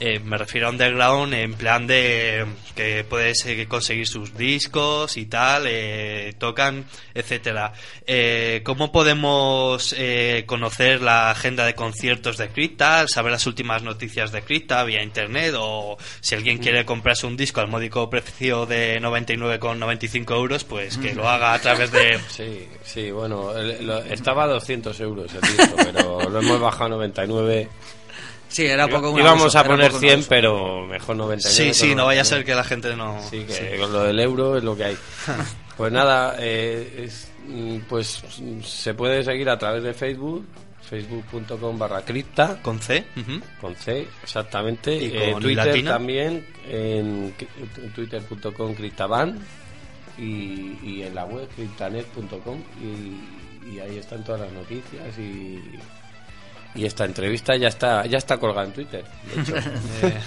Eh, 0.00 0.20
me 0.20 0.38
refiero 0.38 0.68
a 0.68 0.70
underground 0.70 1.34
en 1.34 1.54
plan 1.54 1.86
de 1.88 2.46
que 2.76 3.02
puedes 3.02 3.44
eh, 3.46 3.66
conseguir 3.66 4.06
sus 4.06 4.36
discos 4.36 5.16
y 5.16 5.26
tal, 5.26 5.64
eh, 5.66 6.34
tocan, 6.38 6.84
etcétera. 7.14 7.72
Eh, 8.06 8.62
¿Cómo 8.64 8.92
podemos 8.92 9.92
eh, 9.98 10.44
conocer 10.46 11.02
la 11.02 11.30
agenda 11.30 11.66
de 11.66 11.74
conciertos 11.74 12.36
de 12.36 12.48
Cripta, 12.48 13.08
saber 13.08 13.32
las 13.32 13.46
últimas 13.48 13.82
noticias 13.82 14.30
de 14.30 14.42
Cripta 14.42 14.84
vía 14.84 15.02
internet 15.02 15.54
o 15.58 15.98
si 16.20 16.36
alguien 16.36 16.58
quiere 16.58 16.84
comprarse 16.84 17.26
un 17.26 17.36
disco 17.36 17.60
al 17.60 17.66
módico 17.66 18.08
precio 18.08 18.66
de 18.66 19.00
99,95 19.00 20.34
euros, 20.36 20.62
pues 20.62 20.96
que 20.96 21.12
lo 21.14 21.28
haga 21.28 21.54
a 21.54 21.58
través 21.58 21.90
de... 21.90 22.18
Sí, 22.28 22.68
sí, 22.84 23.10
bueno, 23.10 23.47
estaba 24.10 24.44
a 24.44 24.48
200 24.48 24.98
euros 25.00 25.32
el 25.34 25.40
disco, 25.40 25.76
pero 25.76 26.28
lo 26.30 26.40
hemos 26.40 26.60
bajado 26.60 26.84
a 26.86 26.88
99. 26.90 27.68
Sí, 28.48 28.64
era 28.64 28.86
un 28.86 28.90
poco 28.92 29.18
Íbamos 29.18 29.54
a 29.56 29.62
poner 29.64 29.88
poco 29.88 29.96
un 29.96 30.00
100, 30.00 30.12
abuso. 30.14 30.28
pero 30.30 30.86
mejor 30.86 31.16
99. 31.16 31.74
Sí, 31.74 31.74
sí, 31.74 31.94
no 31.94 32.06
vaya 32.06 32.22
a 32.22 32.24
99. 32.24 32.24
ser 32.24 32.44
que 32.46 32.54
la 32.54 32.64
gente 32.64 32.96
no... 32.96 33.20
Sí, 33.28 33.44
que 33.44 33.52
sí. 33.52 33.64
con 33.78 33.92
lo 33.92 34.04
del 34.04 34.18
euro 34.20 34.56
es 34.56 34.64
lo 34.64 34.76
que 34.76 34.84
hay. 34.84 34.96
Pues 35.76 35.92
nada, 35.92 36.34
eh, 36.40 37.04
es, 37.04 37.30
mm, 37.46 37.76
pues 37.88 38.20
mm, 38.40 38.62
se 38.62 38.94
puede 38.94 39.22
seguir 39.22 39.48
a 39.48 39.56
través 39.56 39.80
de 39.84 39.94
Facebook, 39.94 40.44
facebook.com 40.82 41.78
barra 41.78 42.02
cripta, 42.02 42.58
Con 42.60 42.80
C. 42.80 43.04
ujú. 43.16 43.40
con 43.60 43.76
C, 43.76 44.08
exactamente. 44.24 44.92
Y 44.96 45.12
Eh, 45.16 45.30
con 45.34 45.42
Twitter 45.42 45.66
latina. 45.66 45.92
también, 45.92 46.44
en 46.68 47.32
twitter.com 47.94 48.74
criptaban 48.74 49.38
y, 50.18 50.78
y 50.82 51.02
en 51.02 51.14
la 51.14 51.24
web 51.24 51.48
criptanet.com 51.54 52.60
y, 52.82 53.70
y 53.74 53.80
ahí 53.80 53.98
están 53.98 54.24
todas 54.24 54.40
las 54.42 54.52
noticias 54.52 55.18
y... 55.18 55.60
Y 56.74 56.84
esta 56.84 57.06
entrevista 57.06 57.56
ya 57.56 57.68
está 57.68 58.04
ya 58.06 58.18
está 58.18 58.36
colgada 58.36 58.66
en 58.66 58.72
Twitter. 58.72 59.04
De 59.34 59.40
hecho, 59.40 59.56
Eh, 60.02 60.20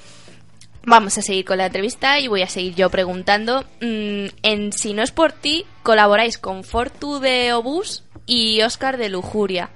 vamos 0.85 1.17
a 1.19 1.23
seguir 1.23 1.45
con 1.45 1.59
la 1.59 1.67
entrevista 1.67 2.19
y 2.21 2.29
voy 2.29 2.43
a 2.43 2.49
seguir 2.49 2.75
yo 2.75 2.91
preguntando. 2.91 3.63
mm, 3.81 4.27
en 4.43 4.73
Si 4.73 4.93
no 4.95 5.03
es 5.03 5.11
por 5.13 5.33
ti, 5.33 5.65
colaboráis 5.83 6.39
con 6.39 6.65
Fortu 6.65 7.19
de 7.21 7.53
Obús 7.53 8.05
y 8.27 8.63
Oscar 8.63 8.97
de 8.97 9.09
Lujuria. 9.09 9.71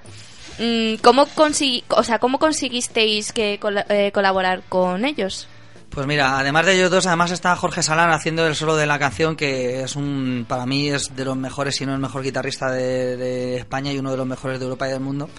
Mm, 0.59 0.95
¿Cómo, 1.01 1.25
consegui- 1.27 1.83
o 1.89 2.03
sea, 2.03 2.19
¿Cómo 2.19 2.39
conseguisteis 2.39 3.31
que 3.33 3.59
col- 3.59 3.83
eh, 3.89 4.11
colaborar 4.13 4.61
con 4.69 5.03
ellos? 5.05 5.47
Pues 5.89 6.07
mira, 6.07 6.37
además 6.39 6.65
de 6.65 6.75
ellos 6.75 6.91
dos, 6.91 7.05
además 7.07 7.31
está 7.31 7.55
Jorge 7.55 7.81
Salán 7.81 8.11
haciendo 8.11 8.45
el 8.47 8.55
solo 8.55 8.75
de 8.75 8.85
la 8.85 8.99
canción, 8.99 9.37
que 9.37 9.81
es 9.83 9.95
un, 9.95 10.45
para 10.47 10.65
mí 10.65 10.89
es 10.89 11.15
de 11.15 11.23
los 11.23 11.37
mejores, 11.37 11.75
si 11.77 11.85
no 11.85 11.93
el 11.93 11.99
mejor 11.99 12.21
guitarrista 12.23 12.69
de, 12.69 13.15
de 13.15 13.55
España 13.57 13.93
y 13.93 13.99
uno 13.99 14.11
de 14.11 14.17
los 14.17 14.27
mejores 14.27 14.59
de 14.59 14.65
Europa 14.65 14.87
y 14.87 14.91
del 14.91 14.99
mundo. 14.99 15.29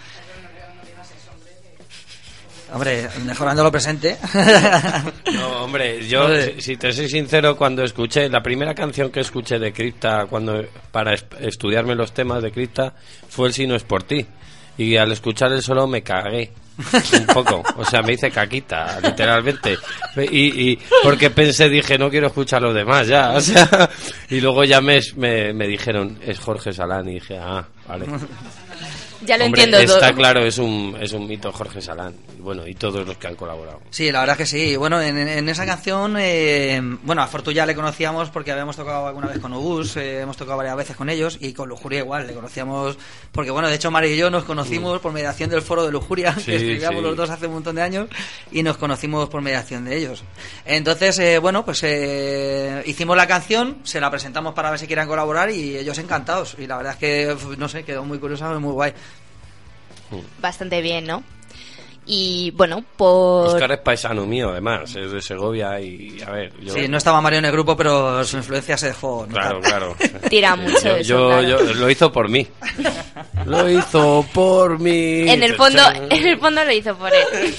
Hombre, 2.77 3.09
mejorando 3.25 3.63
lo 3.65 3.73
presente. 3.73 4.17
No, 5.33 5.65
hombre, 5.65 6.07
yo, 6.07 6.29
si, 6.41 6.61
si 6.61 6.77
te 6.77 6.93
soy 6.93 7.09
sincero, 7.09 7.57
cuando 7.57 7.83
escuché, 7.83 8.29
la 8.29 8.43
primera 8.43 8.75
canción 8.75 9.11
que 9.11 9.21
escuché 9.21 9.59
de 9.59 9.73
Cripta, 9.73 10.27
cuando, 10.27 10.63
para 10.93 11.15
es- 11.15 11.25
estudiarme 11.41 11.95
los 11.95 12.13
temas 12.13 12.43
de 12.43 12.53
Cripta, 12.53 12.95
fue 13.29 13.49
el 13.49 13.55
Si 13.55 13.67
no 13.67 13.75
es 13.75 13.83
por 13.83 14.03
ti. 14.03 14.25
Y 14.79 14.97
al 14.97 15.11
escuchar 15.13 15.53
el 15.53 15.63
solo 15.63 15.87
me 15.87 16.03
cagué. 16.03 16.53
Un 17.19 17.27
poco, 17.27 17.63
o 17.79 17.85
sea, 17.87 18.03
me 18.03 18.13
hice 18.13 18.31
caquita, 18.31 19.01
literalmente. 19.03 19.79
Y, 20.31 20.73
y 20.73 20.79
porque 21.03 21.31
pensé, 21.31 21.71
dije, 21.71 21.97
no 21.97 22.11
quiero 22.11 22.27
escuchar 22.27 22.61
los 22.61 22.75
demás 22.75 23.07
ya, 23.09 23.31
o 23.33 23.41
sea, 23.41 23.89
y 24.29 24.41
luego 24.43 24.63
ya 24.65 24.83
me, 24.83 25.01
me, 25.17 25.55
me 25.55 25.67
dijeron, 25.67 26.19
es 26.21 26.39
Jorge 26.39 26.75
Salán, 26.75 27.09
y 27.09 27.15
dije, 27.15 27.39
ah, 27.39 27.67
vale. 27.89 28.05
Ya 29.27 29.37
lo 29.37 29.45
Hombre, 29.47 29.65
entiendo 29.65 29.79
está 29.79 30.09
todo. 30.09 30.17
claro, 30.17 30.45
es 30.45 30.59
un, 30.59 30.97
es 31.01 31.13
un 31.13 31.27
mito 31.27 31.53
Jorge 31.53 31.81
Salán. 31.81 32.15
Y 32.39 32.41
bueno, 32.41 32.67
y 32.67 32.75
todos 32.75 33.07
los 33.07 33.17
que 33.19 33.27
han 33.27 33.35
colaborado. 33.35 33.81
Sí, 33.91 34.11
la 34.13 34.21
verdad 34.21 34.37
que 34.37 34.47
sí. 34.47 34.77
Bueno, 34.77 35.01
en, 35.03 35.49
esa 35.49 35.67
canción, 35.67 36.17
eh, 36.19 36.81
bueno, 37.03 37.23
a 37.23 37.27
Fortu 37.27 37.51
ya 37.53 37.67
le 37.67 37.75
conocíamos 37.75 38.31
porque 38.31 38.53
habíamos 38.53 38.77
tocado 38.77 39.07
alguna 39.07 39.27
vez 39.29 39.39
con 39.41 39.53
Obús, 39.53 39.97
eh, 39.97 40.21
hemos 40.21 40.37
tocado 40.37 40.57
varias 40.59 40.77
veces 40.77 40.97
con 40.97 41.09
ellos 41.11 41.39
y 41.41 41.53
con 41.53 41.69
Lujuria 41.69 41.99
igual, 42.01 42.27
le 42.27 42.35
conocíamos 42.35 42.97
porque, 43.33 43.51
bueno, 43.51 43.69
de 43.69 43.75
hecho 43.75 43.91
Mario 43.91 44.13
y 44.15 44.17
yo 44.17 44.31
nos 44.31 44.45
conocimos 44.45 45.01
por 45.01 45.13
mediación 45.13 45.51
del 45.51 45.63
foro 45.63 45.85
de 45.85 45.93
Lujuria, 45.93 46.35
Sí, 46.37 46.45
que 46.47 46.57
escribíamos 46.57 47.01
sí. 47.01 47.03
los 47.07 47.17
dos 47.17 47.31
hace 47.31 47.47
un 47.47 47.55
montón 47.55 47.77
de 47.77 47.83
años 47.83 48.09
y 48.53 48.63
nos 48.63 48.77
conocimos 48.77 49.29
por 49.29 49.43
mediación 49.43 49.85
de 49.85 49.97
ellos. 49.97 50.23
Entonces, 50.65 51.19
eh, 51.19 51.39
bueno, 51.39 51.65
pues 51.65 51.83
eh, 51.83 52.83
hicimos 52.87 53.17
la 53.17 53.27
canción, 53.27 53.79
se 53.83 54.01
la 54.01 54.11
presentamos 54.11 54.55
para 54.55 54.71
ver 54.71 54.79
si 54.79 54.87
quieran 54.87 55.09
colaborar 55.09 55.51
y 55.51 55.77
ellos 55.77 55.99
encantados. 55.99 56.57
Y 56.59 56.67
la 56.67 56.77
verdad 56.77 56.93
es 56.95 56.99
que, 56.99 57.37
no 57.59 57.69
sé, 57.69 57.85
quedó 57.85 58.05
muy 58.05 58.19
curiosa 58.19 58.53
y 58.55 58.59
muy 58.59 58.73
guay. 58.73 58.93
Bastante 60.41 60.81
bien, 60.83 61.07
¿no? 61.07 61.23
Y 62.09 62.53
bueno, 62.53 62.85
por... 62.97 63.49
Oscar 63.49 63.73
es 63.73 63.79
paisano 63.81 64.27
mío, 64.27 64.51
además, 64.51 64.95
es 64.95 65.11
de 65.11 65.21
Segovia 65.21 65.81
y, 65.81 66.23
a 66.25 66.31
ver, 66.31 66.53
yo... 66.61 66.73
Sí, 66.73 66.87
no 66.87 66.99
estaba 66.99 67.21
Mario 67.21 67.41
en 67.41 67.47
el 67.47 67.51
grupo, 67.53 67.77
pero 67.77 68.23
su 68.25 68.37
influencia 68.37 68.77
se 68.77 68.87
dejó. 68.89 69.27
notar. 69.27 69.59
Claro, 69.59 69.61
claro. 69.61 69.97
Tira 70.31 70.55
mucho 70.55 70.79
yo, 70.79 70.97
eso, 70.99 71.03
yo- 71.09 71.29
claro. 71.31 71.49
yo- 71.65 71.75
lo 71.75 71.91
hizo 71.91 72.13
por 72.13 72.29
mí. 72.29 72.47
Lo 73.45 73.69
hizo 73.69 74.25
por 74.33 74.79
mí. 74.79 75.29
En 75.29 75.43
el 75.43 75.57
fondo, 75.57 75.83
en 76.11 76.27
el 76.29 76.39
fondo 76.39 76.65
lo 76.65 76.71
hizo 76.73 76.97
por 76.97 77.11
él. 77.13 77.55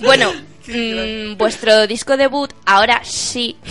Bueno, 0.00 0.32
mm, 0.68 1.36
vuestro 1.36 1.86
disco 1.88 2.16
debut, 2.16 2.52
ahora 2.64 3.00
sí. 3.04 3.56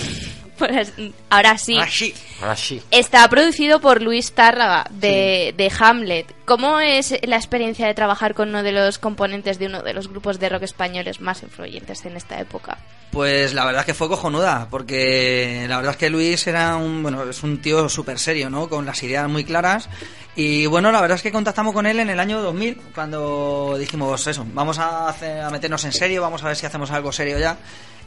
Ahora 1.30 1.58
sí. 1.58 1.78
Ah, 1.78 1.88
sí. 1.90 2.14
Ahora 2.40 2.56
sí. 2.56 2.82
Está 2.92 3.28
producido 3.28 3.82
por 3.82 4.02
Luis 4.02 4.32
Tárraga 4.34 4.86
de, 4.92 5.54
de 5.58 5.72
Hamlet. 5.78 6.28
¿Cómo 6.46 6.80
es 6.82 7.16
la 7.24 7.38
experiencia 7.38 7.88
de 7.88 7.94
trabajar 7.94 8.34
con 8.34 8.50
uno 8.50 8.64
de 8.64 8.74
los 8.74 8.98
componentes 8.98 9.60
de 9.60 9.68
uno 9.68 9.82
de 9.82 9.94
los 9.94 10.10
grupos 10.10 10.40
de 10.40 10.50
rock 10.50 10.64
españoles 10.64 11.22
más 11.22 11.42
influyentes 11.42 12.04
en 12.06 12.18
esta 12.18 12.38
época? 12.40 12.78
Pues 13.12 13.54
la 13.54 13.64
verdad 13.64 13.82
es 13.82 13.86
que 13.86 13.94
fue 13.94 14.10
cojonuda, 14.10 14.68
porque 14.70 15.66
la 15.70 15.78
verdad 15.78 15.92
es 15.92 15.98
que 15.98 16.10
Luis 16.10 16.46
era 16.48 16.76
un, 16.76 17.02
bueno, 17.02 17.24
es 17.30 17.44
un 17.44 17.62
tío 17.62 17.88
súper 17.88 18.20
serio, 18.20 18.50
¿no? 18.50 18.68
Con 18.68 18.86
las 18.86 19.02
ideas 19.04 19.30
muy 19.30 19.46
claras. 19.46 19.88
Y 20.36 20.66
bueno, 20.66 20.92
la 20.92 21.00
verdad 21.00 21.16
es 21.16 21.22
que 21.22 21.32
contactamos 21.32 21.74
con 21.74 21.86
él 21.86 22.00
en 22.02 22.10
el 22.10 22.20
año 22.20 22.42
2000, 22.42 22.82
cuando 22.94 23.78
dijimos 23.80 24.28
eso, 24.28 24.46
vamos 24.54 24.80
a, 24.80 25.08
hacer- 25.08 25.42
a 25.44 25.50
meternos 25.50 25.86
en 25.86 25.94
serio, 25.94 26.24
vamos 26.24 26.44
a 26.44 26.48
ver 26.48 26.58
si 26.58 26.66
hacemos 26.66 26.92
algo 26.92 27.12
serio 27.14 27.40
ya. 27.40 27.58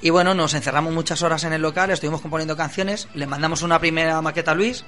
Y 0.02 0.10
bueno, 0.10 0.34
nos 0.34 0.52
encerramos 0.52 0.92
muchas 0.92 1.22
horas 1.22 1.44
en 1.44 1.54
el 1.54 1.62
local, 1.62 1.90
estuvimos 1.90 2.20
componiendo 2.20 2.54
canciones, 2.54 3.08
le 3.14 3.26
mandamos 3.26 3.62
una 3.62 3.78
primera 3.78 4.20
maqueta 4.20 4.50
a 4.50 4.54
Luis. 4.54 4.84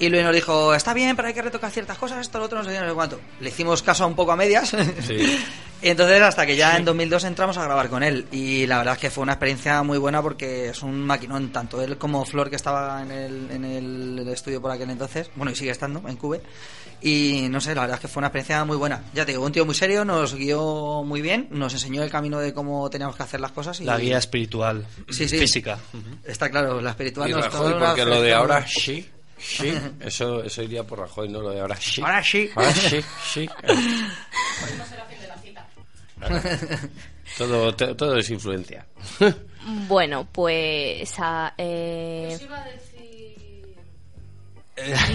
Y 0.00 0.08
Luis 0.08 0.24
nos 0.24 0.34
dijo, 0.34 0.74
está 0.74 0.94
bien, 0.94 1.14
pero 1.14 1.28
hay 1.28 1.34
que 1.34 1.42
retocar 1.42 1.70
ciertas 1.70 1.98
cosas, 1.98 2.20
esto, 2.22 2.38
lo 2.38 2.46
otro, 2.46 2.58
no 2.58 2.64
sé 2.64 2.72
qué, 2.72 2.80
no 2.80 2.88
sé 2.88 2.94
cuánto. 2.94 3.20
Le 3.40 3.50
hicimos 3.50 3.82
caso 3.82 4.06
un 4.06 4.14
poco 4.14 4.32
a 4.32 4.36
medias. 4.36 4.70
Sí. 5.06 5.38
Y 5.82 5.88
entonces 5.88 6.20
hasta 6.22 6.46
que 6.46 6.56
ya 6.56 6.76
en 6.76 6.84
2002 6.84 7.24
entramos 7.24 7.58
a 7.58 7.64
grabar 7.64 7.88
con 7.90 8.02
él 8.02 8.26
y 8.32 8.66
la 8.66 8.78
verdad 8.78 8.94
es 8.94 9.00
que 9.00 9.10
fue 9.10 9.22
una 9.22 9.32
experiencia 9.34 9.82
muy 9.82 9.98
buena 9.98 10.22
porque 10.22 10.70
es 10.70 10.82
un 10.82 11.00
maquinón, 11.00 11.52
tanto 11.52 11.82
él 11.82 11.98
como 11.98 12.24
Flor 12.24 12.48
que 12.50 12.56
estaba 12.56 13.02
en 13.02 13.10
el, 13.10 13.50
en 13.50 13.64
el 13.64 14.28
estudio 14.28 14.60
por 14.60 14.70
aquel 14.70 14.90
entonces, 14.90 15.30
bueno 15.36 15.52
y 15.52 15.54
sigue 15.54 15.70
estando 15.70 16.02
en 16.08 16.16
Cube 16.16 16.40
y 17.02 17.46
no 17.50 17.60
sé, 17.60 17.74
la 17.74 17.82
verdad 17.82 17.96
es 17.96 18.00
que 18.00 18.08
fue 18.08 18.20
una 18.20 18.26
experiencia 18.26 18.62
muy 18.64 18.76
buena. 18.76 19.02
Ya 19.14 19.24
te 19.24 19.32
digo, 19.32 19.44
un 19.44 19.52
tío 19.52 19.64
muy 19.64 19.74
serio, 19.74 20.04
nos 20.04 20.34
guió 20.34 21.02
muy 21.04 21.22
bien, 21.22 21.48
nos 21.50 21.72
enseñó 21.72 22.02
el 22.02 22.10
camino 22.10 22.38
de 22.40 22.52
cómo 22.52 22.88
teníamos 22.90 23.16
que 23.16 23.22
hacer 23.22 23.40
las 23.40 23.52
cosas 23.52 23.80
y 23.80 23.84
La 23.84 23.96
guía 23.98 24.18
espiritual, 24.18 24.86
Sí, 25.08 25.26
sí. 25.28 25.38
física. 25.38 25.78
Está 26.24 26.50
claro, 26.50 26.80
la 26.80 26.90
espiritual 26.90 27.30
Y 27.30 27.32
nos 27.32 27.46
Rajoy, 27.46 27.74
porque 27.78 28.04
lo 28.04 28.20
de 28.20 28.34
ahora 28.34 28.66
sí, 28.66 29.08
sí, 29.40 29.72
eso, 30.00 30.42
eso 30.44 30.62
iría 30.62 30.84
por 30.84 30.98
Rajoy, 31.00 31.28
no 31.28 31.40
lo 31.40 31.50
de 31.50 31.60
ahora 31.60 31.76
sí. 31.76 32.00
Ahora 32.02 32.22
sí. 32.22 32.50
Ahora 32.54 32.72
sí, 32.72 33.00
sí. 33.32 33.48
Todo, 37.38 37.74
to- 37.74 37.96
todo 37.96 38.16
es 38.18 38.28
influencia. 38.30 38.84
Bueno, 39.88 40.26
pues... 40.30 41.12
a- 41.18 41.54
eh, 41.56 42.38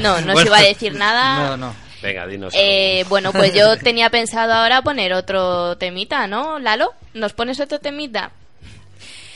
No, 0.01 0.21
no 0.21 0.35
se 0.37 0.45
iba 0.45 0.57
a 0.57 0.61
decir 0.61 0.93
nada. 0.95 1.49
No, 1.49 1.57
no. 1.57 1.75
Venga, 2.01 2.27
dinos. 2.27 2.53
Eh, 2.55 3.03
bueno, 3.09 3.31
pues 3.31 3.53
yo 3.53 3.77
tenía 3.77 4.09
pensado 4.09 4.53
ahora 4.53 4.81
poner 4.81 5.13
otro 5.13 5.77
temita, 5.77 6.27
¿no, 6.27 6.59
Lalo? 6.59 6.93
¿Nos 7.13 7.33
pones 7.33 7.59
otro 7.59 7.79
temita? 7.79 8.31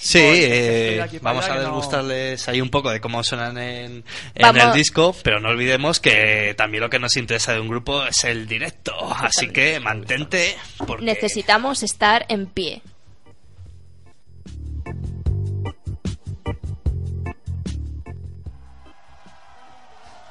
Sí, 0.01 0.19
eh, 0.21 1.19
vamos 1.21 1.45
a 1.45 1.55
no- 1.55 1.61
degustarles 1.61 2.47
ahí 2.47 2.61
un 2.61 2.69
poco 2.69 2.89
de 2.89 3.01
cómo 3.01 3.21
suenan 3.23 3.57
en, 3.57 4.03
en 4.33 4.57
el 4.57 4.73
disco, 4.73 5.13
pero 5.23 5.39
no 5.41 5.49
olvidemos 5.49 5.99
que 5.99 6.53
también 6.57 6.81
lo 6.81 6.89
que 6.89 6.99
nos 6.99 7.17
interesa 7.17 7.51
de 7.53 7.59
un 7.59 7.67
grupo 7.67 8.05
es 8.05 8.23
el 8.23 8.47
directo, 8.47 8.93
así 9.13 9.49
que 9.49 9.79
mantente 9.79 10.55
porque 10.87 11.03
Necesitamos 11.03 11.83
estar 11.83 12.25
en 12.29 12.47
pie. 12.47 12.81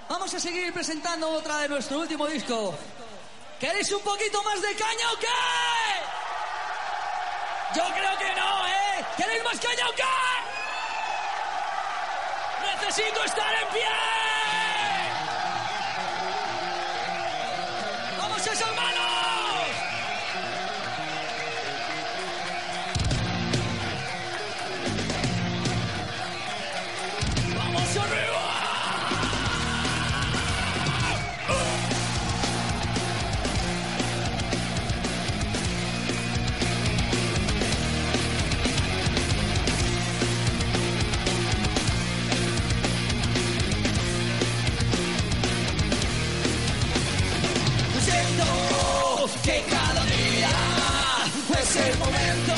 Vamos 0.08 0.32
a 0.34 0.40
seguir 0.40 0.72
presentando 0.72 1.28
otra 1.30 1.58
de 1.60 1.68
nuestro 1.68 1.98
último 2.00 2.26
disco. 2.26 2.74
¿Queréis 3.60 3.90
un 3.92 4.00
poquito 4.02 4.42
más 4.42 4.60
de 4.62 4.68
caña 4.74 5.12
o 5.14 5.18
qué? 5.18 5.26
Yo 7.74 7.84
creo 7.84 8.16
que 8.18 8.34
no, 8.34 8.66
¿eh? 8.66 9.04
¿Queréis 9.16 9.44
más 9.44 9.60
caña 9.60 9.88
o? 9.88 9.92
Necesito 12.62 13.24
estar 13.24 13.54
en 13.62 13.68
pie. 13.68 13.84
¡Vamos 18.16 18.46
esas 18.46 18.74
es 51.68 51.76
el 51.76 51.98
momento. 51.98 52.57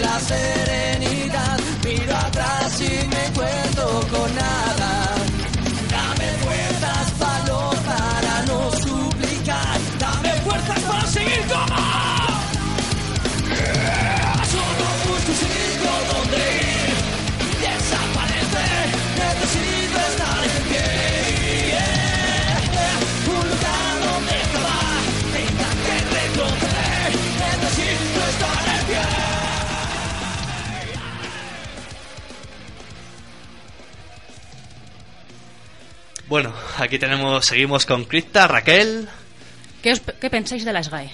La 0.00 0.20
serenidad. 0.20 1.58
Miro 1.84 2.16
atrás 2.16 2.80
y 2.80 3.15
Bueno, 36.36 36.52
aquí 36.76 36.98
tenemos, 36.98 37.46
seguimos 37.46 37.86
con 37.86 38.04
Cripta, 38.04 38.46
Raquel. 38.46 39.08
¿Qué, 39.82 39.92
os- 39.92 40.02
qué 40.20 40.28
pensáis 40.28 40.66
de 40.66 40.72
la 40.74 40.82
SGAE? 40.82 41.10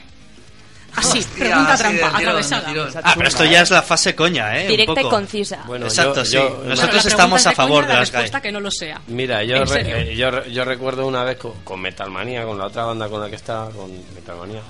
Así, 0.97 1.21
Hostia, 1.21 1.45
pregunta 1.47 1.77
trampa, 1.77 2.07
tirón, 2.09 2.17
atravesada. 2.43 2.73
Ah, 3.05 3.13
pero 3.17 3.29
esto 3.29 3.45
ya 3.45 3.63
es 3.63 3.71
la 3.71 3.83
fase 3.83 4.17
coña, 4.17 4.59
¿eh? 4.59 4.63
Un 4.63 4.69
Directa 4.69 5.01
y 5.01 5.05
concisa. 5.05 5.63
Bueno, 5.69 5.87
Exacto, 5.87 6.25
yo- 6.25 6.25
sí. 6.25 6.33
yo- 6.35 6.65
Nosotros 6.65 7.07
estamos 7.07 7.41
es 7.41 7.47
a 7.47 7.51
de 7.51 7.55
favor 7.55 7.83
de 7.87 7.93
la 7.93 8.01
las 8.01 8.09
respuesta 8.11 8.39
GAE. 8.39 8.43
que 8.43 8.53
no 8.53 8.59
lo 8.59 8.71
sea. 8.73 9.01
Mira, 9.07 9.45
eh, 9.45 10.17
yo, 10.17 10.31
re- 10.33 10.53
yo 10.53 10.65
recuerdo 10.65 11.07
una 11.07 11.23
vez 11.23 11.37
con, 11.39 11.53
con 11.63 11.81
Metalmanía, 11.81 12.43
con 12.45 12.59
la 12.59 12.67
otra 12.67 12.83
banda 12.87 13.09
con 13.09 13.21
la 13.21 13.31
que 13.31 13.37
estaba, 13.37 13.71
con 13.71 13.93
Metalmanía, 14.17 14.63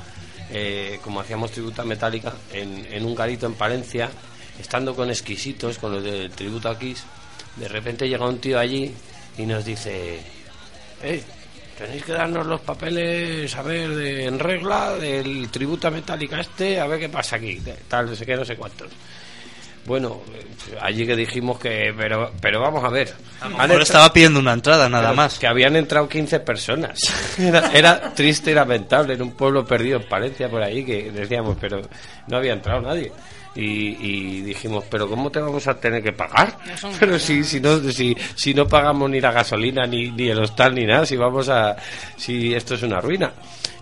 eh, 0.51 1.01
como 1.03 1.21
hacíamos 1.23 1.51
tributa 1.51 1.83
metálica, 1.83 2.35
en, 2.53 2.87
en 2.93 3.07
un 3.07 3.15
garito 3.15 3.47
en 3.47 3.55
Palencia, 3.55 4.11
estando 4.61 4.95
con 4.95 5.09
exquisitos, 5.09 5.79
con 5.79 5.93
los 5.95 6.05
del 6.05 6.31
tributo 6.33 6.69
a 6.69 6.79
Kiss, 6.79 7.05
de 7.57 7.69
repente 7.69 8.07
llega 8.07 8.29
un 8.29 8.39
tío 8.39 8.59
allí 8.59 8.93
y 9.39 9.47
nos 9.47 9.65
dice, 9.65 10.21
"Eh, 11.03 11.23
tenéis 11.79 12.05
que 12.05 12.13
darnos 12.13 12.47
los 12.47 12.61
papeles, 12.61 13.55
a 13.57 13.63
ver, 13.63 13.89
de, 13.91 14.25
en 14.27 14.39
regla, 14.39 14.93
del 14.97 15.49
tributo 15.51 15.89
a 15.89 15.91
metálica 15.91 16.41
este, 16.41 16.79
a 16.81 16.87
ver 16.87 17.01
qué 17.01 17.09
pasa 17.09 17.37
aquí, 17.37 17.61
tal, 17.89 18.07
no 18.07 18.15
sé 18.17 18.25
qué, 18.27 18.37
no 18.37 18.45
sé 18.45 18.57
cuántos. 18.57 18.89
Bueno, 19.85 20.23
allí 20.81 21.05
que 21.05 21.17
dijimos 21.17 21.59
que, 21.59 21.93
pero, 21.97 22.31
pero 22.41 22.61
vamos 22.61 22.85
a 22.85 22.89
ver. 22.89 23.13
A 23.41 23.49
lo 23.49 23.57
Han 23.57 23.63
mejor 23.63 23.71
hecho- 23.73 23.83
estaba 23.83 24.13
pidiendo 24.13 24.39
una 24.39 24.53
entrada, 24.53 24.89
nada 24.89 25.09
pero 25.09 25.17
más. 25.17 25.39
Que 25.41 25.49
habían 25.49 25.75
entrado 25.75 26.09
15 26.09 26.39
personas. 26.39 27.01
Era, 27.39 27.73
era 27.73 28.15
triste 28.15 28.53
y 28.53 28.55
lamentable 28.55 29.15
en 29.15 29.23
un 29.23 29.33
pueblo 29.33 29.67
perdido 29.67 29.99
en 29.99 30.09
Palencia 30.09 30.49
por 30.49 30.63
ahí 30.63 30.85
que 30.85 31.11
decíamos, 31.11 31.57
pero 31.61 31.83
no 32.29 32.37
había 32.37 32.53
entrado 32.53 32.81
nadie. 32.81 33.11
Y, 33.55 33.63
y 33.63 34.41
dijimos, 34.41 34.85
pero 34.91 35.09
¿cómo 35.09 35.31
te 35.31 35.41
vamos 35.41 35.67
a 35.67 35.75
tener 35.75 36.03
que 36.03 36.13
pagar? 36.13 36.57
No 36.83 36.91
Pero 37.01 37.19
si, 37.19 37.45
si, 37.45 37.61
no, 37.61 37.79
si, 37.91 38.17
si 38.35 38.55
no 38.55 38.67
pagamos 38.67 39.11
ni 39.11 39.21
la 39.21 39.31
gasolina, 39.31 39.87
ni, 39.87 40.11
ni 40.11 40.29
el 40.29 40.39
hostal, 40.39 40.75
ni 40.75 40.87
nada, 40.87 41.05
si 41.05 41.17
vamos 41.17 41.49
a, 41.49 41.77
si 42.17 42.55
esto 42.55 42.75
es 42.75 42.83
una 42.83 43.01
ruina. 43.01 43.33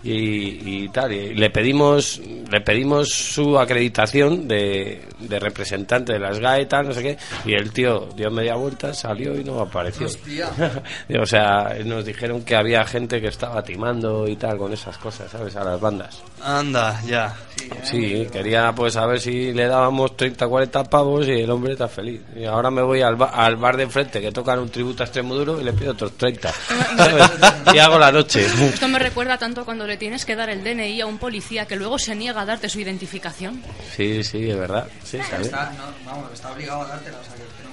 Y, 0.03 0.83
y 0.83 0.89
tal, 0.89 1.13
y 1.13 1.35
le 1.35 1.49
pedimos, 1.51 2.19
le 2.49 2.61
pedimos 2.61 3.09
su 3.09 3.59
acreditación 3.59 4.47
de, 4.47 5.01
de 5.19 5.39
representante 5.39 6.13
de 6.13 6.19
las 6.19 6.39
GAE, 6.39 6.65
tal, 6.65 6.87
no 6.87 6.93
sé 6.93 7.03
qué, 7.03 7.17
y 7.45 7.53
el 7.53 7.71
tío 7.71 8.09
dio 8.15 8.31
media 8.31 8.55
vuelta, 8.55 8.93
salió 8.95 9.39
y 9.39 9.43
no 9.43 9.59
apareció. 9.59 10.07
Hostia. 10.07 10.49
o 11.21 11.25
sea, 11.27 11.75
nos 11.85 12.03
dijeron 12.03 12.43
que 12.43 12.55
había 12.55 12.83
gente 12.85 13.21
que 13.21 13.27
estaba 13.27 13.61
timando 13.63 14.27
y 14.27 14.35
tal 14.37 14.57
con 14.57 14.73
esas 14.73 14.97
cosas, 14.97 15.29
¿sabes? 15.31 15.55
A 15.55 15.63
las 15.63 15.79
bandas. 15.79 16.21
Anda, 16.43 16.99
ya. 17.05 17.35
Sí, 17.83 18.27
quería 18.31 18.73
pues 18.73 18.95
a 18.97 19.05
ver 19.05 19.19
si 19.19 19.53
le 19.53 19.67
dábamos 19.67 20.17
30, 20.17 20.47
40 20.47 20.83
pavos 20.85 21.27
y 21.27 21.41
el 21.41 21.49
hombre 21.51 21.73
está 21.73 21.87
feliz. 21.87 22.21
Y 22.35 22.45
ahora 22.45 22.71
me 22.71 22.81
voy 22.81 23.01
al, 23.01 23.15
ba- 23.15 23.29
al 23.29 23.55
bar 23.55 23.77
de 23.77 23.83
enfrente 23.83 24.19
que 24.19 24.31
tocan 24.31 24.57
un 24.57 24.69
tributo 24.69 25.03
a 25.03 25.05
Extremoduro 25.05 25.61
y 25.61 25.63
le 25.63 25.71
pido 25.73 25.91
otros 25.91 26.13
30. 26.17 26.51
¿sabes? 26.97 27.31
y 27.73 27.77
hago 27.77 27.99
la 27.99 28.11
noche. 28.11 28.43
Esto 28.45 28.87
me 28.87 28.97
recuerda 28.97 29.37
tanto 29.37 29.63
cuando 29.63 29.85
le 29.91 29.97
tienes 29.97 30.23
que 30.23 30.37
dar 30.37 30.49
el 30.49 30.63
DNI 30.63 31.01
a 31.01 31.05
un 31.05 31.17
policía 31.17 31.65
que 31.65 31.75
luego 31.75 31.99
se 31.99 32.15
niega 32.15 32.39
a 32.41 32.45
darte 32.45 32.69
su 32.69 32.79
identificación. 32.79 33.61
Sí, 33.93 34.23
sí, 34.23 34.49
es 34.49 34.57
verdad. 34.57 34.87
Está, 35.03 35.73
no, 35.77 35.83
vamos, 36.09 36.31
está 36.33 36.49
obligado 36.53 36.83
a 36.83 36.87
dártela, 36.87 37.17
o 37.19 37.23
sea 37.25 37.33
que 37.35 37.41
no. 37.41 37.71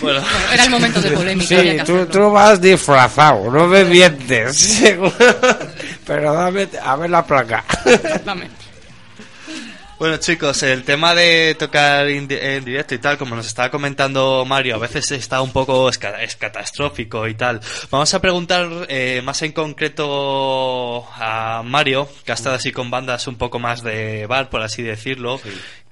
Bueno, 0.00 0.22
era 0.52 0.64
el 0.64 0.70
momento 0.70 1.00
de 1.00 1.10
polémica. 1.10 1.58
había 1.58 1.72
Sí, 1.72 1.78
que 1.78 1.84
tú, 1.84 2.06
tú 2.06 2.30
vas 2.30 2.60
disfrazado, 2.60 3.50
no 3.50 3.66
me 3.66 3.84
mientes. 3.86 4.84
Pero 6.06 6.32
dame, 6.32 6.68
a 6.80 6.94
ver 6.94 7.10
la 7.10 7.26
placa. 7.26 7.64
Dame. 8.24 8.48
Bueno 9.98 10.16
chicos, 10.18 10.62
el 10.62 10.84
tema 10.84 11.12
de 11.12 11.56
tocar 11.58 12.06
en 12.08 12.28
directo 12.28 12.94
y 12.94 12.98
tal, 12.98 13.18
como 13.18 13.34
nos 13.34 13.46
estaba 13.48 13.68
comentando 13.68 14.44
Mario, 14.46 14.76
a 14.76 14.78
veces 14.78 15.10
está 15.10 15.42
un 15.42 15.50
poco 15.52 15.88
es, 15.88 15.98
ca- 15.98 16.22
es 16.22 16.36
catastrófico 16.36 17.26
y 17.26 17.34
tal. 17.34 17.60
Vamos 17.90 18.14
a 18.14 18.20
preguntar 18.20 18.68
eh, 18.88 19.22
más 19.24 19.42
en 19.42 19.50
concreto 19.50 21.04
a 21.16 21.62
Mario, 21.64 22.08
que 22.24 22.30
ha 22.30 22.36
estado 22.36 22.54
así 22.54 22.70
con 22.70 22.90
bandas 22.92 23.26
un 23.26 23.34
poco 23.36 23.58
más 23.58 23.82
de 23.82 24.26
bar, 24.26 24.50
por 24.50 24.62
así 24.62 24.82
decirlo. 24.84 25.40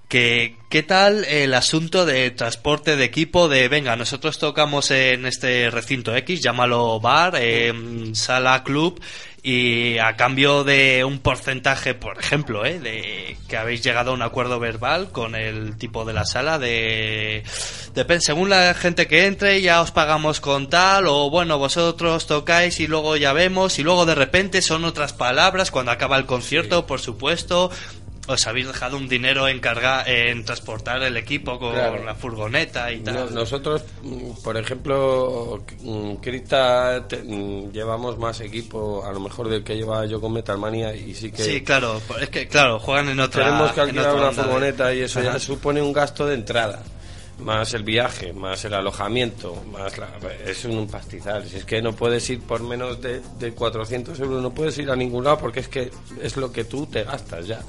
Que, 0.06 0.54
¿Qué 0.70 0.84
tal 0.84 1.24
el 1.24 1.52
asunto 1.52 2.06
de 2.06 2.30
transporte 2.30 2.94
de 2.94 3.04
equipo? 3.04 3.48
De 3.48 3.66
venga, 3.68 3.96
nosotros 3.96 4.38
tocamos 4.38 4.92
en 4.92 5.26
este 5.26 5.68
recinto 5.68 6.14
X, 6.14 6.40
llámalo 6.44 7.00
bar, 7.00 7.34
em, 7.34 8.14
sala, 8.14 8.62
club, 8.62 9.00
y 9.46 9.98
a 9.98 10.16
cambio 10.16 10.64
de 10.64 11.04
un 11.04 11.20
porcentaje, 11.20 11.94
por 11.94 12.18
ejemplo, 12.18 12.66
¿eh? 12.66 12.80
de 12.80 13.36
que 13.46 13.56
habéis 13.56 13.80
llegado 13.80 14.10
a 14.10 14.14
un 14.14 14.22
acuerdo 14.22 14.58
verbal 14.58 15.12
con 15.12 15.36
el 15.36 15.76
tipo 15.76 16.04
de 16.04 16.12
la 16.12 16.24
sala, 16.24 16.58
de 16.58 17.44
depende, 17.94 18.22
según 18.22 18.50
la 18.50 18.74
gente 18.74 19.06
que 19.06 19.26
entre, 19.26 19.62
ya 19.62 19.82
os 19.82 19.92
pagamos 19.92 20.40
con 20.40 20.68
tal, 20.68 21.06
o 21.06 21.30
bueno, 21.30 21.58
vosotros 21.58 22.26
tocáis 22.26 22.80
y 22.80 22.88
luego 22.88 23.16
ya 23.16 23.32
vemos, 23.32 23.78
y 23.78 23.84
luego 23.84 24.04
de 24.04 24.16
repente 24.16 24.62
son 24.62 24.84
otras 24.84 25.12
palabras 25.12 25.70
cuando 25.70 25.92
acaba 25.92 26.16
el 26.16 26.26
concierto, 26.26 26.84
por 26.88 26.98
supuesto 26.98 27.70
os 28.28 28.46
habéis 28.46 28.66
dejado 28.66 28.96
un 28.96 29.08
dinero 29.08 29.46
en 29.48 29.60
cargar, 29.60 30.08
en 30.08 30.44
transportar 30.44 31.02
el 31.02 31.16
equipo 31.16 31.58
con 31.58 31.72
Claro. 31.72 32.04
la 32.04 32.14
furgoneta 32.14 32.90
y 32.92 33.00
tal. 33.00 33.14
No- 33.14 33.30
nosotros, 33.30 33.82
mm, 34.02 34.42
por 34.42 34.56
ejemplo, 34.56 35.62
mm, 35.82 36.14
Crista 36.16 37.06
te- 37.08 37.22
mm, 37.22 37.72
llevamos 37.72 38.18
más 38.18 38.40
equipo, 38.40 39.04
a 39.04 39.12
lo 39.12 39.20
mejor 39.20 39.48
del 39.48 39.62
que 39.62 39.76
llevaba 39.76 40.06
yo 40.06 40.20
con 40.20 40.32
Metalmania 40.32 40.94
y 40.94 41.14
sí 41.14 41.30
que 41.30 41.42
Sí, 41.42 41.62
claro, 41.62 42.00
pues 42.08 42.22
es 42.22 42.28
que 42.30 42.48
claro, 42.48 42.78
juegan 42.78 43.08
en 43.08 43.20
otra 43.20 43.44
tenemos 43.44 43.72
que 43.72 43.80
alquilar 43.80 44.14
una 44.14 44.28
onda 44.28 44.42
de- 44.42 44.48
furgoneta 44.48 44.94
y 44.94 45.00
eso 45.02 45.20
Ajá. 45.20 45.32
ya 45.34 45.38
supone 45.38 45.80
un 45.82 45.92
gasto 45.92 46.26
de 46.26 46.34
entrada. 46.34 46.82
Más 47.38 47.74
el 47.74 47.82
viaje, 47.82 48.32
más 48.32 48.64
el 48.64 48.72
alojamiento, 48.72 49.62
más 49.70 49.98
la- 49.98 50.08
es 50.46 50.64
un 50.64 50.88
pastizal. 50.88 51.46
Si 51.46 51.58
es 51.58 51.64
que 51.66 51.82
no 51.82 51.92
puedes 51.92 52.28
ir 52.30 52.40
por 52.40 52.62
menos 52.62 53.00
de, 53.02 53.20
de 53.38 53.52
400 53.52 54.18
euros, 54.20 54.42
no 54.42 54.54
puedes 54.54 54.78
ir 54.78 54.90
a 54.90 54.96
ningún 54.96 55.22
lado 55.24 55.36
porque 55.38 55.60
es 55.60 55.68
que 55.68 55.90
es 56.22 56.36
lo 56.38 56.50
que 56.50 56.64
tú 56.64 56.86
te 56.86 57.04
gastas 57.04 57.46
ya. 57.46 57.60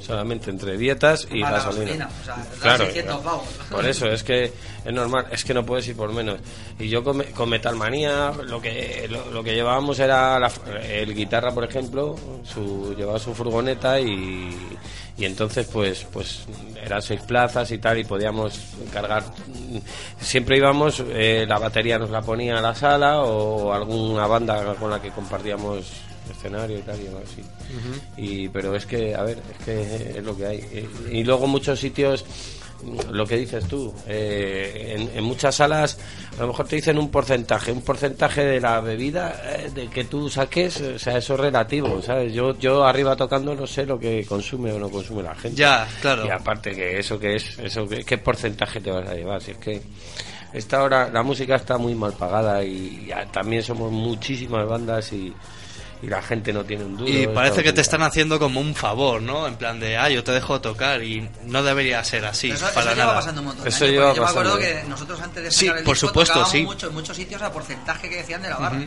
Solamente 0.00 0.50
entre 0.50 0.78
dietas 0.78 1.26
y 1.32 1.40
la 1.40 1.50
gasolina. 1.50 1.84
gasolina, 2.06 2.08
o 2.08 2.24
sea, 2.24 2.46
claro, 2.60 2.84
600 2.84 3.14
claro. 3.20 3.22
pavos. 3.28 3.48
Por 3.68 3.86
eso 3.86 4.06
es 4.06 4.22
que 4.22 4.52
es 4.84 4.92
normal, 4.92 5.26
es 5.32 5.44
que 5.44 5.52
no 5.52 5.66
puedes 5.66 5.88
ir 5.88 5.96
por 5.96 6.12
menos. 6.12 6.38
Y 6.78 6.88
yo 6.88 7.02
con, 7.02 7.20
con 7.34 7.48
Metalmanía 7.48 8.32
lo 8.44 8.60
que 8.62 9.08
lo, 9.10 9.32
lo 9.32 9.42
que 9.42 9.52
llevábamos 9.54 9.98
era 9.98 10.38
la- 10.38 10.52
el 10.88 11.12
guitarra, 11.12 11.52
por 11.52 11.64
ejemplo, 11.64 12.14
su 12.44 12.94
llevaba 12.96 13.18
su 13.18 13.34
furgoneta 13.34 13.98
y, 13.98 14.56
y 15.18 15.24
entonces 15.24 15.68
pues 15.72 16.06
pues 16.12 16.46
eran 16.82 17.02
seis 17.02 17.20
plazas 17.22 17.70
y 17.72 17.78
tal 17.78 17.98
y 17.98 18.04
podíamos 18.04 18.58
cargar 18.92 19.24
siempre 20.20 20.56
íbamos 20.56 21.02
eh, 21.08 21.44
la 21.48 21.58
batería 21.58 21.98
nos 21.98 22.10
la 22.10 22.22
ponía 22.22 22.58
a 22.58 22.62
la 22.62 22.74
sala 22.74 23.22
o 23.22 23.72
alguna 23.72 24.26
banda 24.26 24.74
con 24.76 24.90
la 24.90 25.02
que 25.02 25.10
compartíamos 25.10 25.84
escenario 26.30 26.78
y 26.78 26.82
tal 26.82 27.00
y 27.00 27.06
algo 27.06 27.22
así. 27.24 27.42
Y 28.16 28.48
pero 28.48 28.74
es 28.74 28.86
que 28.86 29.14
a 29.14 29.22
ver 29.22 29.38
es 29.58 29.64
que 29.64 30.18
es 30.18 30.24
lo 30.24 30.36
que 30.36 30.46
hay. 30.46 30.88
Y, 31.10 31.18
y 31.18 31.24
luego 31.24 31.46
muchos 31.46 31.80
sitios 31.80 32.24
lo 33.10 33.26
que 33.26 33.36
dices 33.36 33.66
tú 33.66 33.92
eh, 34.06 34.94
en, 34.96 35.18
en 35.18 35.24
muchas 35.24 35.56
salas 35.56 35.98
a 36.36 36.42
lo 36.42 36.48
mejor 36.48 36.68
te 36.68 36.76
dicen 36.76 36.98
un 36.98 37.10
porcentaje 37.10 37.72
un 37.72 37.82
porcentaje 37.82 38.44
de 38.44 38.60
la 38.60 38.80
bebida 38.80 39.42
eh, 39.44 39.70
de 39.74 39.88
que 39.88 40.04
tú 40.04 40.30
saques 40.30 40.80
o 40.80 40.98
sea 40.98 41.18
eso 41.18 41.34
es 41.34 41.40
relativo 41.40 42.00
sabes 42.02 42.32
yo 42.32 42.56
yo 42.58 42.84
arriba 42.84 43.16
tocando 43.16 43.54
no 43.54 43.66
sé 43.66 43.84
lo 43.84 43.98
que 43.98 44.24
consume 44.24 44.72
o 44.72 44.78
no 44.78 44.90
consume 44.90 45.22
la 45.22 45.34
gente. 45.34 45.56
Ya, 45.56 45.88
claro. 46.00 46.26
y 46.26 46.30
aparte 46.30 46.72
que 46.72 46.98
eso 46.98 47.18
que 47.18 47.36
es 47.36 47.58
eso 47.58 47.88
que, 47.88 48.04
qué 48.04 48.18
porcentaje 48.18 48.80
te 48.80 48.90
vas 48.90 49.08
a 49.08 49.14
llevar 49.14 49.42
si 49.42 49.52
es 49.52 49.58
que 49.58 49.82
esta 50.52 50.82
hora 50.82 51.10
la 51.10 51.22
música 51.22 51.56
está 51.56 51.76
muy 51.78 51.94
mal 51.94 52.12
pagada 52.12 52.64
y 52.64 53.10
también 53.32 53.62
somos 53.62 53.92
muchísimas 53.92 54.66
bandas 54.66 55.12
y, 55.12 55.32
y 56.02 56.06
la 56.06 56.22
gente 56.22 56.52
no 56.52 56.64
tiene 56.64 56.84
un 56.84 56.96
duro 56.96 57.10
Y 57.10 57.26
parece 57.26 57.62
que 57.62 57.72
te 57.72 57.80
están 57.80 58.02
haciendo 58.02 58.38
como 58.38 58.60
un 58.60 58.74
favor, 58.74 59.20
¿no? 59.20 59.46
En 59.48 59.56
plan 59.56 59.80
de, 59.80 59.96
ah, 59.96 60.08
yo 60.08 60.22
te 60.22 60.32
dejo 60.32 60.60
tocar 60.60 61.02
y 61.02 61.28
no 61.44 61.62
debería 61.62 62.02
ser 62.04 62.24
así, 62.24 62.50
Eso, 62.50 62.66
eso 62.66 62.74
para 62.74 62.92
lleva 62.94 63.06
nada. 63.06 63.18
pasando 63.18 63.40
un 63.40 63.46
montón 63.48 63.64
de 63.64 63.70
Eso 63.70 63.84
años, 63.84 63.94
lleva 63.94 64.14
Yo 64.14 64.22
me 64.22 64.28
acuerdo 64.30 64.58
que 64.58 64.84
nosotros 64.88 65.20
antes 65.20 65.42
de 65.42 65.50
Sí, 65.50 65.66
sacar 65.66 65.78
el 65.78 65.84
por 65.84 65.94
disco 65.94 66.08
supuesto, 66.08 66.44
sí. 66.46 66.62
mucho 66.62 66.88
en 66.88 66.94
muchos 66.94 67.16
sitios 67.16 67.42
a 67.42 67.50
porcentaje 67.52 68.08
que 68.08 68.16
decían 68.18 68.42
de 68.42 68.48
la 68.50 68.56
barra. 68.58 68.78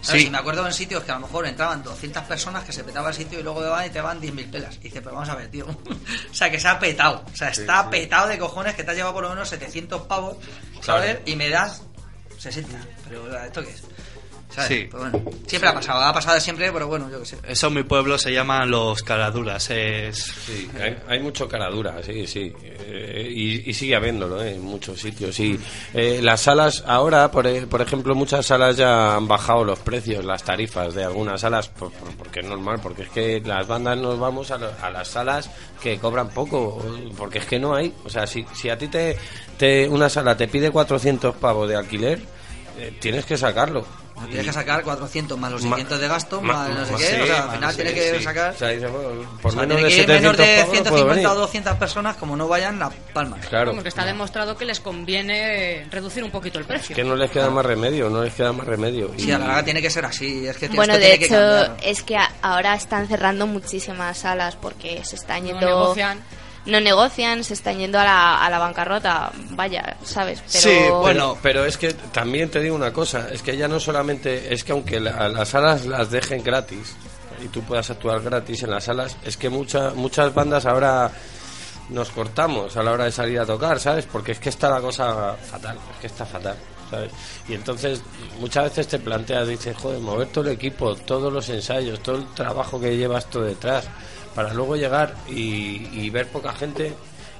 ¿Sabes? 0.00 0.22
Sí. 0.22 0.28
Y 0.28 0.30
me 0.30 0.38
acuerdo 0.38 0.64
en 0.64 0.72
sitios 0.72 1.02
que 1.02 1.10
a 1.10 1.14
lo 1.16 1.22
mejor 1.22 1.44
entraban 1.46 1.82
200 1.82 2.22
personas 2.24 2.62
que 2.62 2.72
se 2.72 2.84
petaba 2.84 3.08
el 3.08 3.14
sitio 3.16 3.40
y 3.40 3.42
luego 3.42 3.68
van 3.68 3.86
y 3.86 3.90
te 3.90 4.00
van 4.00 4.20
10.000 4.20 4.48
pelas. 4.50 4.76
Y 4.76 4.84
dices, 4.84 5.00
pero 5.02 5.14
vamos 5.16 5.28
a 5.28 5.34
ver, 5.34 5.48
tío. 5.48 5.66
o 6.30 6.34
sea, 6.34 6.50
que 6.52 6.60
se 6.60 6.68
ha 6.68 6.78
petado. 6.78 7.24
O 7.32 7.36
sea, 7.36 7.48
está 7.48 7.90
petado 7.90 8.28
de 8.28 8.38
cojones 8.38 8.76
que 8.76 8.84
te 8.84 8.90
has 8.92 8.96
llevado 8.96 9.14
por 9.14 9.24
lo 9.24 9.30
menos 9.30 9.48
700 9.48 10.02
pavos, 10.02 10.36
¿sabes? 10.82 11.14
Claro. 11.14 11.20
Y 11.26 11.34
me 11.34 11.48
das 11.48 11.82
60. 12.38 12.78
Pero, 13.08 13.42
¿esto 13.44 13.62
qué 13.64 13.70
es? 13.70 13.82
¿Sabes? 14.50 14.68
Sí. 14.68 14.88
Pues 14.90 15.02
bueno, 15.10 15.30
siempre 15.46 15.68
ha 15.68 15.74
pasado, 15.74 16.00
ha 16.02 16.12
pasado 16.12 16.40
siempre, 16.40 16.72
pero 16.72 16.88
bueno, 16.88 17.10
yo 17.10 17.20
qué 17.20 17.26
sé. 17.26 17.36
Eso 17.46 17.66
en 17.66 17.74
mi 17.74 17.82
pueblo 17.82 18.16
se 18.16 18.32
llaman 18.32 18.70
los 18.70 19.02
caraduras. 19.02 19.68
Es... 19.70 20.16
Sí, 20.46 20.68
hay, 20.80 20.96
hay 21.06 21.20
mucho 21.20 21.46
cara 21.46 21.68
dura, 21.68 22.02
sí, 22.02 22.26
sí. 22.26 22.50
Eh, 22.62 23.28
y, 23.30 23.68
y 23.70 23.74
sigue 23.74 23.94
habiéndolo 23.94 24.42
eh, 24.42 24.54
en 24.54 24.62
muchos 24.62 24.98
sitios. 25.00 25.38
Y 25.38 25.60
eh, 25.92 26.20
las 26.22 26.40
salas, 26.40 26.82
ahora, 26.86 27.30
por, 27.30 27.46
e- 27.46 27.66
por 27.66 27.82
ejemplo, 27.82 28.14
muchas 28.14 28.46
salas 28.46 28.76
ya 28.78 29.16
han 29.16 29.28
bajado 29.28 29.64
los 29.64 29.78
precios, 29.80 30.24
las 30.24 30.42
tarifas 30.42 30.94
de 30.94 31.04
algunas 31.04 31.42
salas, 31.42 31.68
por- 31.68 31.92
por- 31.92 32.16
porque 32.16 32.40
es 32.40 32.46
normal, 32.46 32.80
porque 32.82 33.02
es 33.02 33.10
que 33.10 33.42
las 33.44 33.66
bandas 33.66 33.98
nos 33.98 34.18
vamos 34.18 34.50
a, 34.50 34.56
lo- 34.56 34.72
a 34.80 34.88
las 34.90 35.08
salas 35.08 35.50
que 35.82 35.98
cobran 35.98 36.30
poco, 36.30 36.82
porque 37.18 37.38
es 37.38 37.44
que 37.44 37.58
no 37.58 37.74
hay. 37.74 37.92
O 38.04 38.08
sea, 38.08 38.26
si, 38.26 38.46
si 38.54 38.70
a 38.70 38.78
ti 38.78 38.88
te, 38.88 39.18
te 39.58 39.86
una 39.88 40.08
sala 40.08 40.36
te 40.38 40.48
pide 40.48 40.70
400 40.70 41.36
pavos 41.36 41.68
de 41.68 41.76
alquiler, 41.76 42.18
eh, 42.78 42.94
tienes 42.98 43.26
que 43.26 43.36
sacarlo. 43.36 43.84
Tienes 44.26 44.46
que 44.46 44.52
sacar 44.52 44.82
400 44.82 45.38
más 45.38 45.52
los 45.52 45.62
Ma- 45.64 45.76
600 45.76 46.00
de 46.00 46.08
gasto, 46.08 46.40
Ma- 46.42 46.52
más 46.52 46.68
no 46.70 46.84
sé 46.86 46.92
ma- 46.92 46.98
qué. 46.98 47.04
sí, 47.04 47.20
o 47.20 47.26
sea, 47.26 47.42
al 47.44 47.50
final 47.50 47.70
sí, 47.70 47.76
tienes 47.76 47.94
que 47.94 48.18
sí. 48.18 48.24
sacar. 48.24 48.54
O 48.54 48.58
sea, 48.58 48.68
dice, 48.68 48.86
bueno, 48.88 49.08
por 49.42 49.50
o 49.50 49.54
sea, 49.54 49.60
menos 49.62 49.76
de 49.82 49.88
que 49.88 49.94
ir 49.94 50.00
700 50.00 50.20
menos 50.22 50.36
de 50.36 50.44
pavos 50.44 50.58
no 50.58 50.66
puedo 50.68 50.72
150 50.74 51.14
venir. 51.14 51.26
o 51.26 51.34
200 51.34 51.76
personas, 51.76 52.16
como 52.16 52.36
no 52.36 52.48
vayan, 52.48 52.78
la 52.78 52.90
palma. 53.12 53.36
Claro. 53.48 53.72
Porque 53.72 53.88
está 53.88 54.04
demostrado 54.04 54.56
que 54.56 54.64
les 54.64 54.80
conviene 54.80 55.86
reducir 55.90 56.22
un 56.24 56.30
poquito 56.30 56.58
el 56.58 56.64
precio. 56.64 56.94
que 56.94 57.04
no 57.04 57.16
les 57.16 57.30
queda 57.30 57.50
más 57.50 57.64
remedio, 57.64 58.08
no 58.10 58.22
les 58.22 58.34
queda 58.34 58.52
más 58.52 58.66
remedio. 58.66 59.10
Sí, 59.16 59.30
a 59.32 59.38
la 59.38 59.46
larga 59.46 59.64
tiene 59.64 59.82
que 59.82 59.90
ser 59.90 60.04
así. 60.04 60.46
Es 60.46 60.56
que 60.56 60.68
Bueno, 60.68 60.94
de 60.94 61.00
tiene 61.00 61.18
que 61.18 61.24
hecho, 61.26 61.34
cambiar. 61.34 61.76
es 61.82 62.02
que 62.02 62.16
ahora 62.42 62.74
están 62.74 63.08
cerrando 63.08 63.46
muchísimas 63.46 64.18
salas 64.18 64.56
porque 64.56 65.04
se 65.04 65.16
están 65.16 65.42
No 65.42 65.46
yendo... 65.48 65.66
negocian. 65.66 66.18
No 66.68 66.80
negocian, 66.80 67.42
se 67.42 67.54
están 67.54 67.78
yendo 67.78 67.98
a 67.98 68.04
la, 68.04 68.44
a 68.44 68.50
la 68.50 68.58
bancarrota. 68.58 69.32
Vaya, 69.50 69.96
¿sabes? 70.04 70.40
Pero... 70.52 70.60
Sí, 70.60 70.78
Bueno, 71.00 71.36
pero 71.42 71.64
es 71.64 71.76
que 71.76 71.92
también 71.94 72.50
te 72.50 72.60
digo 72.60 72.76
una 72.76 72.92
cosa, 72.92 73.28
es 73.32 73.42
que 73.42 73.56
ya 73.56 73.66
no 73.68 73.80
solamente, 73.80 74.52
es 74.54 74.62
que 74.64 74.72
aunque 74.72 75.00
la- 75.00 75.28
las 75.28 75.48
salas 75.48 75.86
las 75.86 76.10
dejen 76.10 76.42
gratis 76.44 76.94
y 77.44 77.48
tú 77.48 77.62
puedas 77.62 77.88
actuar 77.90 78.20
gratis 78.20 78.62
en 78.62 78.70
las 78.70 78.84
salas, 78.84 79.16
es 79.24 79.36
que 79.36 79.48
muchas 79.48 79.94
muchas 79.94 80.32
bandas 80.34 80.66
ahora 80.66 81.10
nos 81.90 82.10
cortamos 82.10 82.76
a 82.76 82.82
la 82.82 82.92
hora 82.92 83.04
de 83.04 83.12
salir 83.12 83.40
a 83.40 83.46
tocar, 83.46 83.80
¿sabes? 83.80 84.04
Porque 84.06 84.32
es 84.32 84.38
que 84.40 84.50
está 84.50 84.68
la 84.68 84.80
cosa 84.80 85.34
fatal, 85.34 85.78
es 85.94 86.00
que 86.00 86.06
está 86.08 86.26
fatal. 86.26 86.56
¿sabes? 86.90 87.10
Y 87.48 87.52
entonces 87.54 88.00
muchas 88.40 88.64
veces 88.64 88.88
te 88.88 88.98
planteas, 88.98 89.46
dices, 89.46 89.76
joder, 89.76 90.00
mover 90.00 90.28
todo 90.28 90.44
el 90.44 90.52
equipo, 90.52 90.94
todos 90.96 91.30
los 91.32 91.46
ensayos, 91.50 92.02
todo 92.02 92.16
el 92.16 92.26
trabajo 92.34 92.80
que 92.80 92.96
llevas 92.96 93.26
tú 93.28 93.40
detrás, 93.42 93.86
para 94.34 94.52
luego 94.54 94.76
llegar 94.76 95.14
y, 95.28 96.08
ver 96.10 96.26
poca 96.28 96.52
gente, 96.52 96.92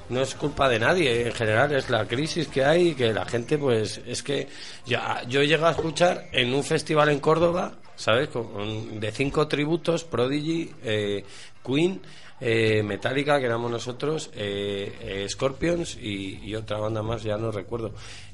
no 0.09 0.21
es 0.21 0.35
culpa 0.35 0.67
de 0.69 0.79
nadie, 0.79 1.27
en 1.27 1.33
general 1.33 1.73
es 1.75 1.89
la 1.89 2.07
crisis 2.07 2.47
que 2.47 2.65
hay 2.65 2.89
y 2.89 2.95
que 2.95 3.13
la 3.13 3.25
gente, 3.25 3.57
pues, 3.57 4.01
es 4.05 4.23
que 4.23 4.47
ya, 4.85 5.21
yo 5.27 5.43
llego 5.43 5.67
a 5.67 5.71
escuchar 5.71 6.25
en 6.31 6.53
un 6.53 6.63
festival 6.63 7.09
en 7.09 7.19
Córdoba, 7.19 7.73
¿sabes? 7.95 8.29
Con- 8.29 8.99
de 8.99 9.11
cinco 9.11 9.47
tributos, 9.47 10.03
Prodigy, 10.03 10.71
eh, 10.83 11.23
Queen, 11.65 12.01
eh, 12.41 12.81
Metallica, 12.83 13.37
que 13.39 13.45
éramos 13.45 13.69
nosotros, 13.69 14.31
eh, 14.33 14.95
eh, 15.01 15.27
Scorpions 15.29 15.97
y 16.01 16.55
otra 16.55 16.77
banda 16.79 17.03
más, 17.03 17.21
ya 17.21 17.37
no 17.37 17.51
recuerdo. 17.51 17.93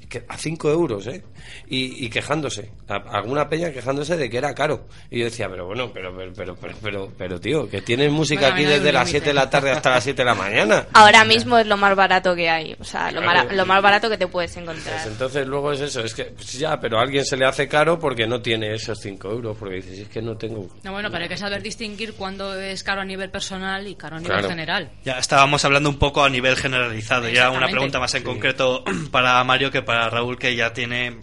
Que 0.09 0.23
a 0.27 0.37
5 0.37 0.69
euros, 0.71 1.07
¿eh? 1.07 1.23
Y, 1.67 2.05
y 2.05 2.09
quejándose. 2.09 2.71
A- 2.87 2.95
alguna 3.17 3.49
peña 3.49 3.71
quejándose 3.71 4.17
de 4.17 4.29
que 4.29 4.37
era 4.37 4.53
caro. 4.53 4.87
Y 5.09 5.19
yo 5.19 5.25
decía, 5.25 5.49
pero 5.49 5.65
bueno, 5.65 5.91
pero, 5.93 6.15
pero, 6.15 6.31
pero, 6.33 6.55
pero, 6.55 6.75
pero, 6.81 7.11
pero, 7.17 7.39
tío, 7.39 7.69
que 7.69 7.81
tienes 7.81 8.11
música 8.11 8.41
Bueno, 8.41 8.55
aquí 8.55 8.63
un 8.65 8.69
desde 8.69 8.91
las 8.91 9.07
límite. 9.07 9.19
7 9.19 9.27
de 9.29 9.33
la 9.33 9.49
tarde 9.49 9.71
hasta 9.71 9.89
las 9.89 10.03
7 10.03 10.21
de 10.21 10.25
la 10.25 10.35
mañana. 10.35 10.85
Ahora 10.93 11.23
mismo 11.25 11.57
es 11.57 11.65
lo 11.67 11.77
más 11.77 11.95
barato 11.95 12.35
que 12.35 12.49
hay. 12.49 12.75
O 12.79 12.83
sea, 12.83 13.11
lo, 13.11 13.21
Claro. 13.21 13.25
mara- 13.43 13.53
lo 13.55 13.65
más 13.65 13.81
barato 13.81 14.09
que 14.09 14.17
te 14.17 14.27
puedes 14.27 14.55
encontrar. 14.57 14.95
Pues 14.95 15.07
entonces 15.07 15.47
luego 15.47 15.71
es 15.71 15.81
eso, 15.81 16.01
es 16.01 16.13
que 16.13 16.25
pues 16.25 16.53
ya, 16.53 16.79
pero 16.79 16.99
a 16.99 17.01
alguien 17.01 17.25
se 17.25 17.37
le 17.37 17.45
hace 17.45 17.67
caro 17.67 17.97
porque 17.99 18.27
no 18.27 18.41
tiene 18.41 18.73
esos 18.75 18.99
5 18.99 19.29
euros, 19.31 19.57
porque 19.57 19.75
dices, 19.75 19.99
es 19.99 20.07
que 20.09 20.21
no 20.21 20.37
tengo... 20.37 20.67
No, 20.83 20.91
bueno, 20.91 21.09
pero 21.09 21.23
hay 21.23 21.29
que 21.29 21.37
saber 21.37 21.61
distinguir 21.61 22.13
cuándo 22.13 22.53
es 22.59 22.83
caro 22.83 23.01
a 23.01 23.05
nivel 23.05 23.29
personal 23.31 23.87
y 23.87 23.95
caro 23.95 24.17
a 24.17 24.19
nivel 24.19 24.33
Claro. 24.37 24.49
general. 24.49 24.89
Ya 25.03 25.17
estábamos 25.17 25.63
hablando 25.65 25.89
un 25.89 25.97
poco 25.97 26.23
a 26.23 26.29
nivel 26.29 26.55
generalizado. 26.55 27.29
Ya 27.29 27.49
una 27.49 27.67
pregunta 27.67 27.99
más 27.99 28.13
en 28.15 28.23
concreto 28.23 28.83
para 29.11 29.43
Mario 29.43 29.71
que 29.71 29.81
para 29.81 30.04
Raúl, 30.09 30.37
que 30.37 30.55
ya 30.55 30.73
tiene 30.73 31.17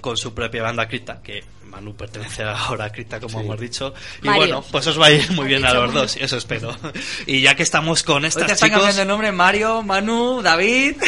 con 0.00 0.16
su 0.16 0.32
propia 0.34 0.62
banda 0.62 0.88
Cripta, 0.88 1.20
que 1.22 1.44
Manu 1.64 1.94
pertenece 1.94 2.42
ahora 2.46 2.86
a 2.86 2.90
Cripta, 2.92 3.20
como 3.20 3.38
Sí. 3.38 3.44
hemos 3.44 3.60
dicho. 3.60 3.94
Y 4.22 4.26
Mario. 4.26 4.40
bueno, 4.40 4.64
pues 4.70 4.86
os 4.86 5.00
va 5.00 5.06
a 5.06 5.10
ir 5.12 5.30
muy 5.32 5.46
bien 5.46 5.64
a 5.64 5.72
los 5.74 5.92
dos, 5.92 6.16
eso 6.16 6.36
espero. 6.36 6.74
Y 7.26 7.40
ya 7.42 7.54
que 7.54 7.62
estamos 7.62 8.02
con 8.02 8.22
Hoy 8.24 8.28
estas 8.28 8.46
te 8.46 8.52
están 8.54 8.68
chicos... 8.68 8.80
cambiando 8.82 9.02
el 9.02 9.08
nombre 9.08 9.32
Mario, 9.32 9.82
Manu, 9.82 10.40
David. 10.42 10.96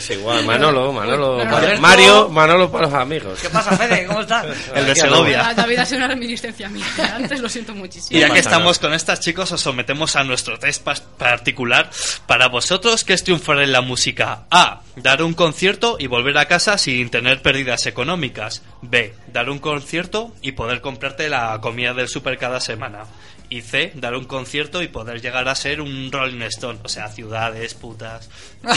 Es 0.00 0.10
igual, 0.10 0.44
Manolo, 0.46 0.92
Manolo, 0.92 1.36
Mario- 1.36 1.56
Alberto- 1.56 1.80
Mario, 1.82 2.28
Manolo 2.30 2.70
para 2.72 2.86
los 2.86 2.94
amigos. 2.94 3.38
¿Qué 3.40 3.50
pasa, 3.50 3.76
Fede? 3.76 4.06
¿Cómo 4.06 4.22
estás? 4.22 4.46
El 4.74 4.86
de 4.86 4.94
Segovia. 4.96 5.42
La- 5.42 5.54
David 5.54 5.78
ha 5.78 5.84
sido 5.84 5.98
una 5.98 6.08
reminiscencia 6.08 6.68
mía. 6.70 6.86
Antes 7.14 7.40
lo 7.40 7.48
siento 7.48 7.74
muchísimo. 7.74 8.16
Y 8.16 8.20
ya 8.20 8.30
que 8.30 8.38
estamos 8.38 8.78
con 8.78 8.94
estas 8.94 9.20
chicos, 9.20 9.52
os 9.52 9.60
sometemos 9.60 10.16
a 10.16 10.24
nuestro 10.24 10.58
test 10.58 10.86
particular. 11.18 11.90
Para 12.26 12.48
vosotros, 12.48 13.04
¿qué 13.04 13.12
es 13.12 13.24
triunfar 13.24 13.58
en 13.60 13.72
la 13.72 13.82
música? 13.82 14.44
A. 14.50 14.80
Dar 14.96 15.22
un 15.22 15.34
concierto 15.34 15.96
y 15.98 16.06
volver 16.06 16.36
a 16.38 16.46
casa 16.46 16.78
sin 16.78 17.10
tener 17.10 17.42
pérdidas 17.42 17.86
económicas. 17.86 18.62
B. 18.82 19.14
Dar 19.32 19.50
un 19.50 19.58
concierto 19.58 20.32
y 20.40 20.52
poder 20.52 20.80
comprarte 20.80 21.28
la 21.28 21.58
comida 21.60 21.92
del 21.94 22.08
super 22.08 22.38
cada 22.38 22.60
semana. 22.60 23.00
Y 23.50 23.62
C. 23.62 23.90
Dar 23.96 24.14
un 24.14 24.24
concierto 24.26 24.80
y 24.82 24.88
poder 24.88 25.20
llegar 25.20 25.48
a 25.48 25.54
ser 25.56 25.80
un 25.80 26.10
Rolling 26.12 26.42
Stone. 26.42 26.78
O 26.84 26.88
sea, 26.88 27.08
ciudades, 27.08 27.74
putas. 27.74 28.30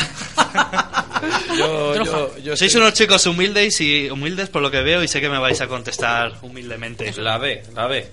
Yo, 1.58 1.96
yo, 2.04 2.38
yo 2.40 2.58
Sois 2.58 2.76
unos 2.76 2.94
chicos 2.94 3.26
humildes 3.28 3.80
y 3.82 4.10
humildes 4.10 4.50
por 4.50 4.62
lo 4.62 4.70
que 4.72 4.82
veo 4.82 5.02
y 5.04 5.08
sé 5.08 5.22
que 5.22 5.30
me 5.30 5.38
vais 5.40 5.62
a 5.62 5.68
contestar 5.68 6.34
humildemente. 6.42 7.14
La 7.18 7.38
B, 7.38 7.64
la 7.76 7.88
B. 7.88 8.10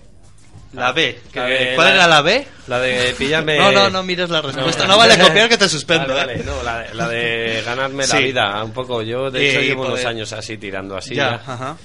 La 0.72 0.92
B. 0.92 1.18
que- 1.32 1.40
La 1.40 1.46
B, 1.46 1.72
¿Cuál 1.74 1.88
la- 1.88 1.94
era 1.94 2.06
la 2.06 2.22
B? 2.22 2.46
La 2.68 2.78
de 2.78 3.12
pillarme... 3.18 3.58
No, 3.58 3.72
no, 3.72 3.90
no 3.90 4.02
mires 4.04 4.30
la 4.30 4.40
respuesta. 4.40 4.86
No, 4.86 4.96
vale 4.96 5.18
copiar 5.22 5.48
que 5.48 5.58
te 5.58 5.68
suspendo. 5.68 6.14
Vale, 6.14 6.34
¿eh? 6.34 6.42
no, 6.46 6.62
la, 6.62 6.78
de- 6.78 6.94
la 6.94 7.08
de 7.08 7.62
ganarme 7.66 8.06
la 8.06 8.18
vida, 8.20 8.62
un 8.62 8.72
poco. 8.72 9.02
Yo, 9.02 9.30
de 9.32 9.42
Y 9.44 9.48
hecho, 9.48 9.60
llevo 9.62 9.86
unos 9.86 10.04
años 10.04 10.32
así, 10.32 10.56
tirando 10.58 10.96
así. 10.96 11.14
Ya, 11.16 11.30
ya. 11.44 11.52
ajá. 11.54 11.76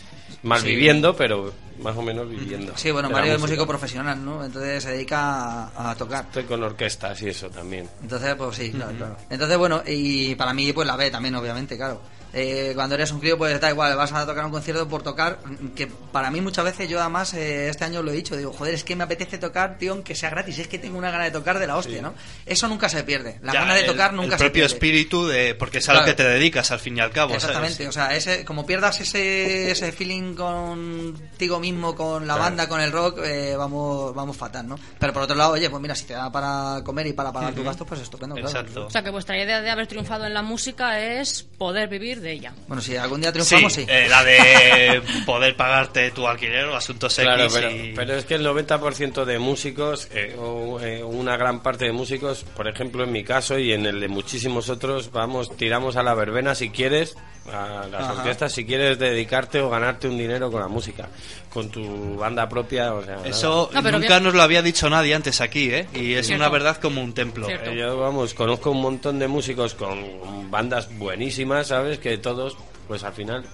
Mal 0.43 0.61
Sí. 0.61 0.67
viviendo, 0.67 1.15
pero 1.15 1.51
más 1.79 1.95
o 1.97 2.01
menos 2.01 2.29
viviendo. 2.29 2.73
Sí, 2.77 2.91
bueno, 2.91 3.09
Mario 3.09 3.33
es 3.33 3.39
músico 3.39 3.65
profesional, 3.67 4.23
¿no? 4.23 4.45
Entonces 4.45 4.83
se 4.83 4.91
dedica 4.91 5.65
a, 5.67 5.91
a 5.91 5.95
tocar. 5.95 6.25
Estoy 6.25 6.43
con 6.43 6.63
orquestas 6.63 7.21
y 7.21 7.29
eso 7.29 7.49
también. 7.49 7.89
Entonces, 8.01 8.35
pues 8.35 8.55
sí, 8.55 8.71
claro, 8.71 8.93
claro. 8.97 9.17
Entonces, 9.29 9.57
bueno, 9.57 9.81
y 9.85 10.35
para 10.35 10.53
mí, 10.53 10.71
pues 10.73 10.87
la 10.87 10.95
B 10.95 11.09
también, 11.11 11.35
obviamente, 11.35 11.75
claro. 11.77 12.01
Eh, 12.37 12.73
cuando 12.75 12.95
eres 12.95 13.11
un 13.13 13.21
crío, 13.21 13.37
pues 13.37 13.61
da 13.61 13.69
igual, 13.69 13.95
vas 13.95 14.11
a 14.11 14.25
tocar 14.25 14.43
un 14.45 14.51
concierto 14.51 14.85
por 14.89 15.01
tocar, 15.03 15.39
que 15.73 15.87
para 15.87 16.29
mí 16.29 16.41
muchas 16.41 16.65
veces, 16.65 16.89
yo 16.89 16.99
además, 16.99 17.33
eh, 17.33 17.69
este 17.69 17.85
año 17.85 18.03
lo 18.03 18.11
he 18.11 18.13
dicho, 18.13 18.35
digo, 18.35 18.51
joder, 18.51 18.73
es 18.73 18.83
que 18.83 18.93
me 18.93 19.05
apetece 19.05 19.37
tocar, 19.37 19.77
tío, 19.77 19.93
aunque 19.93 20.15
sea 20.15 20.29
gratis, 20.31 20.59
es 20.59 20.67
que 20.67 20.77
tengo 20.77 20.97
una 20.97 21.11
gana 21.11 21.23
de 21.23 21.31
tocar 21.31 21.59
de 21.59 21.67
la 21.67 21.77
hostia, 21.77 22.01
¿no? 22.01 22.13
Eso 22.45 22.67
nunca 22.67 22.89
se 22.89 23.03
pierde, 23.05 23.39
la 23.41 23.53
Ya, 23.53 23.61
gana 23.61 23.73
de 23.75 23.81
el- 23.81 23.85
tocar 23.85 24.11
nunca 24.11 24.25
el 24.25 24.31
se 24.33 24.37
propio 24.37 24.51
pierde. 24.63 24.73
espíritu 24.73 25.27
de 25.27 25.55
porque 25.55 25.77
es 25.77 25.87
a 25.87 25.93
lo 25.93 25.99
Claro. 25.99 26.11
que 26.11 26.23
te 26.23 26.27
dedicas 26.27 26.71
al 26.71 26.79
fin 26.79 26.97
y 26.97 26.99
al 26.99 27.11
cabo 27.11 27.29
¿sabes? 27.29 27.43
Exactamente, 27.45 27.87
o 27.87 27.91
sea, 27.93 28.13
ese, 28.13 28.43
como 28.43 28.65
pierdas 28.65 28.99
ese, 28.99 29.71
ese 29.71 29.93
feeling 29.93 30.35
contigo 30.35 31.59
mismo, 31.59 31.95
con 31.95 32.27
la 32.27 32.33
Claro. 32.33 32.41
banda, 32.49 32.67
con 32.67 32.81
el 32.81 32.91
rock, 32.91 33.19
eh, 33.23 33.55
vamos, 33.57 34.13
vamos 34.13 34.35
fatal, 34.35 34.67
¿no? 34.67 34.77
Pero 34.99 35.13
por 35.13 35.21
otro 35.23 35.35
lado, 35.35 35.53
oye, 35.53 35.69
pues 35.69 35.81
mira, 35.81 35.95
si 35.95 36.05
te 36.05 36.13
da 36.13 36.31
para 36.31 36.81
comer 36.83 37.07
y 37.07 37.13
para 37.13 37.31
pagar 37.31 37.53
tus 37.53 37.63
gastos, 37.63 37.87
pues 37.87 38.01
estupendo, 38.01 38.35
claro. 38.35 38.49
exacto 38.49 38.87
O 38.87 38.89
sea 38.89 39.03
que 39.03 39.09
vuestra 39.09 39.41
idea 39.41 39.61
de 39.61 39.69
haber 39.69 39.87
triunfado 39.87 40.25
en 40.25 40.33
la 40.33 40.41
música 40.41 40.99
es 40.99 41.43
poder 41.43 41.87
vivir 41.87 42.21
de 42.21 42.24
ella. 42.31 42.53
Bueno, 42.67 42.81
si 42.81 42.95
algún 42.97 43.21
día 43.21 43.29
sí, 43.29 43.33
triunfamos, 43.33 43.73
sí. 43.73 43.85
eh, 43.87 44.07
la 44.09 44.23
de 44.23 45.01
poder 45.25 45.55
pagarte 45.55 46.11
tu 46.11 46.27
alquiler 46.27 46.65
o 46.65 46.75
asuntos 46.75 47.17
X 47.17 47.23
Claro, 47.25 47.47
pero, 47.53 47.71
y- 47.71 47.93
pero 47.95 48.15
es 48.15 48.25
que 48.25 48.35
el 48.35 48.45
90% 48.45 49.25
de 49.25 49.39
músicos, 49.39 50.07
eh, 50.13 50.35
o 50.39 50.79
eh, 50.79 51.03
una 51.03 51.37
gran 51.37 51.61
parte 51.63 51.85
de 51.85 51.91
músicos, 51.91 52.43
por 52.55 52.67
ejemplo 52.67 53.03
en 53.03 53.11
mi 53.11 53.23
caso 53.23 53.57
y 53.59 53.73
en 53.73 53.85
el 53.85 53.99
de 53.99 54.07
muchísimos 54.07 54.69
otros, 54.69 55.11
vamos, 55.11 55.55
tiramos 55.57 55.95
a 55.95 56.03
la 56.03 56.13
verbena 56.13 56.55
si 56.55 56.69
quieres, 56.69 57.15
a 57.51 57.87
las 57.91 58.01
Ajá. 58.03 58.13
orquestas, 58.13 58.51
si 58.53 58.65
quieres 58.65 58.97
dedicarte 58.97 59.61
o 59.61 59.69
ganarte 59.69 60.07
un 60.07 60.17
dinero 60.17 60.49
con 60.51 60.61
la 60.61 60.67
música, 60.67 61.07
con 61.53 61.69
tu 61.69 62.15
banda 62.17 62.49
propia, 62.49 62.93
o 62.93 63.03
sea... 63.03 63.17
eso 63.25 63.69
No, 63.73 63.81
nunca 63.81 64.07
bien. 64.07 64.23
nos 64.23 64.33
lo 64.33 64.41
había 64.41 64.61
dicho 64.61 64.89
nadie 64.89 65.13
antes 65.13 65.41
aquí 65.41 65.69
¿eh? 65.71 65.87
y 65.93 66.13
es 66.13 66.25
Cierto. 66.27 66.43
una 66.43 66.49
verdad 66.51 66.77
como 66.77 67.01
un 67.01 67.13
templo 67.13 67.45
Cierto. 67.45 67.69
Eh, 67.69 67.77
Yo, 67.77 67.97
vamos, 67.99 68.33
conozco 68.33 68.71
un 68.71 68.81
montón 68.81 69.19
de 69.19 69.27
músicos 69.27 69.75
con 69.75 70.49
bandas 70.49 70.89
buenísimas, 70.97 71.67
¿sabes? 71.67 71.99
Que 71.99 72.17
todos, 72.17 72.57
pues 72.87 73.03
al 73.03 73.13
final, 73.13 73.45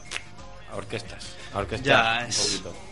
a 0.71 0.77
orquestas. 0.77 1.35
A 1.53 1.59
orquestas, 1.59 1.85
Ya, 1.87 2.19
un 2.23 2.29
es- 2.29 2.37
poquito. 2.63 2.90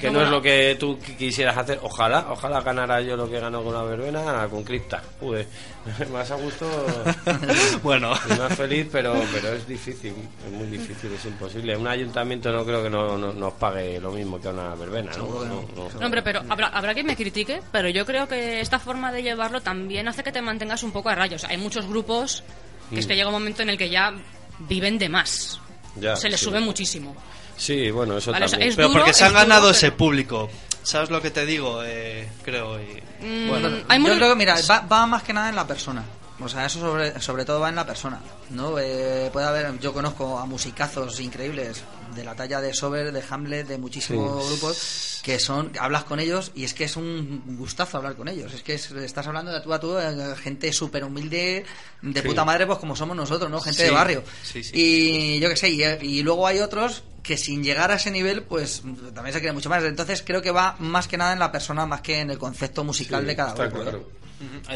Que 0.00 0.10
No, 0.10 0.18
no 0.20 0.24
es 0.24 0.30
lo 0.30 0.40
que 0.42 0.76
tú 0.80 0.98
qui- 0.98 1.16
quisieras 1.16 1.56
hacer. 1.56 1.78
Ojalá, 1.82 2.26
ojalá 2.30 2.60
ganara 2.62 3.00
yo 3.02 3.16
lo 3.16 3.28
que 3.30 3.38
ganó 3.38 3.62
con 3.62 3.74
la 3.74 3.82
verbena 3.82 4.48
con 4.50 4.64
Cripta. 4.64 5.02
Joder, 5.20 5.46
más 6.12 6.30
a 6.30 6.36
gusto 6.36 6.66
Bueno. 7.82 8.12
y 8.28 8.38
más 8.38 8.54
feliz, 8.56 8.86
pero, 8.90 9.14
pero 9.32 9.52
es 9.54 9.66
difícil, 9.66 10.14
es 10.46 10.52
muy 10.52 10.66
difícil, 10.66 11.12
es 11.12 11.24
imposible. 11.24 11.76
Un 11.76 11.86
ayuntamiento 11.86 12.50
no 12.52 12.64
creo 12.64 12.82
que 12.82 12.90
no, 12.90 13.16
no- 13.18 13.32
nos 13.32 13.52
pague 13.54 14.00
lo 14.00 14.10
mismo 14.10 14.40
que 14.40 14.48
una 14.48 14.74
verbena, 14.74 15.12
¿no? 15.16 15.26
No, 15.26 15.44
no. 15.44 15.88
No, 16.00 16.06
hombre, 16.06 16.22
pero 16.22 16.42
habrá, 16.48 16.68
habrá 16.68 16.94
quien 16.94 17.06
me 17.06 17.16
critique, 17.16 17.60
pero 17.72 17.88
yo 17.88 18.04
creo 18.06 18.26
que 18.28 18.60
esta 18.60 18.78
forma 18.78 19.12
de 19.12 19.22
llevarlo 19.22 19.60
también 19.60 20.08
hace 20.08 20.22
que 20.22 20.32
te 20.32 20.42
mantengas 20.42 20.82
un 20.82 20.92
poco 20.92 21.08
a 21.10 21.14
rayos. 21.14 21.44
Hay 21.44 21.56
muchos 21.58 21.86
grupos 21.86 22.42
que 22.90 22.98
es 23.00 23.06
que 23.06 23.14
Mm. 23.14 23.16
llega 23.16 23.28
un 23.28 23.34
momento 23.34 23.62
en 23.62 23.70
el 23.70 23.78
que 23.78 23.88
ya 23.90 24.12
viven 24.60 24.98
de 24.98 25.08
más. 25.08 25.60
Ya, 25.96 26.16
Se 26.16 26.28
les 26.28 26.38
sí. 26.40 26.46
sube 26.46 26.60
muchísimo. 26.60 27.14
Sí, 27.60 27.90
bueno, 27.90 28.16
eso 28.16 28.32
Vale, 28.32 28.46
o 28.46 28.48
sea, 28.48 28.56
también. 28.56 28.70
es 28.70 28.76
Pero 28.76 28.88
duro, 28.88 29.00
porque 29.00 29.12
se 29.14 29.24
han 29.24 29.30
duro, 29.32 29.40
ganado 29.42 29.62
pero- 29.66 29.76
ese 29.76 29.92
público. 29.92 30.50
¿Sabes 30.82 31.10
lo 31.10 31.20
que 31.20 31.30
te 31.30 31.44
digo? 31.44 31.82
Eh, 31.84 32.26
creo. 32.42 32.80
Y... 32.80 33.02
Mm, 33.24 33.48
Bueno, 33.48 33.68
hay 33.86 33.98
yo 33.98 34.08
muy- 34.08 34.16
creo 34.16 34.30
que, 34.30 34.36
mira, 34.36 34.56
va, 34.68 34.80
va 34.80 35.06
más 35.06 35.22
que 35.22 35.34
nada 35.34 35.50
en 35.50 35.56
la 35.56 35.66
persona. 35.66 36.02
O 36.42 36.48
sea, 36.48 36.64
eso 36.64 36.80
sobre, 36.80 37.20
sobre 37.20 37.44
todo 37.44 37.60
va 37.60 37.68
en 37.68 37.74
la 37.76 37.84
persona, 37.84 38.18
¿no? 38.48 38.78
Eh, 38.78 39.28
puede 39.30 39.44
haber, 39.46 39.78
yo 39.78 39.92
conozco 39.92 40.38
a 40.38 40.46
musicazos 40.46 41.20
increíbles 41.20 41.82
de 42.14 42.24
la 42.24 42.34
talla 42.34 42.62
de 42.62 42.72
Sober, 42.72 43.12
de 43.12 43.22
Hamlet, 43.28 43.66
de 43.68 43.76
muchísimos 43.76 44.42
Sí. 44.42 44.48
grupos 44.48 45.20
que 45.22 45.38
son, 45.38 45.70
hablas 45.78 46.04
con 46.04 46.18
ellos 46.18 46.50
y 46.54 46.64
es 46.64 46.72
que 46.72 46.84
es 46.84 46.96
un 46.96 47.42
gustazo 47.58 47.98
hablar 47.98 48.14
con 48.16 48.26
ellos. 48.26 48.54
Es 48.54 48.62
que 48.62 48.72
es- 48.72 48.90
estás 48.90 49.26
hablando 49.26 49.52
de 49.52 49.60
tú 49.60 49.74
a 49.74 49.78
tú, 49.78 49.98
eh, 49.98 50.34
gente 50.42 50.72
súper 50.72 51.04
humilde, 51.04 51.66
de 52.00 52.22
Sí. 52.22 52.26
puta 52.26 52.42
madre, 52.46 52.66
pues 52.66 52.78
como 52.78 52.96
somos 52.96 53.14
nosotros, 53.14 53.50
¿no? 53.50 53.60
Gente 53.60 53.80
Sí, 53.82 53.84
de 53.84 53.90
barrio. 53.90 54.24
sí, 54.42 54.64
sí. 54.64 54.70
Y 54.72 55.40
yo 55.40 55.50
qué 55.50 55.56
sé, 55.56 55.68
y, 55.68 55.82
y 55.82 56.22
luego 56.22 56.46
hay 56.46 56.60
otros 56.60 57.02
que 57.22 57.36
sin 57.36 57.62
llegar 57.62 57.90
a 57.90 57.94
ese 57.94 58.10
nivel, 58.10 58.42
pues 58.42 58.82
también 59.14 59.32
se 59.32 59.40
quieren 59.40 59.54
mucho 59.54 59.68
más. 59.68 59.84
Entonces 59.84 60.22
creo 60.26 60.40
que 60.42 60.50
va 60.50 60.76
más 60.78 61.06
que 61.08 61.16
nada 61.16 61.32
en 61.32 61.38
la 61.38 61.52
persona, 61.52 61.86
más 61.86 62.00
que 62.00 62.20
en 62.20 62.30
el 62.30 62.38
concepto 62.38 62.84
musical 62.84 63.20
Sí, 63.22 63.26
de 63.26 63.36
cada. 63.36 63.52
¿eh? 63.66 63.70
claro. 63.70 64.08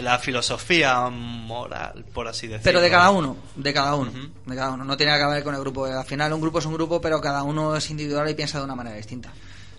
La 0.03 0.19
filosofía 0.19 1.09
moral, 1.09 2.05
por 2.13 2.29
así 2.29 2.47
decirlo. 2.47 2.65
Pero 2.65 2.81
de 2.83 2.91
cada 2.91 3.09
uno, 3.11 3.37
de 3.57 3.73
cada 3.73 3.95
uno, 3.95 4.13
de 4.45 4.55
cada 4.57 4.73
uno. 4.73 4.85
No 4.85 4.95
tiene 4.97 5.17
que 5.19 5.25
ver 5.27 5.43
con 5.43 5.55
el 5.55 5.61
grupo. 5.61 5.87
Al 5.87 6.05
final 6.05 6.33
un 6.35 6.41
grupo 6.43 6.59
es 6.59 6.67
un 6.67 6.75
grupo, 6.75 7.01
pero 7.01 7.19
cada 7.21 7.43
uno 7.43 7.75
es 7.75 7.89
individual 7.89 8.29
y 8.29 8.35
piensa 8.35 8.59
de 8.59 8.65
una 8.65 8.75
manera 8.75 8.97
distinta. 8.97 9.33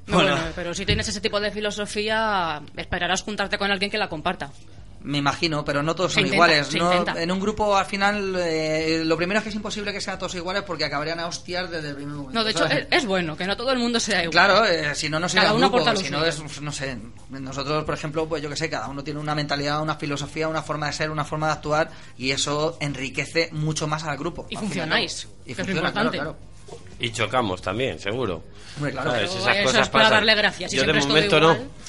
No, 0.07 0.15
Bueno. 0.17 0.31
bueno, 0.35 0.51
pero 0.55 0.73
si 0.73 0.85
tienes 0.87 1.07
ese 1.07 1.21
tipo 1.21 1.39
de 1.39 1.51
filosofía, 1.51 2.61
esperarás 2.75 3.21
juntarte 3.21 3.57
con 3.59 3.69
alguien 3.69 3.91
que 3.91 3.97
la 3.99 4.09
comparta. 4.09 4.51
Me 5.05 5.19
imagino, 5.19 5.63
pero 5.63 5.83
no 5.83 5.93
todos 5.95 6.11
Se 6.13 6.15
son 6.15 6.23
intenta, 6.25 6.35
iguales. 6.35 6.75
No- 6.75 7.17
en 7.17 7.31
un 7.31 7.39
grupo 7.39 7.77
al 7.77 7.85
final 7.85 8.35
eh, 8.39 9.03
lo 9.05 9.15
primero 9.15 9.37
es 9.37 9.43
que 9.43 9.49
es 9.49 9.55
imposible 9.55 9.93
que 9.93 10.01
sean 10.01 10.17
todos 10.17 10.33
iguales 10.33 10.63
porque 10.63 10.83
acabarían 10.83 11.19
a 11.19 11.27
hostias 11.27 11.69
desde 11.69 11.89
el 11.89 11.95
primer 11.95 12.15
momento. 12.15 12.33
No, 12.33 12.43
de 12.43 12.49
hecho, 12.51 12.65
es, 12.65 12.87
es 12.89 13.05
bueno 13.05 13.37
que 13.37 13.45
no 13.45 13.55
todo 13.55 13.71
el 13.71 13.77
mundo 13.77 13.99
sea 13.99 14.21
igual. 14.23 14.31
Claro, 14.31 14.65
eh, 14.65 14.95
si 14.95 15.07
no, 15.07 15.19
no 15.19 15.29
sería 15.29 15.51
un 15.51 15.57
uno 15.57 15.69
grupo. 15.69 15.95
Si 15.95 16.09
no, 16.09 16.25
es, 16.25 16.41
no 16.59 16.71
sé, 16.71 16.97
nosotros, 17.29 17.83
por 17.83 17.93
ejemplo, 17.93 18.27
pues 18.27 18.41
yo 18.41 18.49
que 18.49 18.55
sé, 18.55 18.67
cada 18.69 18.87
uno 18.87 19.03
tiene 19.03 19.19
una 19.19 19.35
mentalidad, 19.35 19.79
una 19.81 19.95
filosofía, 19.95 20.47
una 20.47 20.63
forma 20.63 20.87
de 20.87 20.93
ser, 20.93 21.11
una 21.11 21.23
forma 21.23 21.47
de 21.47 21.53
actuar 21.53 21.91
y 22.17 22.31
eso 22.31 22.77
enriquece 22.79 23.49
mucho 23.51 23.87
más 23.87 24.03
al 24.05 24.17
grupo. 24.17 24.47
Y 24.49 24.55
funcionáis, 24.55 25.27
que 25.45 25.49
Y 25.49 25.51
es 25.51 25.57
lo 25.59 25.65
funciona, 25.65 25.91
claro, 25.91 26.09
claro. 26.11 26.37
Y 26.99 27.11
chocamos 27.11 27.61
también, 27.61 27.99
seguro. 27.99 28.41
Hombre, 28.77 28.91
claro. 28.91 29.11
¿Sabes? 29.11 29.29
Pero 29.29 29.39
Esas 29.43 29.55
eso 29.57 29.65
cosas 29.65 29.81
es 29.81 29.89
para 29.89 30.03
pasan. 30.05 30.17
darle 30.17 30.35
gracias, 30.35 30.71
si 30.71 30.77
Yo 30.77 30.83
de 30.83 30.97
es 30.97 31.05
momento 31.07 31.37
igual. 31.37 31.57
no. 31.59 31.85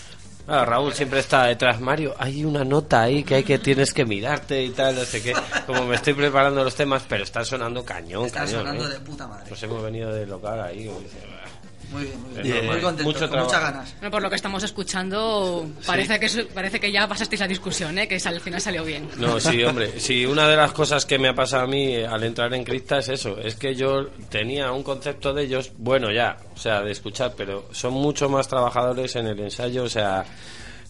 Ah, 0.49 0.64
Raúl 0.64 0.92
siempre 0.94 1.18
está 1.20 1.44
detrás. 1.47 1.80
Mario, 1.80 2.14
hay 2.18 2.44
una 2.44 2.64
nota 2.64 3.03
ahí 3.03 3.24
que 3.24 3.34
hay 3.36 3.42
que 3.42 3.59
tienes 3.59 3.92
que 3.92 4.05
mirarte 4.05 4.62
y 4.62 4.70
tal, 4.70 4.94
no 4.94 5.05
sé 5.05 5.20
qué. 5.22 5.34
Como 5.66 5.84
me 5.86 5.97
estoy 5.97 6.14
preparando 6.14 6.62
los 6.62 6.74
temas, 6.74 7.03
pero 7.09 7.24
está 7.24 7.44
sonando 7.44 7.84
cañón, 7.84 8.26
Está 8.26 8.44
cañón. 8.44 8.61
sonando 8.61 8.86
¿eh? 8.88 8.92
de 8.92 9.01
puta 9.01 9.26
madre. 9.26 9.51
Nos 9.51 9.62
hemos 9.62 9.82
venido 9.82 10.12
de 10.12 10.24
local 10.26 10.61
ahí. 10.61 10.88
Muy 11.93 12.03
bien, 12.05 12.20
muy 12.22 12.43
bien. 12.43 12.66
Muy 12.66 12.80
contento, 12.80 13.05
Mucho 13.05 13.20
con 13.20 13.30
trabajo. 13.30 13.47
muchas 13.49 13.62
ganas. 13.62 13.95
Bueno, 14.01 14.11
por 14.11 14.22
lo 14.22 14.28
que 14.30 14.37
estamos 14.37 14.62
escuchando, 14.64 15.66
parece, 15.87 16.18
que, 16.18 16.26
es- 16.26 16.45
parece 16.53 16.80
que 16.80 16.91
ya 16.91 17.07
pasasteis 17.07 17.41
la 17.41 17.49
discusión, 17.49 17.97
¿eh? 17.99 18.09
que 18.09 18.20
al 18.24 18.41
final 18.41 18.61
salió 18.61 18.84
bien. 18.84 19.09
No, 19.18 19.39
sí, 19.41 19.62
hombre. 19.62 19.99
Sí, 20.01 20.26
una 20.26 20.49
de 20.49 20.57
las 20.57 20.72
cosas 20.72 21.07
que 21.07 21.18
me 21.18 21.28
ha 21.28 21.34
pasado 21.34 21.62
a 21.64 21.66
mí 21.66 21.95
eh, 21.95 22.07
al 22.07 22.22
entrar 22.24 22.53
en 22.55 22.64
Cripta 22.64 22.99
es 22.99 23.09
eso. 23.09 23.39
Es 23.39 23.55
que 23.55 23.74
yo 23.74 24.09
tenía 24.28 24.72
un 24.72 24.82
concepto 24.82 25.32
de 25.32 25.45
ellos, 25.45 25.70
bueno, 25.78 26.11
ya, 26.12 26.37
o 26.55 26.59
sea, 26.59 26.80
de 26.82 26.91
escuchar, 26.93 27.34
pero 27.37 27.68
son 27.72 27.93
mucho 27.93 28.28
más 28.28 28.49
trabajadores 28.49 29.14
en 29.16 29.26
el 29.28 29.39
ensayo, 29.41 29.84
o 29.84 29.89
sea. 29.89 30.24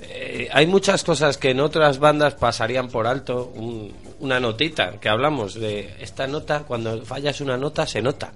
eh, 0.01 0.49
hay 0.53 0.67
muchas 0.67 1.03
cosas 1.05 1.39
que 1.39 1.51
en 1.51 1.61
otras 1.61 1.99
bandas 1.99 2.35
pasarían 2.35 2.89
por 2.89 3.07
alto. 3.07 3.53
Un- 3.55 3.95
una 4.21 4.41
notita 4.41 4.93
que 5.01 5.09
hablamos 5.09 5.55
de 5.55 5.95
esta 6.01 6.27
nota, 6.27 6.61
cuando 6.61 7.05
fallas 7.05 7.41
una 7.41 7.57
nota, 7.57 7.87
se 7.87 8.01
nota. 8.03 8.33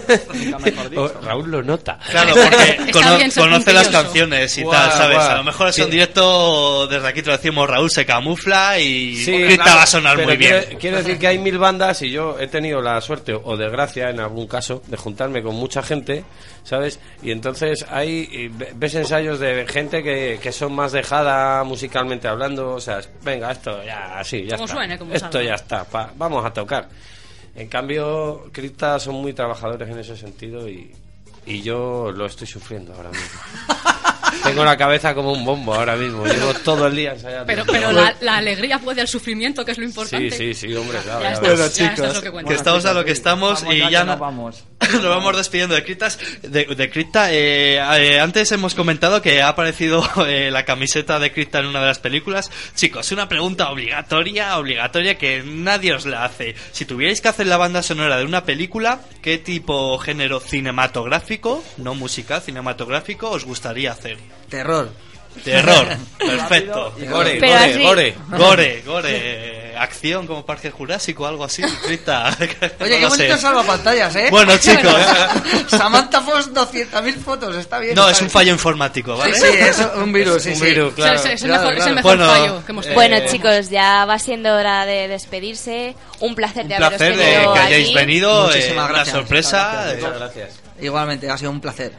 O 0.95 1.07
Raúl 1.21 1.51
lo 1.51 1.61
nota. 1.63 1.99
Claro, 2.09 2.33
porque 2.35 2.91
cono- 2.91 3.17
conoce 3.37 3.73
las 3.73 3.89
canciones 3.89 4.57
y 4.57 4.63
tal, 4.63 4.91
¿sabes? 4.91 5.17
A 5.19 5.35
lo 5.37 5.43
mejor 5.43 5.69
es 5.69 5.75
Sí. 5.75 5.81
un 5.81 5.89
directo, 5.89 6.87
desde 6.87 7.07
aquí 7.07 7.21
te 7.21 7.27
lo 7.29 7.37
decimos, 7.37 7.69
Raúl 7.69 7.89
se 7.91 8.05
camufla 8.05 8.79
y 8.79 9.15
Sí, 9.17 9.43
claro, 9.55 9.75
va 9.77 9.83
a 9.83 9.87
sonar 9.87 10.23
muy 10.23 10.37
bien. 10.37 10.61
Quiero, 10.63 10.79
quiero 10.79 10.97
decir 10.97 11.19
que 11.19 11.27
hay 11.27 11.37
mil 11.39 11.57
bandas 11.57 12.01
y 12.01 12.09
yo 12.11 12.37
he 12.39 12.47
tenido 12.47 12.81
la 12.81 12.99
suerte 13.01 13.33
o 13.33 13.57
desgracia 13.57 14.09
en 14.09 14.19
algún 14.19 14.47
caso 14.47 14.81
de 14.87 14.97
juntarme 14.97 15.43
con 15.43 15.55
mucha 15.55 15.83
gente, 15.83 16.23
¿sabes? 16.65 16.99
Y 17.23 17.31
entonces 17.31 17.85
hay 17.89 18.49
ves 18.75 18.95
ensayos 18.95 19.39
de 19.39 19.65
gente 19.65 20.03
que, 20.03 20.37
que 20.43 20.51
son 20.51 20.73
más 20.73 20.91
dejada 20.91 21.63
musicalmente 21.63 22.27
hablando, 22.27 22.71
o 22.73 22.81
sea, 22.81 22.99
venga, 23.23 23.51
esto 23.51 23.81
ya 23.85 24.19
así, 24.19 24.43
ya 24.43 24.55
Como 24.57 24.65
está. 24.65 24.75
suene, 24.75 24.97
como 24.97 25.13
esto 25.13 25.31
salga. 25.31 25.47
ya 25.47 25.55
está, 25.55 25.83
pa- 25.85 26.11
vamos 26.17 26.43
a 26.45 26.51
tocar. 26.51 26.89
En 27.55 27.69
cambio, 27.69 28.49
Cripta 28.51 28.99
son 28.99 29.15
muy 29.15 29.31
trabajadores 29.31 29.87
en 29.87 29.97
ese 29.99 30.17
sentido 30.17 30.67
y, 30.67 30.91
y 31.45 31.61
yo 31.61 32.11
lo 32.11 32.25
estoy 32.25 32.47
sufriendo 32.47 32.93
ahora 32.93 33.11
mismo. 33.11 33.39
Tengo 34.43 34.63
la 34.65 34.77
cabeza 34.77 35.15
como 35.15 35.31
un 35.31 35.43
bombo 35.45 35.73
ahora 35.73 35.95
mismo. 35.95 36.25
Llevo 36.25 36.53
todo 36.55 36.85
el 36.87 36.95
día 36.95 37.13
ensayando. 37.13 37.45
Pero, 37.47 37.63
pero 37.65 37.91
la, 37.91 38.13
la 38.21 38.37
alegría 38.37 38.77
puede 38.77 39.01
al 39.01 39.07
sufrimiento, 39.07 39.63
que 39.65 39.71
es 39.71 39.77
lo 39.77 39.85
Sí, 39.85 39.89
importante. 39.89 40.31
sí, 40.31 40.53
sí, 40.53 40.75
hombre, 40.75 40.99
claro. 40.99 41.21
Ya. 41.23 41.39
Bueno, 41.39 41.67
chicos, 41.69 41.99
es 42.17 42.23
lo 42.23 42.43
que 42.45 42.53
estamos 42.53 42.85
a 42.85 42.93
lo 42.93 43.05
que 43.05 43.11
estamos 43.11 43.61
Vamos 43.63 43.75
y 43.75 43.89
ya 43.91 44.03
no- 44.03 44.11
nos 44.11 44.19
vamos. 44.19 44.63
Nos 44.93 45.03
vamos 45.03 45.37
despidiendo 45.37 45.75
de 45.75 45.83
Criptas. 45.83 46.19
De, 46.41 46.65
de 46.65 46.89
Cripta, 46.89 47.31
eh, 47.31 47.75
eh, 47.75 48.19
antes 48.19 48.51
hemos 48.51 48.75
comentado 48.75 49.21
que 49.21 49.41
ha 49.41 49.49
aparecido 49.49 50.03
eh, 50.27 50.49
la 50.51 50.65
camiseta 50.65 51.19
de 51.19 51.31
Cripta 51.31 51.59
en 51.59 51.67
una 51.67 51.81
de 51.81 51.87
las 51.87 51.99
películas. 51.99 52.51
Chicos, 52.75 53.11
una 53.11 53.29
pregunta 53.29 53.69
obligatoria, 53.69 54.57
obligatoria 54.57 55.17
que 55.17 55.43
nadie 55.43 55.93
os 55.93 56.05
la 56.05 56.25
hace. 56.25 56.55
Si 56.71 56.85
tuvierais 56.85 57.21
que 57.21 57.29
hacer 57.29 57.47
la 57.47 57.57
banda 57.57 57.81
sonora 57.81 58.17
de 58.17 58.25
una 58.25 58.43
película, 58.43 59.01
¿qué 59.21 59.37
tipo 59.37 59.97
género 59.97 60.39
cinematográfico, 60.39 61.63
no 61.77 61.95
musical, 61.95 62.41
cinematográfico, 62.41 63.29
os 63.31 63.45
gustaría 63.45 63.91
hacer? 63.91 64.17
Terror. 64.49 64.91
Terror, 65.43 65.87
perfecto. 66.17 66.93
Gore, 67.09 67.39
gore. 67.39 68.15
Gore, 68.29 68.81
gore, 68.85 69.64
acción 69.77 70.27
como 70.27 70.45
Parque 70.45 70.71
Jurásico, 70.71 71.25
algo 71.27 71.43
así, 71.43 71.61
Cripta. 71.85 72.35
Oye, 72.39 72.47
qué 72.59 72.99
No 72.99 73.09
lo 73.09 73.15
sé. 73.15 73.23
bonito 73.23 73.37
salvapantallas, 73.37 74.15
¿eh? 74.15 74.27
Bueno, 74.31 74.57
chicos. 74.59 74.95
Samantha 75.67 76.21
Foss, 76.21 76.51
200.000 76.53 77.15
fotos, 77.17 77.55
está 77.55 77.79
bien. 77.79 77.95
No, 77.95 78.09
es 78.09 78.17
un 78.19 78.25
bien. 78.27 78.31
fallo 78.31 78.51
informático, 78.53 79.15
¿vale? 79.17 79.33
Sí, 79.33 79.41
sí, 79.41 79.57
es 79.59 79.87
un 79.95 80.11
virus, 80.13 80.43
sí, 80.43 80.49
un 80.49 80.55
sí. 80.55 80.65
virus, 80.65 80.93
O 80.93 80.95
sea, 80.95 81.05
claro. 81.13 81.19
es, 81.19 81.25
es 81.25 81.41
el 81.43 81.47
Claro, 81.49 81.63
mejor, 81.63 81.73
es 81.73 81.77
el 81.87 81.93
claro. 81.93 81.95
mejor 81.95 82.17
Bueno, 82.17 82.31
fallo 82.33 82.65
que 82.65 82.71
hemos 82.71 82.85
eh, 82.85 82.89
tenido. 82.89 83.09
Bueno, 83.19 83.31
chicos, 83.31 83.69
ya 83.69 84.05
va 84.05 84.19
siendo 84.19 84.55
hora 84.55 84.85
de 84.85 85.07
despedirse. 85.07 85.95
Un 86.19 86.35
placer 86.35 86.63
Un 86.63 86.69
de 86.69 86.75
haberos 86.75 86.97
placer 86.97 87.17
de 87.17 87.23
que 87.25 87.59
hayáis 87.59 87.85
aquí. 87.87 87.95
venido, 87.95 88.43
eh, 88.51 88.55
Muchísimas 88.55 88.85
una 88.85 88.87
gracias. 88.93 89.15
sorpresa. 89.15 89.91
eh, 89.91 89.95
Muchas 89.97 90.17
gracias. 90.19 90.49
Igualmente, 90.81 91.29
ha 91.29 91.37
sido 91.37 91.51
un 91.51 91.61
placer. 91.61 91.91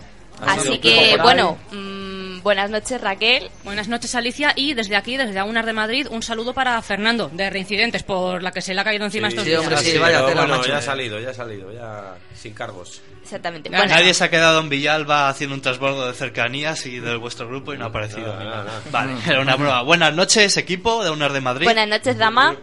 Así 0.46 0.78
que, 0.78 1.16
bueno, 1.22 1.56
mm, 1.72 2.05
buenas 2.46 2.70
noches, 2.70 3.00
Raquel. 3.00 3.50
Buenas 3.64 3.88
noches, 3.88 4.14
Alicia. 4.14 4.52
Y 4.54 4.74
desde 4.74 4.94
aquí, 4.94 5.16
desde 5.16 5.36
Aunar 5.40 5.66
de 5.66 5.72
Madrid, 5.72 6.06
un 6.08 6.22
saludo 6.22 6.54
para 6.54 6.80
Fernando, 6.80 7.28
de 7.32 7.50
Reincidentes, 7.50 8.04
por 8.04 8.40
la 8.40 8.52
que 8.52 8.62
se 8.62 8.72
le 8.72 8.80
ha 8.80 8.84
caído 8.84 9.04
encima 9.04 9.26
estos 9.26 9.42
sí, 9.42 9.50
días. 9.50 9.62
hombre, 9.62 9.74
Ah, 9.74 9.80
sí, 9.80 9.90
sí, 9.90 9.98
vaya 9.98 10.24
tela, 10.24 10.42
bueno, 10.42 10.58
macho. 10.58 10.68
ya 10.68 10.78
ha 10.78 10.82
salido, 10.82 11.18
ya 11.18 11.30
ha 11.30 11.34
salido, 11.34 11.72
ya 11.72 12.14
sin 12.36 12.54
cargos. 12.54 13.02
Exactamente. 13.20 13.68
Bueno, 13.68 13.86
Nadie 13.86 14.14
se 14.14 14.22
ha 14.22 14.30
quedado 14.30 14.60
en 14.60 14.68
Villalba 14.68 15.28
haciendo 15.28 15.56
un 15.56 15.60
transbordo 15.60 16.06
de 16.06 16.14
cercanías 16.14 16.86
y 16.86 17.00
de 17.00 17.16
vuestro 17.16 17.48
grupo 17.48 17.74
y 17.74 17.78
no 17.78 17.86
ha 17.86 17.88
aparecido. 17.88 18.28
Nada. 18.28 18.62
nada. 18.62 18.80
Vale, 18.92 19.14
era 19.26 19.40
una 19.40 19.56
broma. 19.56 19.82
Buenas 19.82 20.14
noches, 20.14 20.56
equipo 20.56 21.02
de 21.02 21.10
UNAR 21.10 21.32
de 21.32 21.40
Madrid. 21.40 21.64
buenas 21.66 21.88
noches, 21.88 22.16
dama. 22.16 22.54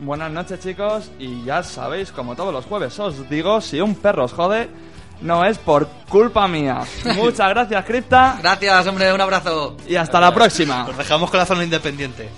Buenas 0.00 0.32
noches, 0.32 0.58
chicos. 0.58 1.08
Y 1.20 1.44
ya 1.44 1.62
sabéis, 1.62 2.10
como 2.10 2.34
todos 2.34 2.52
los 2.52 2.64
jueves 2.64 2.98
os 2.98 3.30
digo, 3.30 3.60
si 3.60 3.80
un 3.80 3.94
perro 3.94 4.24
os 4.24 4.32
jode, 4.32 4.68
no 5.20 5.44
es 5.44 5.58
por 5.58 5.88
culpa 6.08 6.46
mía. 6.48 6.80
Muchas 7.16 7.48
gracias, 7.48 7.84
Cripta. 7.84 8.38
Gracias, 8.40 8.86
hombre, 8.86 9.12
un 9.12 9.20
abrazo. 9.20 9.76
Y 9.86 9.96
hasta 9.96 10.20
la 10.20 10.32
próxima. 10.34 10.86
Os 10.86 10.96
dejamos 10.96 11.30
con 11.30 11.38
la 11.38 11.46
zona 11.46 11.64
independiente. 11.64 12.28